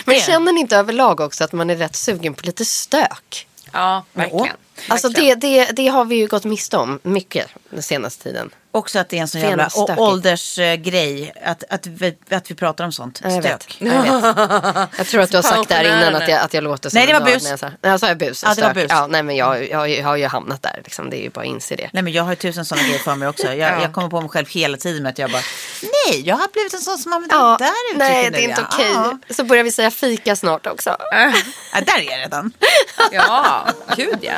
Men 0.04 0.20
känner 0.20 0.52
ni 0.52 0.60
inte 0.60 0.76
överlag 0.76 1.20
också 1.20 1.44
att 1.44 1.52
man 1.52 1.70
är 1.70 1.76
rätt 1.76 1.96
sugen 1.96 2.34
på 2.34 2.46
lite 2.46 2.64
stök? 2.64 3.48
Ja, 3.72 4.04
verkligen. 4.12 4.56
Alltså 4.88 5.08
det, 5.08 5.34
det, 5.34 5.64
det 5.76 5.88
har 5.88 6.04
vi 6.04 6.16
ju 6.16 6.26
gått 6.26 6.44
miste 6.44 6.76
om 6.76 7.00
mycket 7.02 7.48
den 7.70 7.82
senaste 7.82 8.22
tiden. 8.22 8.50
Också 8.76 8.98
att 8.98 9.08
det 9.08 9.16
är 9.16 9.20
en 9.20 9.28
sån 9.28 9.40
jävla 9.40 9.68
åldersgrej. 9.96 11.32
Att, 11.44 11.64
att, 11.70 11.86
vi, 11.86 12.16
att 12.30 12.50
vi 12.50 12.54
pratar 12.54 12.84
om 12.84 12.92
sånt. 12.92 13.20
Ja, 13.24 13.30
jag 13.30 13.42
vet. 13.42 13.62
Stök. 13.62 13.76
Jag, 13.78 14.02
vet. 14.02 14.88
jag 14.98 15.06
tror 15.06 15.20
att 15.22 15.30
du 15.30 15.36
har 15.36 15.42
sagt 15.42 15.68
det 15.68 15.74
här 15.74 15.84
innan 15.84 16.22
att 16.22 16.28
jag, 16.28 16.40
att 16.40 16.54
jag 16.54 16.64
låter 16.64 16.90
som 16.90 16.98
Nej, 16.98 17.06
det 17.06 17.12
var 17.12 17.26
bus. 17.26 17.50
Jag 17.50 17.58
sa, 17.58 17.66
nej, 17.66 17.90
jag 17.90 18.00
sa 18.00 18.08
jag 18.08 18.18
bus. 18.18 18.42
Ja, 18.46 18.54
det 18.54 18.62
var 18.62 18.74
bus. 18.74 18.86
Ja, 18.88 19.06
nej, 19.06 19.22
men 19.22 19.36
jag, 19.36 19.70
jag, 19.70 19.90
jag 19.90 20.04
har 20.04 20.16
ju 20.16 20.26
hamnat 20.26 20.62
där. 20.62 20.80
Liksom. 20.84 21.10
Det 21.10 21.16
är 21.16 21.22
ju 21.22 21.30
bara 21.30 21.40
att 21.40 21.46
inse 21.46 21.76
det. 21.76 21.90
Nej 21.92 22.02
men 22.02 22.12
jag 22.12 22.22
har 22.22 22.30
ju 22.30 22.36
tusen 22.36 22.64
sådana 22.64 22.86
grejer 22.86 22.98
för 22.98 23.14
mig 23.14 23.28
också. 23.28 23.46
Jag, 23.46 23.56
Ja. 23.76 23.82
jag 23.82 23.92
kommer 23.92 24.08
på 24.08 24.20
mig 24.20 24.30
själv 24.30 24.48
hela 24.48 24.76
tiden 24.76 25.02
med 25.02 25.10
att 25.10 25.18
jag 25.18 25.30
bara, 25.30 25.42
nej 25.82 26.20
jag 26.28 26.36
har 26.36 26.48
blivit 26.52 26.74
en 26.74 26.80
sån 26.80 26.98
som 26.98 27.12
använder 27.12 27.36
Ja, 27.36 27.56
det 27.58 27.64
där 27.64 27.72
uttrycket 27.94 27.98
nej, 27.98 28.30
det 28.30 28.38
är 28.38 28.48
inte 28.48 28.66
okej. 28.72 28.92
Ja. 29.28 29.34
Så 29.34 29.44
börjar 29.44 29.64
vi 29.64 29.70
säga 29.70 29.90
fika 29.90 30.36
snart 30.36 30.66
också. 30.66 30.96
Ja, 31.10 31.32
där 31.72 31.98
är 31.98 32.10
jag 32.10 32.18
redan. 32.20 32.52
Ja, 33.12 33.66
gud 33.96 34.18
ja. 34.20 34.32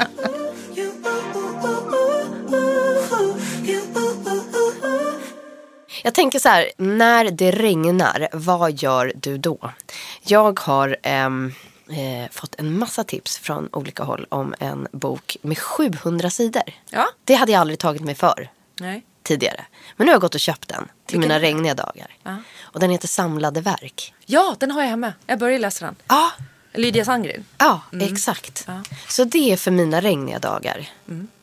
Jag 6.02 6.14
tänker 6.14 6.38
så 6.38 6.48
här, 6.48 6.70
när 6.76 7.30
det 7.30 7.50
regnar, 7.50 8.28
vad 8.32 8.82
gör 8.82 9.12
du 9.16 9.38
då? 9.38 9.72
Jag 10.22 10.61
har 10.61 10.96
ehm, 11.02 11.54
eh, 11.90 12.30
fått 12.30 12.54
en 12.58 12.78
massa 12.78 13.04
tips 13.04 13.38
från 13.38 13.68
olika 13.72 14.02
håll 14.02 14.26
om 14.28 14.54
en 14.58 14.88
bok 14.92 15.37
med 15.42 15.58
700 15.58 16.30
sidor. 16.30 16.62
Ja. 16.90 17.06
Det 17.24 17.34
hade 17.34 17.52
jag 17.52 17.61
aldrig 17.61 17.78
tagit 17.78 18.02
mig 18.02 18.14
för 18.14 18.50
Nej. 18.80 19.02
tidigare. 19.22 19.64
Men 19.96 20.04
nu 20.04 20.11
har 20.11 20.14
jag 20.14 20.20
gått 20.20 20.34
och 20.34 20.40
köpt 20.40 20.68
den 20.68 20.88
till 21.06 21.20
mina 21.20 21.40
regniga 21.40 21.74
dagar. 21.74 22.16
Ja. 22.22 22.37
Och 22.61 22.80
den 22.80 22.90
heter 22.90 23.08
Samlade 23.08 23.61
verk. 23.61 24.14
ja, 24.26 24.56
den 24.58 24.70
har 24.70 24.82
jag 24.82 24.88
hemma. 24.88 25.12
Jag 25.26 25.38
börjar 25.38 25.58
läsa 25.58 25.84
den. 25.84 25.96
Ja, 26.08 26.30
Lydia 26.72 27.04
Sandgren. 27.04 27.44
ja 27.58 27.80
exakt. 28.00 28.64
Ja. 28.66 28.82
Så 29.08 29.24
det 29.24 29.52
är 29.52 29.56
för 29.56 29.70
mina 29.70 30.00
regniga 30.00 30.38
dagar. 30.38 30.88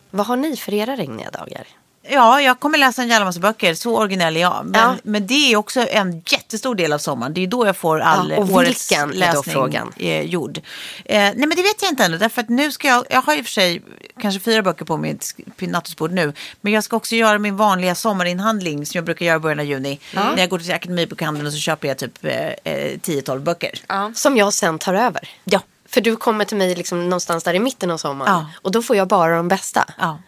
Vad 0.09 0.25
har 0.27 0.35
ni 0.35 0.57
för 0.57 0.73
era 0.73 0.95
regniga 0.95 1.31
dagar? 1.31 1.67
Ja, 2.09 2.41
jag 2.41 2.59
kommer 2.59 2.77
läsa 2.77 3.01
en 3.01 3.07
jävla 3.07 3.25
massa 3.25 3.39
böcker. 3.39 3.73
Så 3.73 3.97
originell 3.97 4.37
är 4.37 4.41
jag. 4.41 4.61
Men, 4.65 4.81
Ja. 4.81 4.95
men 5.03 5.27
det 5.27 5.33
är 5.53 5.55
också 5.55 5.87
en 5.89 6.23
jättestor 6.25 6.75
del 6.75 6.93
av 6.93 6.97
sommaren. 6.97 7.33
Det 7.33 7.43
är 7.43 7.47
då 7.47 7.65
jag 7.65 7.77
får 7.77 7.99
all 7.99 8.31
Ja, 8.31 8.37
och 8.37 8.49
årets 8.51 8.91
vilken 8.91 9.09
läsning 9.09 9.53
frågan? 9.53 9.93
Eh, 9.97 10.21
gjord. 10.21 10.57
Eh, 10.57 10.63
nej 11.19 11.33
men 11.35 11.49
det 11.49 11.61
vet 11.63 11.81
jag 11.81 11.91
inte 11.91 12.03
ännu. 12.03 12.17
Därför 12.17 12.41
att 12.41 12.49
nu 12.49 12.71
ska 12.71 12.87
jag, 12.87 13.05
jag 13.09 13.21
har 13.21 13.35
i 13.37 13.41
och 13.41 13.45
för 13.45 13.51
sig 13.51 13.81
kanske 14.21 14.39
fyra 14.39 14.61
böcker 14.61 14.85
på 14.85 14.97
mitt 14.97 15.33
nattduksbord 15.59 16.11
nu. 16.11 16.33
Men 16.61 16.73
jag 16.73 16.83
ska 16.83 16.95
också 16.97 17.15
göra 17.15 17.37
min 17.39 17.57
vanliga 17.57 17.95
sommarinhandling 17.95 18.85
som 18.85 18.97
jag 18.97 19.05
brukar 19.05 19.25
göra 19.25 19.35
i 19.35 19.39
början 19.39 19.59
av 19.59 19.65
juni. 19.65 19.99
När 20.13 20.37
jag 20.37 20.49
går 20.49 20.59
till 20.59 20.73
Akademibokhandeln 20.73 21.47
och 21.47 21.53
så 21.53 21.59
köper 21.59 21.87
jag 21.87 21.97
typ 21.97 22.25
eh, 22.25 22.47
eh, 22.47 22.53
10-12 22.63 23.39
böcker. 23.39 23.81
Som 24.15 24.37
jag 24.37 24.53
sen 24.53 24.79
tar 24.79 24.93
över. 24.93 25.29
Ja. 25.43 25.59
För 25.89 26.01
du 26.01 26.15
kommer 26.15 26.45
till 26.45 26.57
mig 26.57 26.75
liksom 26.75 27.03
någonstans 27.09 27.43
där 27.43 27.53
i 27.53 27.59
mitten 27.59 27.91
av 27.91 27.97
sommaren. 27.97 28.31
Ja. 28.33 28.45
Och 28.61 28.71
då 28.71 28.81
får 28.81 28.95
jag 28.95 29.07
bara 29.07 29.35
de 29.37 29.47
bästa. 29.47 29.85
Ja. 29.97 30.19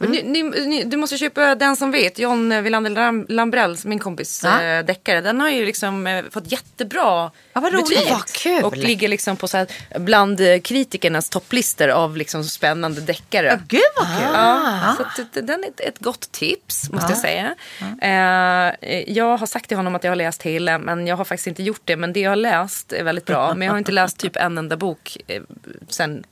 Men 0.00 0.10
ni, 0.10 0.22
ni, 0.22 0.42
ni, 0.66 0.84
du 0.84 0.96
måste 0.96 1.18
köpa 1.18 1.54
Den 1.54 1.76
som 1.76 1.90
vet, 1.90 2.18
John 2.18 2.62
Wilander 2.62 2.90
Lam- 2.90 3.26
Lambrells, 3.28 3.84
min 3.84 3.98
kompis 3.98 4.40
Ja. 4.44 4.62
eh, 4.62 4.84
deckare. 4.84 5.20
Den 5.20 5.40
har 5.40 5.48
ju 5.50 5.66
liksom 5.66 6.06
eh, 6.06 6.24
fått 6.30 6.52
jättebra 6.52 7.30
Ja, 7.52 7.60
vad 7.60 7.72
roligt. 7.72 7.88
betyg. 7.88 8.10
Vad 8.10 8.24
kul. 8.26 8.62
Och 8.64 8.76
ligger 8.76 9.08
liksom 9.08 9.36
på 9.36 9.48
så 9.48 9.56
här, 9.56 9.66
bland 9.98 10.40
eh, 10.40 10.58
kritikernas 10.60 11.28
topplistor 11.30 11.88
av 11.88 12.16
liksom 12.16 12.44
spännande 12.44 13.00
deckare. 13.00 13.60
Gud 13.68 13.80
vad 13.96 14.06
kul. 14.06 14.28
Ja, 14.32 14.96
så 14.96 15.02
att, 15.22 15.46
den 15.46 15.64
är 15.64 15.68
ett, 15.68 15.80
ett 15.80 15.98
gott 15.98 16.32
tips 16.32 16.90
måste 16.92 17.12
jag 17.12 17.18
säga. 17.18 17.54
Eh, 18.02 19.12
jag 19.12 19.36
har 19.36 19.46
sagt 19.46 19.68
till 19.68 19.76
honom 19.76 19.94
att 19.94 20.04
jag 20.04 20.10
har 20.10 20.16
läst 20.16 20.42
hela 20.42 20.78
men 20.78 21.06
jag 21.06 21.16
har 21.16 21.24
faktiskt 21.24 21.46
inte 21.46 21.62
gjort 21.62 21.82
det. 21.84 21.96
Men 21.96 22.12
det 22.12 22.20
jag 22.20 22.30
har 22.30 22.36
läst 22.36 22.92
är 22.92 23.04
väldigt 23.04 23.24
bra. 23.26 23.54
Men 23.54 23.66
jag 23.66 23.72
har 23.72 23.78
inte 23.78 23.92
läst 23.92 24.18
typ 24.18 24.36
en 24.36 24.58
enda 24.58 24.76
bok 24.76 25.16
eh, 25.26 25.42
sen 25.88 26.24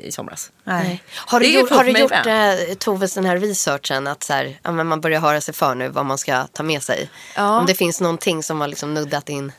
i 0.00 0.12
somras. 0.12 0.52
Nej. 0.64 1.02
Har 1.14 1.40
du 1.40 1.46
Det 1.46 1.52
gjort, 1.52 1.70
har 1.70 1.84
du 1.84 1.90
gjort 1.90 2.26
eh, 2.26 2.74
Toves 2.74 3.14
den 3.14 3.24
här 3.24 3.36
researchen 3.36 4.06
att 4.06 4.22
så 4.22 4.32
här, 4.32 4.58
ja, 4.62 4.72
men 4.72 4.86
man 4.86 5.00
börjar 5.00 5.20
höra 5.20 5.40
sig 5.40 5.54
för 5.54 5.74
nu 5.74 5.88
vad 5.88 6.06
man 6.06 6.18
ska 6.18 6.46
ta 6.46 6.62
med 6.62 6.82
sig? 6.82 7.10
Ja. 7.36 7.58
Om 7.58 7.66
det 7.66 7.74
finns 7.74 8.00
någonting 8.00 8.42
som 8.42 8.60
har 8.60 8.68
liksom 8.68 8.94
nuddat 8.94 9.28
in. 9.28 9.52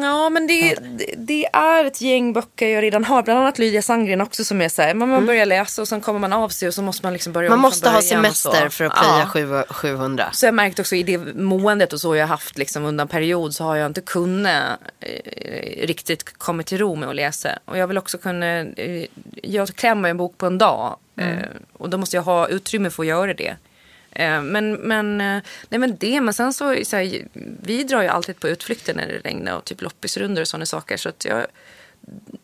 Ja 0.00 0.30
men 0.30 0.46
det, 0.46 0.74
det, 0.74 1.14
det 1.16 1.46
är 1.52 1.84
ett 1.84 2.00
gäng 2.00 2.32
böcker 2.32 2.68
jag 2.68 2.82
redan 2.82 3.04
har. 3.04 3.22
Bland 3.22 3.40
annat 3.40 3.58
Lydia 3.58 3.82
Sandgren 3.82 4.20
också 4.20 4.44
som 4.44 4.60
är 4.60 4.68
så 4.68 4.82
här. 4.82 4.94
Man, 4.94 5.08
man 5.08 5.26
börjar 5.26 5.46
läsa 5.46 5.82
och 5.82 5.88
sen 5.88 6.00
kommer 6.00 6.20
man 6.20 6.32
av 6.32 6.48
sig 6.48 6.68
och 6.68 6.74
så 6.74 6.82
måste 6.82 7.06
man 7.06 7.12
liksom 7.12 7.32
börja 7.32 7.50
Man 7.50 7.58
måste 7.58 7.90
ha 7.90 8.02
semester 8.02 8.68
för 8.68 8.84
att 8.84 8.94
plöja 8.94 9.18
Ja. 9.18 9.26
sju- 9.26 9.62
700. 9.72 10.28
Så 10.32 10.46
jag 10.46 10.54
märkt 10.54 10.78
också 10.78 10.96
i 10.96 11.02
det 11.02 11.18
måendet 11.34 11.92
och 11.92 12.00
så 12.00 12.16
jag 12.16 12.26
haft 12.26 12.58
liksom 12.58 12.84
under 12.84 13.02
en 13.04 13.08
period 13.08 13.54
så 13.54 13.64
har 13.64 13.76
jag 13.76 13.86
inte 13.86 14.00
kunnat 14.00 14.78
eh, 15.00 15.86
riktigt 15.86 16.38
komma 16.38 16.62
till 16.62 16.78
ro 16.78 16.94
med 16.94 17.08
att 17.08 17.16
läsa. 17.16 17.58
Och 17.64 17.78
jag 17.78 17.86
vill 17.86 17.98
också 17.98 18.18
kunna, 18.18 18.60
eh, 18.60 19.06
jag 19.42 19.68
klämmer 19.68 20.08
en 20.08 20.16
bok 20.16 20.38
på 20.38 20.46
en 20.46 20.58
dag 20.58 20.96
eh, 21.20 21.26
och 21.72 21.90
då 21.90 21.98
måste 21.98 22.16
jag 22.16 22.22
ha 22.22 22.48
utrymme 22.48 22.90
för 22.90 23.02
att 23.02 23.06
göra 23.08 23.34
det. 23.34 23.56
Eh, 24.14 24.42
men, 24.42 24.72
men, 24.72 25.20
eh, 25.20 25.42
nej 25.68 25.78
men 25.80 25.96
det, 25.96 26.20
men 26.20 26.34
sen 26.34 26.52
så, 26.52 26.76
så 26.84 26.96
här, 26.96 27.28
vi 27.62 27.84
drar 27.84 28.02
ju 28.02 28.08
alltid 28.08 28.40
på 28.40 28.48
utflykter 28.48 28.94
när 28.94 29.06
det 29.06 29.18
regnar 29.18 29.56
och 29.56 29.64
typ 29.64 29.82
loppisrundor 29.82 30.40
och 30.42 30.48
sådana 30.48 30.66
saker. 30.66 30.96
Så 30.96 31.08
att 31.08 31.24
jag, 31.24 31.46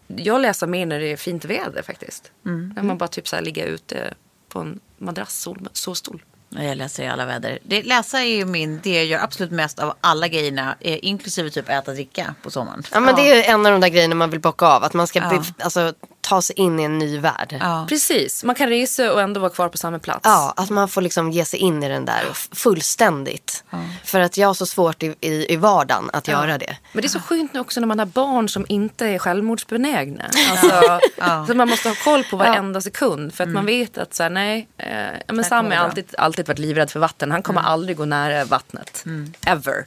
jag 0.06 0.40
läser 0.40 0.66
mer 0.66 0.86
när 0.86 1.00
det 1.00 1.12
är 1.12 1.16
fint 1.16 1.44
väder 1.44 1.82
faktiskt. 1.82 2.32
När 2.42 2.82
man 2.82 2.98
bara 2.98 3.08
typ 3.08 3.28
så 3.28 3.36
här 3.36 3.42
ligger 3.42 3.66
ute 3.66 4.14
på 4.48 4.58
en 4.60 4.80
madrass, 4.98 5.40
sol, 5.40 5.68
solstol. 5.72 6.22
Ja, 6.48 6.62
Jag 6.62 6.76
läser 6.76 7.02
i 7.02 7.08
alla 7.08 7.26
väder. 7.26 7.58
Det, 7.62 7.82
läsa 7.82 8.18
är 8.20 8.36
ju 8.36 8.44
min, 8.44 8.80
det 8.82 8.94
jag 8.94 9.04
gör 9.04 9.18
absolut 9.18 9.50
mest 9.50 9.78
av 9.78 9.94
alla 10.00 10.28
grejerna, 10.28 10.76
eh, 10.80 10.98
inklusive 11.02 11.50
typ 11.50 11.68
äta 11.68 11.90
och 11.90 11.94
dricka 11.94 12.34
på 12.42 12.50
sommaren. 12.50 12.82
Ja 12.92 13.00
men 13.00 13.14
det 13.16 13.22
är 13.30 13.54
en 13.54 13.66
av 13.66 13.72
de 13.72 13.80
där 13.80 13.88
grejerna 13.88 14.14
man 14.14 14.30
vill 14.30 14.40
bocka 14.40 14.66
av. 14.66 14.84
Att 14.84 14.94
man 14.94 15.06
ska 15.06 15.18
Ja. 15.18 15.44
alltså, 15.58 15.94
ta 16.20 16.42
sig 16.42 16.56
in 16.58 16.80
i 16.80 16.82
en 16.82 16.98
ny 16.98 17.18
värld. 17.18 17.56
Ja. 17.60 17.86
Precis, 17.88 18.44
man 18.44 18.54
kan 18.54 18.68
resa 18.68 19.12
och 19.12 19.20
ändå 19.20 19.40
vara 19.40 19.50
kvar 19.50 19.68
på 19.68 19.78
samma 19.78 19.98
plats. 19.98 20.20
Ja, 20.24 20.54
att 20.56 20.70
man 20.70 20.88
får 20.88 21.02
liksom 21.02 21.30
ge 21.30 21.44
sig 21.44 21.58
in 21.60 21.82
i 21.82 21.88
den 21.88 22.04
där 22.04 22.22
fullständigt. 22.52 23.64
För 24.04 24.20
att 24.20 24.36
jag 24.36 24.46
har 24.46 24.54
så 24.54 24.66
svårt 24.66 25.02
i, 25.02 25.14
i, 25.20 25.52
i 25.52 25.56
vardagen 25.56 26.10
att 26.12 26.28
göra 26.28 26.58
det. 26.58 26.76
Men 26.92 27.02
det 27.02 27.06
är 27.06 27.08
så 27.08 27.20
skönt 27.20 27.52
nu 27.52 27.60
också 27.60 27.80
när 27.80 27.86
man 27.86 27.98
har 27.98 28.06
barn 28.06 28.48
som 28.48 28.66
inte 28.68 29.06
är 29.06 29.18
självmordsbenägna. 29.18 30.24
Alltså, 30.50 31.00
Så 31.46 31.54
man 31.54 31.68
måste 31.68 31.88
ha 31.88 31.96
koll 32.04 32.24
på 32.24 32.36
varenda 32.36 32.80
sekund. 32.80 33.34
För 33.34 33.44
att 33.44 33.50
man 33.50 33.66
vet 33.66 33.98
att 33.98 34.14
så 34.14 34.22
här, 34.22 34.30
nej, 34.30 34.68
eh, 34.78 35.18
ja, 35.26 35.32
men 35.32 35.44
Sam 35.44 35.66
har 35.66 35.72
alltid, 35.72 36.14
alltid 36.18 36.46
varit 36.48 36.58
livrädd 36.58 36.90
för 36.90 37.00
vatten. 37.00 37.30
Han 37.30 37.42
kommer 37.42 37.60
aldrig 37.60 37.96
gå 37.96 38.04
nära 38.04 38.44
vattnet. 38.44 39.04
Ever. 39.46 39.86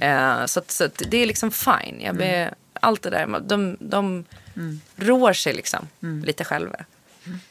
Eh, 0.00 0.46
så 0.46 0.58
att, 0.58 0.70
så 0.70 0.84
att 0.84 1.02
det 1.06 1.16
är 1.16 1.26
liksom 1.26 1.50
fine. 1.50 2.00
Jag 2.00 2.16
ber, 2.16 2.54
Allt 2.80 3.02
det 3.02 3.10
där, 3.10 3.40
de, 3.40 3.76
de 3.80 4.24
rår 4.96 5.32
sig 5.32 5.52
liksom 5.52 5.88
lite 6.24 6.44
själva. 6.44 6.76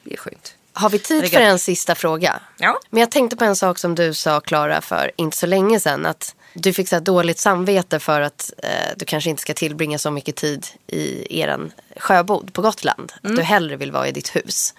Det 0.04 0.14
är 0.14 0.18
skönt. 0.18 0.56
Har 0.74 0.90
vi 0.90 1.00
tid 1.00 1.32
för 1.32 1.42
en 1.42 1.60
sista 1.60 1.96
fråga? 1.96 2.40
Ja. 2.58 2.80
Men 2.90 3.00
jag 3.00 3.12
tänkte 3.12 3.38
på 3.38 3.46
en 3.46 3.56
sak 3.56 3.78
som 3.78 3.96
du 3.96 4.14
sa 4.14 4.40
Klara 4.40 4.82
för 4.82 5.12
inte 5.16 5.38
så 5.38 5.46
länge 5.46 5.80
sedan. 5.80 6.06
Att 6.06 6.36
du 6.54 6.74
fick 6.74 6.90
så 6.90 7.00
dåligt 7.00 7.40
samvete 7.40 8.00
för 8.00 8.22
att 8.22 8.54
eh, 8.64 8.70
du 8.98 9.06
kanske 9.06 9.30
inte 9.30 9.42
ska 9.42 9.54
tillbringa 9.54 9.98
så 10.00 10.12
mycket 10.12 10.36
tid 10.36 10.68
i 10.88 11.40
eran 11.40 11.72
sjöbod 11.98 12.54
på 12.54 12.62
Gotland. 12.62 13.14
Att 13.24 13.36
du 13.36 13.42
hellre 13.42 13.76
vill 13.76 13.92
vara 13.92 14.08
i 14.08 14.12
ditt 14.12 14.36
hus. 14.36 14.74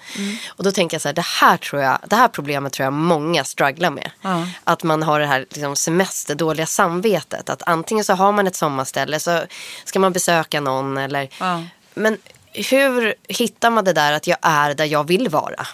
Och 0.49 0.65
då 0.65 0.73
tänker 0.73 0.95
jag 0.95 1.03
så 1.03 1.09
här, 1.09 1.15
det 1.15 1.27
här, 1.41 1.57
tror 1.57 1.83
jag, 1.83 1.99
det 2.07 2.17
här 2.17 2.29
problemet 2.29 2.73
tror 2.73 2.85
jag 2.85 2.93
många 2.93 3.45
strugglar 3.45 3.91
med. 3.91 4.11
Att 4.65 4.83
man 4.83 5.03
har 5.03 5.21
det 5.21 5.27
här 5.27 5.41
liksom, 5.51 5.77
semesterdåliga 5.77 6.67
samvetet. 6.67 7.51
Att 7.51 7.63
antingen 7.67 8.05
så 8.05 8.13
har 8.13 8.33
man 8.33 8.47
ett 8.47 8.57
sommarställe 8.57 9.21
så 9.21 9.41
ska 9.85 9.99
man 9.99 10.13
besöka 10.13 10.61
någon 10.61 10.97
eller. 10.99 11.29
Men 11.95 12.19
hur 12.53 13.15
hittar 13.29 13.71
man 13.71 13.85
det 13.85 13.93
där 13.93 14.13
att 14.13 14.27
jag 14.27 14.39
är 14.43 14.75
där 14.75 14.85
jag 14.85 15.07
vill 15.07 15.29
vara? 15.29 15.67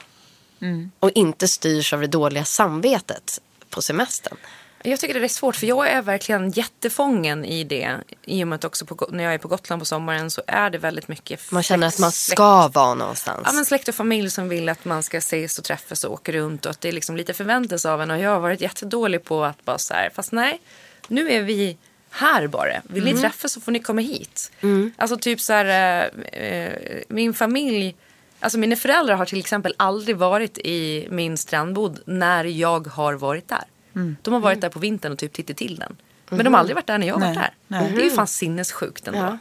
Och 1.01 1.11
inte 1.11 1.49
styrs 1.49 1.93
av 1.93 2.01
det 2.01 2.07
dåliga 2.07 2.45
samvetet 2.45 3.41
på 3.71 3.83
semestern. 3.83 4.37
Jag 4.83 5.01
tycker 5.01 5.21
det 5.21 5.27
är 5.27 5.29
svårt 5.29 5.57
för 5.57 5.67
jag 5.67 5.89
är 5.89 6.03
verkligen 6.03 6.51
jättefången 6.51 7.45
i 7.45 7.65
det. 7.65 7.97
I 8.25 8.45
och 8.45 8.49
med 8.49 8.57
att 8.57 8.65
också 8.65 8.87
på, 8.87 9.09
när 9.11 9.25
jag 9.25 9.35
är 9.35 9.39
på 9.39 9.49
Gotland 9.49 9.83
på 9.83 9.87
sommaren 9.87 10.31
så 10.31 10.43
är 10.47 10.71
det 10.71 10.79
väldigt 10.79 11.09
mycket 11.09 11.53
Man 11.53 11.63
känner 11.63 11.87
att 11.87 11.99
man 11.99 12.13
ska 12.13 12.69
vara 12.69 12.95
någonstans. 12.95 13.43
Ja, 13.47 13.53
men 13.53 13.65
släkt 13.65 13.89
och 13.89 13.95
familj 13.95 14.31
som 14.31 14.49
vill 14.49 14.69
att 14.69 14.85
man 14.85 15.03
ska 15.03 15.19
ses 15.19 15.59
och 15.59 15.65
träffas 15.65 16.05
och 16.05 16.13
åka 16.13 16.33
runt 16.33 16.67
och 16.67 16.71
att 16.71 16.81
det 16.81 16.89
är 16.89 16.93
liksom 16.93 17.17
lite 17.17 17.35
förväntas 17.35 17.87
av 17.87 18.03
en. 18.03 18.11
Och 18.11 18.19
jag 18.19 18.31
har 18.31 18.41
varit 18.41 18.61
jättedålig 18.61 19.25
på 19.25 19.45
att 19.45 19.65
bara 19.65 19.79
så 19.79 19.95
här, 19.95 20.11
fast 20.15 20.33
nej, 20.33 20.61
nu 21.09 21.31
är 21.31 21.43
vi 21.43 21.77
här 22.11 22.47
bara. 22.47 22.83
Vill 22.85 23.05
ni 23.05 23.11
Mm. 23.11 23.23
träffas 23.23 23.53
så 23.53 23.61
får 23.61 23.73
ni 23.73 23.79
komma 23.81 24.01
hit. 24.01 24.53
Alltså 24.97 25.17
typ 25.17 25.41
så 25.41 25.53
här, 25.53 26.11
eh, 26.33 26.43
eh, 26.45 26.73
min 27.09 27.35
familj, 27.35 27.97
alltså 28.41 28.59
mina 28.59 28.77
föräldrar 28.77 29.15
har 29.17 29.25
till 29.25 29.39
exempel 29.39 29.75
aldrig 29.77 30.17
varit 30.17 30.59
i 30.59 31.09
min 31.11 31.37
strandbod 31.37 32.01
när 32.07 32.45
jag 32.45 32.87
har 32.87 33.15
varit 33.15 33.49
där. 33.49 33.65
Mm. 33.95 34.17
De 34.23 34.35
har 34.35 34.41
varit 34.41 34.61
där 34.61 34.69
på 34.69 34.79
vintern 34.79 35.13
och 35.13 35.19
typ 35.19 35.33
tittat 35.33 35.57
till 35.57 35.77
den. 35.77 35.97
Men 36.29 36.45
de 36.45 36.55
har 36.55 36.61
aldrig 36.61 36.75
varit 36.75 36.87
där 36.87 36.99
när 36.99 37.07
jag 37.07 37.15
har 37.15 37.21
varit 37.21 37.35
där. 37.35 37.55
nej. 37.69 37.93
Det 37.95 38.01
är 38.01 38.05
ju 38.05 38.11
fan 38.11 38.27
sinnessjukt 38.27 39.09
ändå. 39.09 39.39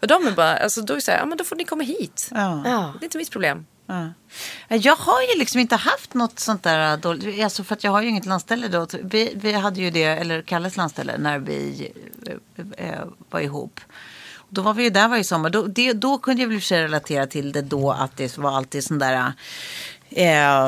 Och 0.00 0.06
de 0.08 0.26
är 0.26 0.32
bara, 0.32 0.56
alltså 0.56 0.82
då 0.82 0.92
är 0.92 0.96
det 0.96 1.00
så 1.00 1.10
här, 1.10 1.18
ja 1.18 1.26
men 1.26 1.38
då 1.38 1.44
får 1.44 1.56
ni 1.56 1.64
komma 1.64 1.82
hit. 1.82 2.28
Ja. 2.34 2.62
Ja. 2.64 2.94
Det 3.00 3.04
är 3.04 3.06
inte 3.06 3.18
mitt 3.18 3.30
problem. 3.30 3.66
Ja. 3.88 4.12
Eh, 4.68 4.76
jag 4.76 4.96
har 4.96 5.22
ju 5.22 5.38
liksom 5.38 5.60
inte 5.60 5.76
haft 5.76 6.14
något 6.14 6.38
sånt 6.38 6.62
där 6.62 6.92
eh, 6.92 6.98
dåligt, 6.98 7.44
alltså 7.44 7.64
för 7.64 7.74
att 7.74 7.84
jag 7.84 7.90
har 7.90 8.02
ju 8.02 8.08
inget 8.08 8.26
landställe 8.26 8.68
då. 8.68 8.86
Vi, 9.02 9.32
vi 9.34 9.52
hade 9.52 9.80
ju 9.80 9.90
det, 9.90 10.04
eller 10.04 10.42
Kalles 10.42 10.76
landställe, 10.76 11.18
när 11.18 11.38
vi 11.38 11.90
eh, 12.26 12.88
eh, 12.88 13.04
var 13.30 13.40
ihop. 13.40 13.80
Då 14.48 14.62
var 14.62 14.74
vi 14.74 14.82
ju 14.82 14.90
där 14.90 15.08
varje 15.08 15.24
sommar. 15.24 15.50
Då, 15.50 15.66
det, 15.66 15.92
då 15.92 16.18
kunde 16.18 16.42
jag 16.42 16.48
väl 16.48 16.56
i 16.56 16.58
och 16.58 16.62
för 16.62 16.66
sig 16.66 16.82
relatera 16.82 17.26
till 17.26 17.52
det 17.52 17.62
då 17.62 17.90
att 17.92 18.16
det 18.16 18.38
var 18.38 18.56
alltid 18.56 18.84
sån 18.84 18.98
där 18.98 19.32
Eh, 20.10 20.66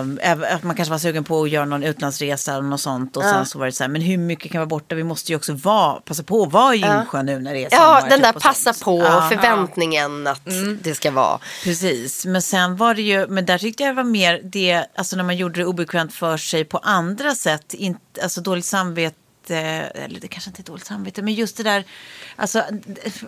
att 0.54 0.62
man 0.62 0.76
kanske 0.76 0.90
var 0.90 0.98
sugen 0.98 1.24
på 1.24 1.42
att 1.42 1.50
göra 1.50 1.64
någon 1.64 1.82
utlandsresa 1.82 2.52
eller 2.52 2.62
något 2.62 2.80
sånt. 2.80 3.16
Och 3.16 3.22
sen 3.22 3.46
så 3.46 3.58
var 3.58 3.66
det 3.66 3.72
så 3.72 3.84
här, 3.84 3.88
men 3.88 4.02
hur 4.02 4.18
mycket 4.18 4.52
kan 4.52 4.58
vara 4.58 4.66
borta? 4.66 4.94
Vi 4.94 5.04
måste 5.04 5.32
ju 5.32 5.36
också 5.36 5.52
vara, 5.52 6.00
passa 6.00 6.22
på 6.22 6.42
att 6.42 6.52
vara 6.52 6.74
i 6.74 6.78
Gimsjö 6.78 7.22
nu 7.22 7.38
när 7.38 7.52
det 7.54 7.58
är 7.64 7.68
Ja, 7.70 7.78
sommar. 7.78 8.00
den 8.00 8.10
typ, 8.10 8.22
där 8.22 8.36
och 8.36 8.42
passa 8.42 8.72
sånt. 8.72 8.84
på 8.84 8.98
Ja. 9.04 9.28
förväntningen 9.30 10.26
att 10.26 10.40
det 10.82 10.94
ska 10.94 11.10
vara. 11.10 11.38
Precis, 11.64 12.26
men 12.26 12.42
sen 12.42 12.76
var 12.76 12.94
det 12.94 13.02
ju, 13.02 13.26
men 13.26 13.46
där 13.46 13.58
tyckte 13.58 13.82
jag 13.82 13.94
var 13.94 14.04
mer 14.04 14.40
det, 14.44 14.84
alltså 14.94 15.16
när 15.16 15.24
man 15.24 15.36
gjorde 15.36 15.60
det 15.60 15.66
obekvämt 15.66 16.12
för 16.14 16.36
sig 16.36 16.64
på 16.64 16.78
andra 16.78 17.34
sätt, 17.34 17.74
inte, 17.74 18.00
alltså 18.22 18.40
dåligt 18.40 18.64
samvete, 18.64 19.16
eller 19.56 20.20
det 20.20 20.28
kanske 20.28 20.50
inte 20.50 20.62
är 20.62 20.64
dåligt 20.64 20.86
samvete, 20.86 21.22
men 21.22 21.34
just 21.34 21.56
det 21.56 21.62
där, 21.62 21.84
alltså 22.36 22.64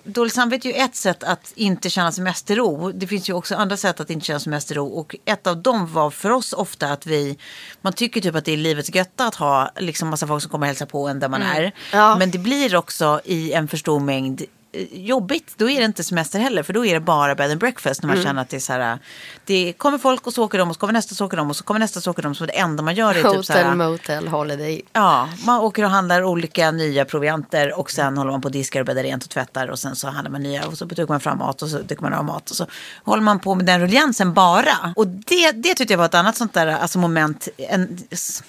dåligt 0.04 0.34
samvete 0.34 0.68
är 0.68 0.72
ju 0.72 0.76
ett 0.76 0.96
sätt 0.96 1.24
att 1.24 1.52
inte 1.54 1.90
känna 1.90 2.12
semesterro. 2.12 2.92
Det 2.92 3.06
finns 3.06 3.28
ju 3.28 3.32
också 3.32 3.54
andra 3.54 3.76
sätt 3.76 4.00
att 4.00 4.10
inte 4.10 4.26
känna 4.26 4.40
semesterro 4.40 4.86
och 4.86 5.16
ett 5.24 5.46
av 5.46 5.62
dem 5.62 5.92
var 5.92 6.10
för 6.10 6.30
oss 6.30 6.52
ofta 6.52 6.92
att 6.92 7.06
vi, 7.06 7.38
man 7.80 7.92
tycker 7.92 8.20
typ 8.20 8.34
att 8.34 8.44
det 8.44 8.52
är 8.52 8.56
livets 8.56 8.94
götta 8.94 9.26
att 9.26 9.34
ha 9.34 9.70
liksom 9.76 10.08
massa 10.08 10.26
folk 10.26 10.42
som 10.42 10.50
kommer 10.50 10.64
och 10.64 10.68
hälsa 10.68 10.86
på 10.86 11.08
en 11.08 11.20
där 11.20 11.28
man 11.28 11.42
är. 11.42 11.72
Ja. 11.92 12.16
Men 12.18 12.30
det 12.30 12.38
blir 12.38 12.76
också 12.76 13.20
i 13.24 13.52
en 13.52 13.68
för 13.68 13.76
stor 13.76 14.00
mängd 14.00 14.40
eh, 14.40 14.46
jobbigt. 14.92 15.54
Då 15.56 15.70
är 15.70 15.78
det 15.78 15.84
inte 15.84 16.04
semester 16.04 16.38
heller. 16.38 16.62
För 16.62 16.72
då 16.72 16.86
är 16.86 16.94
det 16.94 17.00
bara 17.00 17.34
bed 17.34 17.50
and 17.50 17.60
breakfast. 17.60 18.02
När 18.02 18.08
man 18.14 18.22
känner 18.22 18.42
att 18.42 18.48
det 18.48 18.56
är 18.56 18.60
så 18.60 18.72
här. 18.72 18.98
Det 19.44 19.72
kommer 19.72 19.98
folk 19.98 20.26
och 20.26 20.32
så 20.32 20.44
åker 20.44 20.58
de 20.58 20.68
och 20.68 20.74
så 20.74 20.80
kommer 20.80 20.92
nästa 20.92 21.14
så 21.14 21.26
åker 21.26 21.36
de 21.36 21.50
och 21.50 21.56
så 21.56 21.64
kommer 21.64 21.80
nästa 21.80 22.00
så 22.00 22.10
åker 22.10 22.22
de. 22.22 22.34
Så 22.34 22.46
det 22.46 22.52
enda 22.58 22.82
man 22.82 22.94
gör 22.94 23.10
är 23.10 23.14
typ 23.14 23.22
så 23.22 23.28
Hotel, 23.52 23.66
här. 23.66 23.74
motel, 23.74 24.28
holiday. 24.28 24.82
Ja, 24.92 25.28
man 25.46 25.60
åker 25.60 25.84
och 25.84 25.90
handlar 25.90 26.22
olika 26.24 26.70
nya 26.70 27.04
provianter 27.04 27.78
och 27.78 27.90
sen 27.90 28.16
håller 28.18 28.30
man 28.30 28.40
på 28.40 28.46
och 28.46 28.52
diskar 28.52 28.80
och 28.80 28.86
bäddar 28.86 29.02
rent 29.02 29.24
och 29.24 29.30
tvättar 29.30 29.68
och 29.68 29.78
sen 29.78 29.96
så 29.96 30.08
handlar 30.08 30.30
man 30.30 30.42
nya 30.42 30.66
och 30.66 30.78
så 30.78 30.88
trycker 30.88 31.06
man 31.08 31.20
fram 31.20 31.38
mat 31.38 31.62
och 31.62 31.68
så 31.68 31.78
trycker 31.78 32.02
man 32.02 32.12
av 32.12 32.24
mat 32.24 32.50
och 32.50 32.56
så 32.56 32.66
håller 33.04 33.22
man 33.22 33.38
på 33.40 33.54
med 33.54 33.66
den 33.66 33.80
rulliansen 33.80 34.32
bara. 34.34 34.92
Och 34.96 35.06
det, 35.06 35.52
det 35.52 35.74
tyckte 35.74 35.92
jag 35.94 35.98
var 35.98 36.04
ett 36.06 36.14
annat 36.14 36.36
sånt 36.36 36.54
där 36.54 36.66
alltså 36.66 36.98
moment. 36.98 37.48
En, 37.56 37.98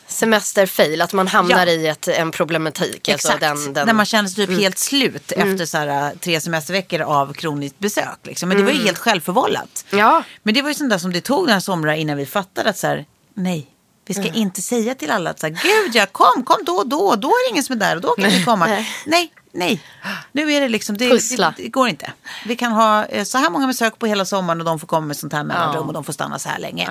Semesterfail, 0.07 1.01
att 1.01 1.13
man 1.13 1.27
hamnar 1.27 1.65
Ja. 1.67 1.71
i 1.73 1.87
ett, 1.87 2.07
en 2.07 2.31
problematik. 2.31 3.07
Exakt, 3.09 3.43
Alltså 3.43 3.65
den, 3.65 3.73
den... 3.73 3.87
när 3.87 3.93
man 3.93 4.05
känner 4.05 4.29
sig 4.29 4.35
typ 4.35 4.49
Mm. 4.49 4.61
helt 4.61 4.77
slut 4.77 5.31
efter 5.31 5.65
så 5.65 5.77
här, 5.77 6.12
tre 6.19 6.41
semesterveckor 6.41 7.01
av 7.01 7.33
kroniskt 7.33 7.79
besök. 7.79 8.17
Liksom. 8.23 8.49
Men 8.49 8.57
det 8.57 8.63
var 8.63 8.69
ju 8.71 8.75
Mm. 8.75 8.85
helt 8.85 8.97
självförvållat. 8.97 9.85
Ja. 9.89 10.23
Men 10.43 10.53
det 10.53 10.61
var 10.61 10.69
ju 10.69 10.75
sånt 10.75 10.89
där 10.89 10.97
som 10.97 11.13
det 11.13 11.21
tog 11.21 11.47
några 11.47 11.61
somrar 11.61 11.93
innan 11.93 12.17
vi 12.17 12.25
fattade 12.25 12.69
att 12.69 12.77
så 12.77 12.87
här, 12.87 13.05
nej, 13.33 13.67
vi 14.05 14.13
ska 14.13 14.23
inte 14.27 14.61
säga 14.61 14.95
till 14.95 15.11
alla 15.11 15.29
att 15.29 15.39
så 15.39 15.47
här, 15.47 15.53
gud 15.63 15.95
ja, 15.95 16.05
kom, 16.11 16.43
kom 16.43 16.57
då 16.65 16.73
och 16.73 16.87
då, 16.87 17.15
då 17.15 17.27
är 17.27 17.47
det 17.47 17.51
ingen 17.51 17.63
som 17.63 17.75
är 17.75 17.79
där 17.79 17.95
och 17.95 18.01
då 18.01 18.15
kan 18.15 18.29
vi 18.29 18.43
komma. 18.43 18.65
Nej. 18.67 18.89
Nej, 19.05 19.33
nej, 19.53 19.81
nu 20.31 20.51
är 20.53 20.61
det 20.61 20.69
liksom, 20.69 20.97
det, 20.97 21.09
Pussla. 21.09 21.53
det, 21.57 21.63
det 21.63 21.69
går 21.69 21.87
inte. 21.89 22.11
Vi 22.45 22.55
kan 22.55 22.71
ha 22.71 23.05
eh, 23.05 23.23
så 23.23 23.37
här 23.37 23.49
många 23.49 23.67
besök 23.67 23.99
på 23.99 24.05
hela 24.05 24.25
sommaren 24.25 24.59
och 24.61 24.65
de 24.65 24.79
får 24.79 24.87
komma 24.87 25.07
med 25.07 25.17
sånt 25.17 25.33
här 25.33 25.43
mellanrum 25.43 25.87
och 25.87 25.93
de 25.93 26.03
får 26.03 26.13
stanna 26.13 26.39
så 26.39 26.49
här 26.49 26.59
länge. 26.59 26.89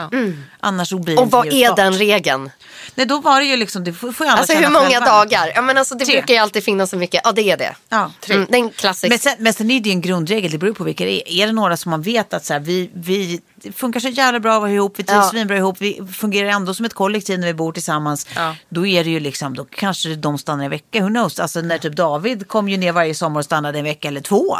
Annars 0.60 0.88
så 0.88 0.98
blir 0.98 1.16
det 1.16 1.22
Och 1.22 1.30
vad 1.30 1.46
är 1.46 1.50
njutbart. 1.50 1.76
den 1.76 1.92
regeln? 1.92 2.50
Nej, 2.94 3.06
då 3.06 3.20
var 3.20 3.40
det 3.40 3.46
ju 3.46 3.56
liksom, 3.56 3.84
det 3.84 3.92
får 3.92 4.12
får 4.12 4.26
ju 4.26 4.30
alla 4.30 4.38
Alltså 4.40 4.54
hur 4.56 4.68
många 4.68 4.88
själva. 4.90 5.06
dagar? 5.06 5.52
Ja, 5.54 5.62
men 5.62 5.78
alltså, 5.78 5.94
det 5.94 6.04
Tre. 6.04 6.14
brukar 6.14 6.34
ju 6.34 6.40
alltid 6.40 6.64
finnas 6.64 6.90
så 6.90 6.96
mycket. 6.96 7.20
Ja, 7.24 7.32
det 7.32 7.50
är 7.50 7.56
det. 7.56 7.74
Ja, 7.88 8.10
tre. 8.20 8.34
Mm, 8.36 8.46
den 8.50 8.70
klassiska. 8.70 9.08
Men 9.08 9.18
sen, 9.18 9.32
men 9.38 9.52
sen 9.52 9.70
är 9.70 9.80
det 9.80 9.88
ju 9.88 9.92
en 9.92 10.00
grundregel, 10.00 10.50
det 10.50 10.58
beror 10.58 10.74
på 10.74 10.84
vilka 10.84 11.04
det 11.04 11.10
är. 11.32 11.42
Är 11.42 11.46
det 11.46 11.52
några 11.52 11.76
som 11.76 11.90
man 11.90 12.02
vet 12.02 12.34
att 12.34 12.44
så 12.44 12.52
här, 12.52 12.60
vi, 12.60 12.90
vi 12.94 13.40
det 13.56 13.72
funkar 13.72 14.00
så 14.00 14.08
jävla 14.08 14.40
bra 14.40 14.54
att 14.54 14.60
vara 14.60 14.70
ihop, 14.72 14.98
vi 14.98 15.02
trivs 15.04 15.16
Ja. 15.24 15.30
svinbra 15.30 15.56
ihop, 15.56 15.76
vi 15.80 16.00
fungerar 16.12 16.48
ändå 16.48 16.74
som 16.74 16.86
ett 16.86 16.94
kollektiv 16.94 17.38
när 17.38 17.46
vi 17.46 17.54
bor 17.54 17.72
tillsammans. 17.72 18.26
Ja. 18.36 18.56
Då 18.68 18.86
är 18.86 19.04
det 19.04 19.10
ju 19.10 19.20
liksom, 19.20 19.54
då 19.54 19.64
kanske 19.64 20.14
de 20.14 20.38
stannar 20.38 20.64
en 20.64 20.70
vecka, 20.70 21.00
who 21.02 21.08
knows. 21.08 21.40
Alltså 21.40 21.60
när 21.60 21.78
typ 21.78 21.96
David 21.96 22.48
kom 22.52 22.68
ju 22.68 22.76
ner 22.76 22.92
varje 22.92 23.14
sommar 23.14 23.40
och 23.40 23.44
stannade 23.44 23.78
en 23.78 23.84
vecka 23.84 24.08
eller 24.08 24.20
två. 24.20 24.56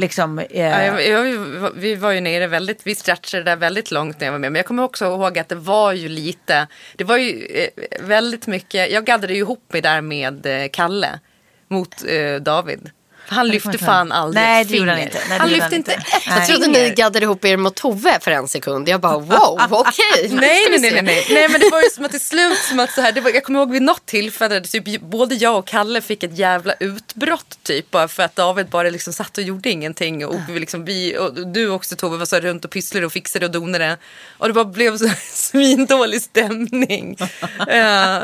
Liksom, 0.00 0.38
eh, 0.38 0.46
Ja, 0.50 0.82
jag, 0.84 1.06
jag, 1.08 1.22
vi- 1.22 1.70
vi 1.74 1.94
var 1.94 2.10
ju 2.10 2.20
nere 2.20 2.46
väldigt, 2.46 2.80
vi 2.84 2.94
stretchade 2.94 3.42
där 3.42 3.56
väldigt 3.56 3.90
långt 3.90 4.20
när 4.20 4.26
jag 4.26 4.32
var 4.32 4.38
med. 4.38 4.52
Men 4.52 4.58
jag 4.58 4.66
kommer 4.66 4.82
också 4.82 5.04
ihåg 5.04 5.38
att 5.38 5.48
det 5.48 5.54
var 5.54 5.92
ju 5.92 6.08
lite, 6.08 6.66
det 6.96 7.04
var 7.04 7.16
ju 7.16 7.46
eh, 7.46 7.68
väldigt 8.00 8.46
mycket, 8.46 8.90
jag 8.92 9.04
gaddade 9.04 9.32
ju 9.32 9.38
ihop 9.38 9.72
mig 9.72 9.82
där 9.82 10.00
med 10.00 10.46
eh, 10.46 10.68
Kalle 10.72 11.20
mot 11.68 12.04
eh, 12.08 12.34
David. 12.42 12.90
Han 13.28 13.48
lyfte 13.48 13.78
fan 13.78 14.12
aldrig 14.12 14.44
Nej, 14.44 14.64
det 14.64 14.76
gjorde 14.76 14.90
han 14.90 15.00
inte. 15.00 15.18
Nej, 15.28 15.38
han 15.38 15.50
lyfte 15.50 15.76
inte 15.76 15.92
ett 15.92 16.02
Jag 16.26 16.46
trodde 16.46 16.66
ni 16.66 16.90
gaddade 16.90 17.24
ihop 17.24 17.44
er 17.44 17.56
mot 17.56 17.74
Tove 17.74 18.18
för 18.20 18.30
en 18.30 18.48
sekund. 18.48 18.88
Jag 18.88 19.00
bara 19.00 19.18
wow, 19.18 19.58
okej. 19.70 20.28
Nej, 20.30 20.66
nej, 20.70 20.80
nej, 20.80 20.90
nej, 20.90 21.02
nej. 21.02 21.26
nej, 21.30 21.48
men 21.48 21.60
det 21.60 21.70
var 21.70 21.82
ju 21.82 21.90
som 21.90 22.04
att 22.04 22.10
till 22.10 22.20
slut, 22.20 22.58
som 22.58 22.80
att 22.80 22.92
så 22.92 23.00
här, 23.00 23.12
det 23.12 23.20
var, 23.20 23.30
jag 23.30 23.44
kommer 23.44 23.58
ihåg 23.58 23.70
vid 23.70 23.82
något 23.82 24.06
tillfälle, 24.06 24.60
typ, 24.60 25.00
både 25.00 25.34
jag 25.34 25.58
och 25.58 25.66
Kalle 25.66 26.00
fick 26.00 26.22
ett 26.22 26.38
jävla 26.38 26.74
utbrott 26.80 27.58
typ, 27.62 27.90
bara 27.90 28.08
för 28.08 28.22
att 28.22 28.36
David 28.36 28.66
bara 28.66 28.90
liksom 28.90 29.12
satt 29.12 29.38
och 29.38 29.44
gjorde 29.44 29.70
ingenting. 29.70 30.26
Och, 30.26 30.36
vi 30.48 30.60
liksom, 30.60 30.84
vi, 30.84 31.18
och 31.18 31.46
du 31.46 31.70
också 31.70 31.96
Tove 31.96 32.16
var 32.16 32.26
så 32.26 32.40
runt 32.40 32.64
och 32.64 32.70
pysslade 32.70 33.06
och 33.06 33.12
fixade 33.12 33.46
och 33.46 33.52
donade. 33.52 33.96
Och 34.38 34.48
det 34.48 34.54
bara 34.54 34.64
blev 34.64 34.98
så 34.98 35.08
svindålig 35.32 36.22
stämning. 36.22 37.16
Eh, 37.68 38.22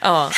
ja. 0.00 0.30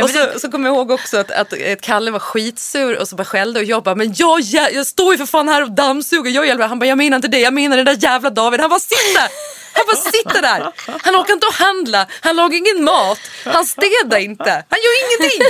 Och 0.00 0.10
så, 0.10 0.38
så 0.38 0.50
kommer 0.50 0.68
jag 0.68 0.76
ihåg 0.76 0.90
också 0.90 1.16
att, 1.16 1.30
att, 1.30 1.52
att 1.52 1.80
Kalle 1.80 2.10
var 2.10 2.18
skitsur 2.18 2.98
och 2.98 3.08
så 3.08 3.16
bara 3.16 3.24
skällde 3.24 3.60
och 3.60 3.66
jag 3.66 3.82
bara, 3.82 3.94
men 3.94 4.12
jag, 4.16 4.40
jag, 4.40 4.72
jag 4.72 4.86
står 4.86 5.12
ju 5.12 5.18
för 5.18 5.26
fan 5.26 5.48
här 5.48 5.62
och 5.62 5.70
dammsuger. 5.70 6.30
Jag 6.30 6.46
hjälper. 6.46 6.66
Han 6.66 6.78
bara, 6.78 6.86
jag 6.86 6.98
menar 6.98 7.16
inte 7.16 7.28
det, 7.28 7.40
jag 7.40 7.54
menar 7.54 7.76
den 7.76 7.86
där 7.86 7.98
jävla 8.00 8.30
David. 8.30 8.60
Han 8.60 8.70
bara, 8.70 8.80
sitta! 8.80 9.28
Han 9.72 9.84
bara 9.86 9.96
sitter 9.96 10.42
där. 10.42 10.72
Han 11.02 11.16
orkar 11.16 11.32
inte 11.34 11.46
att 11.46 11.54
handla. 11.54 12.06
Han 12.20 12.36
lagar 12.36 12.56
ingen 12.56 12.84
mat. 12.84 13.18
Han 13.44 13.64
städar 13.66 14.18
inte. 14.18 14.64
Han 14.68 14.78
gör 14.84 14.94
ingenting. 15.02 15.40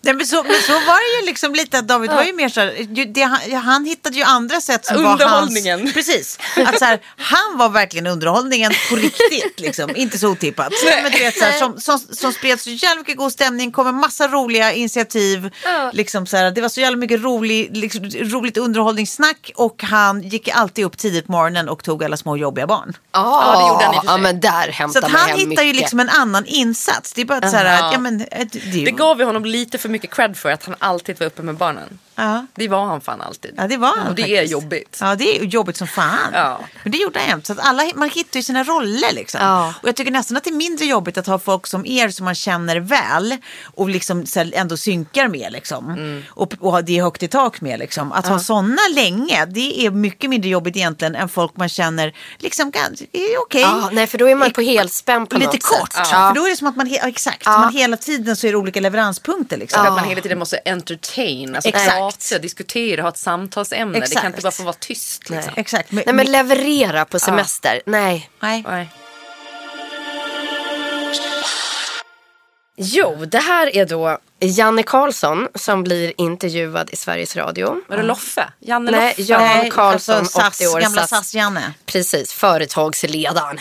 Nej, 0.00 0.14
men, 0.14 0.26
så, 0.26 0.42
men 0.42 0.62
så 0.62 0.72
var 0.72 1.14
det 1.14 1.20
ju 1.20 1.26
liksom 1.26 1.54
lite 1.54 1.78
att 1.78 1.88
David 1.88 2.10
var 2.10 2.22
ju 2.22 2.32
mer 2.32 2.48
så 2.48 2.60
här, 2.60 3.04
det, 3.14 3.22
han, 3.22 3.52
han 3.52 3.84
hittade 3.84 4.16
ju 4.16 4.22
andra 4.22 4.60
sätt 4.60 4.86
som 4.86 5.02
var 5.02 5.10
hans. 5.10 5.20
Underhållningen. 5.22 5.92
Precis. 5.92 6.38
Att 6.66 6.78
så 6.78 6.84
här, 6.84 7.00
han 7.16 7.58
var 7.58 7.68
verkligen 7.68 8.06
underhållningen 8.06 8.72
på 8.90 8.96
riktigt 8.96 9.60
liksom. 9.60 9.96
Inte 9.96 10.18
så 10.18 10.28
otippat. 10.28 10.72
Men 11.02 11.12
du 11.12 11.18
vet, 11.18 11.38
så 11.38 11.44
här, 11.44 11.58
som, 11.58 11.80
som, 11.80 11.98
som 11.98 12.32
spred 12.32 12.60
så 12.60 12.70
jävla 12.70 12.98
mycket 13.00 13.16
god 13.16 13.32
stämning, 13.32 13.72
kom 13.72 13.84
med 13.84 13.94
massa 13.94 14.28
roliga 14.28 14.72
initiativ. 14.72 15.50
Liksom, 15.92 16.26
så 16.26 16.36
här, 16.36 16.50
det 16.50 16.60
var 16.60 16.68
så 16.68 16.80
jävla 16.80 16.96
mycket 16.96 17.22
rolig, 17.22 17.76
liksom, 17.76 18.04
roligt 18.04 18.56
underhållningssnack 18.56 19.52
och 19.54 19.82
han 19.82 20.22
gick 20.22 20.48
alltid 20.48 20.84
upp 20.84 20.98
tidigt 20.98 21.26
på 21.26 21.32
morgonen 21.32 21.68
och 21.68 21.84
tog 21.84 22.04
alla 22.04 22.16
små 22.16 22.27
jobbiga 22.36 22.66
barn. 22.66 22.96
Ja, 23.12 23.54
det 23.58 23.68
gjorde 23.68 23.84
han 23.84 23.94
i 23.94 23.98
och 23.98 24.02
för 24.02 24.10
Ja, 24.12 24.16
men 24.16 24.40
där 24.40 24.64
Så 24.66 24.70
hämtar 24.72 25.02
att 25.02 25.12
man 25.12 25.20
han 25.20 25.28
hem 25.30 25.38
hittar 25.38 25.62
ju 25.62 25.68
mycket. 25.68 25.80
liksom 25.80 26.00
en 26.00 26.08
annan 26.08 26.44
insats. 26.46 27.12
Det 27.12 27.20
är 27.20 27.24
bara 27.24 27.38
att 27.38 27.50
så 27.50 27.56
här, 27.56 27.92
ja 27.92 27.98
men 27.98 28.18
det, 28.18 28.26
det, 28.52 28.84
Det 28.84 28.90
gav 28.90 29.16
vi 29.16 29.24
honom 29.24 29.44
lite 29.44 29.78
för 29.78 29.88
mycket 29.88 30.10
cred 30.14 30.36
för 30.36 30.50
att 30.50 30.64
han 30.64 30.74
alltid 30.78 31.18
var 31.20 31.26
uppe 31.26 31.42
med 31.42 31.54
barnen. 31.54 31.98
Ja. 32.18 32.46
Det 32.54 32.68
var 32.68 32.84
han 32.84 33.00
fan 33.00 33.20
alltid. 33.20 33.54
Ja, 33.56 33.66
det 33.68 33.76
var 33.76 33.96
han 33.96 34.06
Och 34.06 34.14
det 34.14 34.22
är 34.22 34.36
faktiskt. 34.36 34.52
jobbigt. 34.52 34.98
Ja, 35.00 35.14
det 35.14 35.38
är 35.38 35.44
jobbigt 35.44 35.76
som 35.76 35.86
fan. 35.88 36.18
Ja. 36.32 36.60
Men 36.82 36.92
det 36.92 36.98
gjorde 36.98 37.18
han 37.18 37.28
jämt. 37.28 37.46
Så 37.46 37.52
att 37.52 37.58
alla, 37.58 37.82
man 37.94 38.10
hittar 38.10 38.36
ju 38.40 38.42
sina 38.42 38.64
roller 38.64 39.12
liksom. 39.14 39.40
Ja. 39.42 39.74
Och 39.82 39.88
jag 39.88 39.96
tycker 39.96 40.10
nästan 40.10 40.36
att 40.36 40.44
det 40.44 40.50
är 40.50 40.54
mindre 40.54 40.84
jobbigt 40.84 41.18
att 41.18 41.26
ha 41.26 41.38
folk 41.38 41.66
som 41.66 41.86
er 41.86 42.08
som 42.08 42.24
man 42.24 42.34
känner 42.34 42.76
väl 42.80 43.36
och 43.74 43.88
liksom 43.88 44.24
ändå 44.52 44.76
synkar 44.76 45.28
med 45.28 45.52
liksom. 45.52 45.90
Mm. 45.90 46.22
Och, 46.30 46.54
och 46.60 46.84
det 46.84 46.98
är 46.98 47.02
högt 47.02 47.22
i 47.22 47.28
tak 47.28 47.60
med 47.60 47.78
liksom. 47.78 48.12
Att 48.12 48.26
ha 48.26 48.38
sådana 48.38 48.82
länge, 48.94 49.44
det 49.46 49.80
är 49.86 49.90
mycket 49.90 50.30
mindre 50.30 50.50
jobbigt 50.50 50.76
egentligen 50.76 51.14
än 51.14 51.28
folk 51.28 51.56
man 51.56 51.68
känner 51.68 52.14
liksom 52.38 52.72
är 53.12 53.38
okej. 53.46 53.60
Ja, 53.60 53.88
nej, 53.92 54.06
för 54.06 54.18
då 54.18 54.28
är 54.28 54.34
man 54.34 54.50
på 54.52 54.60
helspänn 54.60 55.26
på 55.26 55.36
Lite 55.38 55.46
något 55.52 55.62
kort, 55.62 55.92
sätt. 55.92 56.06
för 56.06 56.34
då 56.34 56.46
är 56.46 56.50
det 56.50 56.56
som 56.56 56.66
att 56.66 56.76
man, 56.76 56.88
ja, 56.88 57.08
exakt, 57.08 57.42
Ja. 57.44 57.58
man 57.58 57.72
hela 57.74 57.96
tiden 57.96 58.36
så 58.36 58.46
är 58.46 58.50
det 58.52 58.58
olika 58.58 58.80
leveranspunkter 58.80 59.56
liksom. 59.56 59.82
Att 59.86 59.92
man 59.92 60.04
hela 60.04 60.20
tiden 60.20 60.38
måste 60.38 60.60
entertain, 60.64 61.54
alltså 61.54 61.68
Exakt. 61.68 62.07
Prata, 62.12 62.38
diskutera, 62.38 63.02
ha 63.02 63.08
ett 63.08 63.16
samtalsämne. 63.16 63.92
Det 63.92 63.98
kan 63.98 64.02
Exakt. 64.02 64.26
inte 64.26 64.42
bara 64.42 64.52
få 64.52 64.62
vara 64.62 64.76
tyst. 64.80 65.30
Liksom. 65.30 65.52
Exakt. 65.56 65.92
Men, 65.92 66.02
Nej, 66.06 66.14
men 66.14 66.32
leverera 66.32 67.04
på 67.04 67.18
semester. 67.18 67.82
Nej. 67.86 68.30
nej. 68.40 68.64
Nej. 68.66 68.90
Jo, 72.80 73.24
det 73.24 73.38
här 73.38 73.76
är 73.76 73.86
då 73.86 74.18
Janne 74.40 74.82
Karlsson 74.82 75.48
som 75.54 75.84
blir 75.84 76.12
intervjuad 76.16 76.90
i 76.92 76.96
Sveriges 76.96 77.36
Radio. 77.36 77.76
Var 77.88 77.96
det 77.96 78.02
Loffe? 78.02 78.52
Janne 78.60 78.90
Nej, 78.90 79.14
Loffe? 79.18 79.22
Jan 79.22 79.40
Nej, 79.40 79.70
Karlsson, 79.70 80.16
alltså 80.16 80.40
SAS, 80.40 80.60
80 80.60 80.66
år. 80.68 80.80
gamla 80.80 81.06
SAS-Janne. 81.06 81.72
Precis, 81.86 82.32
företagsledaren. 82.32 83.60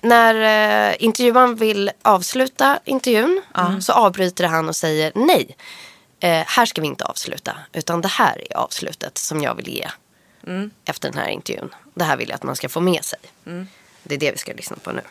När 0.00 0.34
eh, 0.90 0.96
intervjuaren 0.98 1.56
vill 1.56 1.90
avsluta 2.02 2.78
intervjun 2.84 3.42
så 3.80 3.92
avbryter 3.92 4.44
han 4.44 4.68
och 4.68 4.76
säger 4.76 5.12
nej. 5.14 5.56
Eh, 6.20 6.44
här 6.46 6.66
ska 6.66 6.80
vi 6.80 6.86
inte 6.86 7.04
avsluta, 7.04 7.56
utan 7.72 8.00
det 8.00 8.08
här 8.08 8.42
är 8.50 8.56
avslutet 8.56 9.18
som 9.18 9.42
jag 9.42 9.54
vill 9.54 9.68
ge 9.68 9.88
efter 10.84 11.08
den 11.10 11.18
här 11.18 11.28
intervjun. 11.28 11.74
Det 11.94 12.04
här 12.04 12.16
vill 12.16 12.28
jag 12.28 12.34
att 12.36 12.42
man 12.42 12.56
ska 12.56 12.68
få 12.68 12.80
med 12.80 13.04
sig. 13.04 13.18
Det 14.02 14.14
är 14.14 14.18
det 14.18 14.32
vi 14.32 14.38
ska 14.38 14.52
lyssna 14.52 14.76
på 14.76 14.92
nu. 14.92 15.02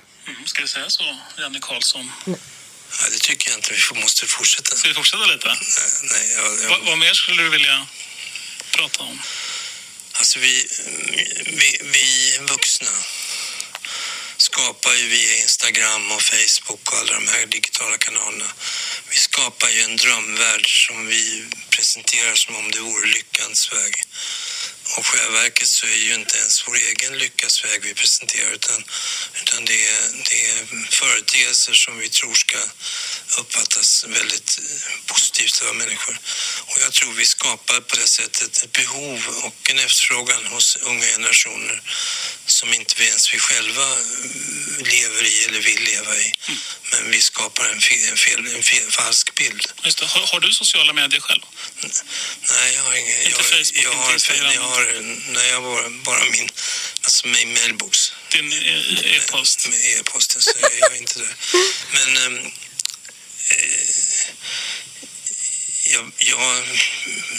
Ska 0.46 0.62
vi 0.62 0.68
säga 0.68 0.90
så, 0.90 1.04
Janne 1.38 1.60
Karlsson? 1.62 2.12
Ja, 2.26 2.34
det 3.12 3.20
tycker 3.20 3.50
jag 3.50 3.58
inte. 3.58 3.72
Vi 3.74 3.78
får- 3.80 3.96
måste 3.96 4.26
fortsätta. 4.26 4.76
Ska 4.76 4.88
vi 4.90 4.94
fortsätta 4.96 5.26
lite? 5.26 5.48
Nej, 5.48 6.34
jag, 6.36 6.46
jag, 6.64 6.70
Va, 6.70 6.78
vad 6.86 6.98
mer 6.98 7.14
skulle 7.14 7.44
du 7.44 7.50
vilja 7.50 7.86
prata 8.78 9.04
om? 9.04 9.20
Alltså 10.18 10.40
vi, 10.40 10.68
vi, 11.46 11.80
vi 11.84 12.38
vuxna 12.54 12.88
skapar 14.58 14.94
ju 14.94 15.08
via 15.08 15.38
Instagram 15.38 16.12
och 16.12 16.22
Facebook 16.22 16.92
och 16.92 16.98
alla 17.00 17.14
de 17.14 17.28
här 17.28 17.46
digitala 17.46 17.98
kanalerna. 17.98 18.52
Vi 19.10 19.16
skapar 19.16 19.70
ju 19.70 19.82
en 19.82 19.96
drömvärld 19.96 20.88
som 20.88 21.08
vi 21.08 21.46
presenterar 21.70 22.36
som 22.36 22.56
om 22.56 22.72
det 22.72 22.80
vore 22.80 23.08
lyckans 23.08 23.72
väg. 23.74 23.94
Och 24.98 25.04
i 25.04 25.08
själva 25.08 25.42
verket 25.42 25.68
så 25.68 25.86
är 25.86 26.02
ju 26.08 26.14
inte 26.14 26.38
ens 26.38 26.68
vår 26.68 26.76
egen 26.76 27.18
lyckas 27.18 27.66
väg 27.66 27.82
vi 27.84 27.94
presenterar 27.94 28.52
utan, 28.52 28.84
utan 29.42 29.66
det, 29.66 29.88
är, 29.88 30.02
det 30.30 30.50
är 30.50 30.60
företeelser 30.92 31.74
som 31.74 31.98
vi 31.98 32.10
tror 32.10 32.34
ska 32.34 32.58
uppfattas 33.40 34.06
väldigt 34.08 34.60
positivt 35.48 35.70
av 35.70 35.76
människor. 35.76 36.20
Och 36.66 36.78
jag 36.82 36.94
tror 36.94 37.14
vi 37.14 37.26
skapar 37.26 37.82
på 37.82 37.96
det 37.96 38.08
sättet 38.08 38.64
ett 38.64 38.72
behov 38.72 39.20
och 39.44 39.70
en 39.70 39.80
efterfrågan 39.80 40.46
hos 40.46 40.76
unga 40.76 41.06
generationer 41.06 41.82
som 42.46 42.74
inte 42.74 42.96
vi 42.98 43.08
ens 43.08 43.34
vi 43.34 43.40
själva 43.40 43.96
lever 44.80 45.24
i 45.24 45.46
eller 45.46 45.60
vill 45.62 45.84
leva 45.84 46.16
i. 46.16 46.34
Men 46.92 47.12
vi 47.12 47.22
skapar 47.22 47.66
en, 47.66 47.82
fel, 47.82 48.10
en, 48.12 48.18
fel, 48.18 48.56
en 48.56 48.64
fel, 48.64 48.92
falsk 48.92 49.36
bild. 49.36 49.66
Det. 49.84 50.06
Har, 50.06 50.28
har 50.28 50.40
du 50.40 50.54
sociala 50.54 50.94
medier 50.94 51.20
själv? 51.22 51.42
Nej, 52.52 52.76
jag 52.76 52.84
har 52.84 52.96
ingen... 52.96 53.22
Inte 53.22 53.30
Jag, 53.30 53.46
Facebook, 53.46 53.86
jag, 53.86 53.94
inte 53.94 54.06
har, 54.06 54.14
Instagram? 54.14 54.54
jag 54.54 54.62
har, 54.62 54.84
nej, 55.34 55.50
jag 55.50 55.62
har 55.62 55.62
bara, 55.62 55.90
bara 55.90 56.26
min, 56.32 56.50
alltså 57.02 57.28
min 57.28 57.54
mailbox. 57.54 58.14
Din 58.32 58.54
e- 58.54 59.18
e-post? 59.18 59.68
E-posten, 59.68 60.42
så 60.42 60.52
jag 60.62 60.92
är 60.92 60.98
inte 60.98 61.20
där. 61.20 61.36
Men 61.94 62.18
ehm, 62.18 62.46
eh, 63.50 63.88
jag, 65.94 66.12
jag 66.18 66.64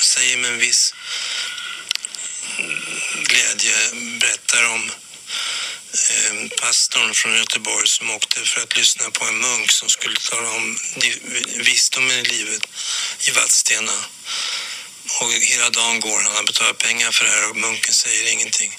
säger 0.00 0.36
med 0.36 0.50
en 0.50 0.58
viss 0.58 0.94
glädje, 3.24 3.74
berättar 4.20 4.64
om 4.74 4.90
eh, 6.10 6.48
pastorn 6.60 7.14
från 7.14 7.36
Göteborg 7.36 7.88
som 7.88 8.10
åkte 8.10 8.40
för 8.44 8.60
att 8.60 8.76
lyssna 8.76 9.10
på 9.10 9.24
en 9.24 9.38
munk 9.38 9.70
som 9.70 9.88
skulle 9.88 10.16
tala 10.16 10.50
om 10.50 10.78
visdomen 11.56 12.18
i 12.18 12.24
livet 12.24 12.62
i 13.20 13.30
Vadstena. 13.30 13.92
Och 15.20 15.32
hela 15.32 15.70
dagen 15.70 16.00
går 16.00 16.20
han, 16.22 16.36
har 16.36 16.42
betalat 16.42 16.78
pengar 16.78 17.10
för 17.10 17.24
det 17.24 17.30
här 17.30 17.50
och 17.50 17.56
munken 17.56 17.94
säger 17.94 18.32
ingenting. 18.32 18.78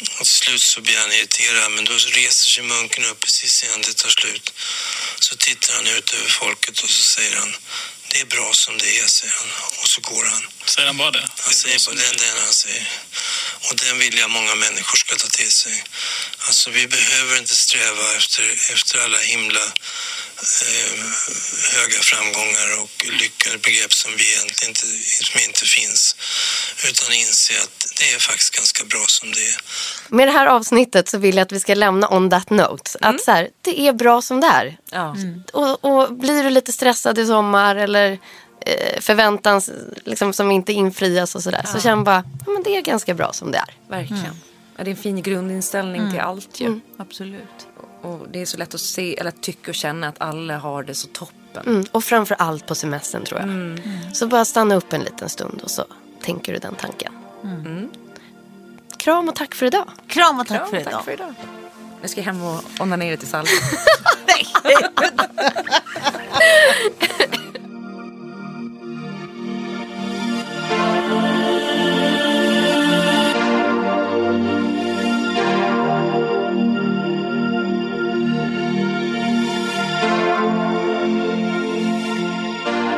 Och 0.00 0.26
till 0.26 0.26
slut 0.26 0.62
så 0.62 0.80
blir 0.80 0.98
han 0.98 1.12
irriterad, 1.12 1.72
men 1.72 1.84
då 1.84 1.92
reser 1.92 2.50
sig 2.50 2.64
munken 2.64 3.04
upp 3.04 3.20
precis 3.20 3.64
innan 3.64 3.80
det 3.82 3.94
tar 3.94 4.08
slut. 4.08 4.52
Så 5.20 5.36
tittar 5.36 5.74
han 5.74 5.86
ut 5.86 6.14
över 6.14 6.28
folket 6.28 6.78
och 6.78 6.90
så 6.90 7.02
säger 7.02 7.36
han, 7.36 7.56
det 8.16 8.22
är 8.22 8.36
bra 8.36 8.52
som 8.52 8.78
det 8.78 8.98
är, 8.98 9.06
säger 9.06 9.34
han. 9.40 9.50
Och 9.80 9.88
så 9.88 10.00
går 10.00 10.24
han. 10.24 10.42
Säger 10.64 10.86
han 10.86 10.96
bara 10.96 11.10
det? 11.10 11.28
Han 11.44 11.54
säger 11.54 11.78
bara 11.86 11.94
den, 11.94 12.16
den 12.16 12.44
han 12.44 12.52
säger. 12.52 12.88
Och 13.66 13.76
den 13.76 13.98
vill 13.98 14.18
jag 14.18 14.30
många 14.30 14.54
människor 14.54 14.96
ska 14.96 15.14
ta 15.16 15.28
till 15.28 15.52
sig. 15.52 15.84
Alltså 16.38 16.70
vi 16.70 16.86
behöver 16.86 17.38
inte 17.38 17.54
sträva 17.54 18.16
efter, 18.16 18.44
efter 18.72 18.98
alla 19.04 19.18
himla 19.18 19.64
eh, 20.62 21.04
höga 21.76 21.98
framgångar 22.10 22.68
och 22.82 22.90
lyckobegrepp 23.20 23.92
som 23.92 24.10
vi 24.18 24.24
egentligen 24.34 24.68
inte, 24.70 24.86
som 25.28 25.40
inte 25.48 25.64
finns. 25.76 26.16
Utan 26.90 27.12
inse 27.14 27.54
att 27.64 27.86
det 27.98 28.06
är 28.14 28.18
faktiskt 28.18 28.56
ganska 28.56 28.84
bra 28.84 29.04
som 29.08 29.32
det 29.32 29.40
är. 29.52 29.56
Med 30.08 30.28
det 30.28 30.32
här 30.32 30.46
avsnittet 30.46 31.08
så 31.08 31.18
vill 31.18 31.36
jag 31.36 31.44
att 31.44 31.52
vi 31.52 31.60
ska 31.60 31.74
lämna 31.74 32.08
on 32.16 32.30
that 32.30 32.50
note. 32.50 32.90
Att 33.00 33.20
så 33.20 33.30
här, 33.30 33.48
det 33.62 33.80
är 33.80 33.92
bra 33.92 34.22
som 34.22 34.40
det 34.40 34.46
är. 34.46 34.76
Ja. 34.90 35.16
Och, 35.52 35.84
och 35.84 36.12
blir 36.14 36.42
du 36.44 36.50
lite 36.50 36.72
stressad 36.72 37.18
i 37.18 37.26
sommar 37.26 37.76
eller 37.76 38.18
eh, 38.66 39.00
förväntan 39.00 39.62
liksom, 40.04 40.32
som 40.32 40.50
inte 40.50 40.72
infrias 40.72 41.34
och 41.34 41.42
sådär. 41.42 41.64
Så 41.66 41.76
Ja. 41.76 41.80
känn 41.82 42.04
bara, 42.04 42.24
ja, 42.46 42.52
men 42.52 42.62
det 42.62 42.76
är 42.76 42.80
ganska 42.82 43.14
bra 43.14 43.32
som 43.32 43.52
det 43.52 43.58
är. 43.58 43.74
Verkligen. 43.90 44.40
Ja, 44.78 44.84
det 44.84 44.90
är 44.90 44.94
en 44.94 45.02
fin 45.02 45.22
grundinställning 45.22 46.00
Mm. 46.00 46.12
till 46.12 46.20
allt 46.20 46.60
ju. 46.60 46.66
Mm. 46.66 46.80
Absolut. 46.98 47.66
Och 48.06 48.26
det 48.32 48.42
är 48.42 48.46
så 48.46 48.56
lätt 48.56 48.74
att 48.74 48.80
se, 48.80 49.16
eller 49.16 49.30
tycka 49.30 49.70
och 49.70 49.74
känna 49.74 50.08
att 50.08 50.16
alla 50.18 50.58
har 50.58 50.82
det 50.82 50.94
så 50.94 51.08
toppen. 51.08 51.66
Mm. 51.66 51.84
Och 51.92 52.04
framför 52.04 52.36
allt 52.38 52.66
på 52.66 52.74
semestern 52.74 53.24
tror 53.24 53.40
jag. 53.40 53.80
Så 54.16 54.26
bara 54.26 54.44
stanna 54.44 54.74
upp 54.74 54.92
en 54.92 55.00
liten 55.00 55.28
stund 55.28 55.60
och 55.62 55.70
så 55.70 55.84
tänker 56.22 56.52
du 56.52 56.58
den 56.58 56.74
tanken. 56.74 57.12
Mm. 57.44 57.90
Kram 58.96 59.28
och 59.28 59.34
tack 59.34 59.54
för 59.54 59.66
idag. 59.66 59.88
Kram 60.08 60.40
och 60.40 60.46
tack 60.46 60.58
Kram, 60.58 60.70
för 60.70 60.80
tack 60.80 60.92
idag. 60.92 61.04
för 61.04 61.12
idag. 61.12 61.34
Nu 62.02 62.08
ska 62.08 62.20
jag 62.20 62.24
hem 62.24 62.42
och 62.42 62.60
onanera 62.80 63.16
till 63.16 63.28
Salva. 63.28 63.48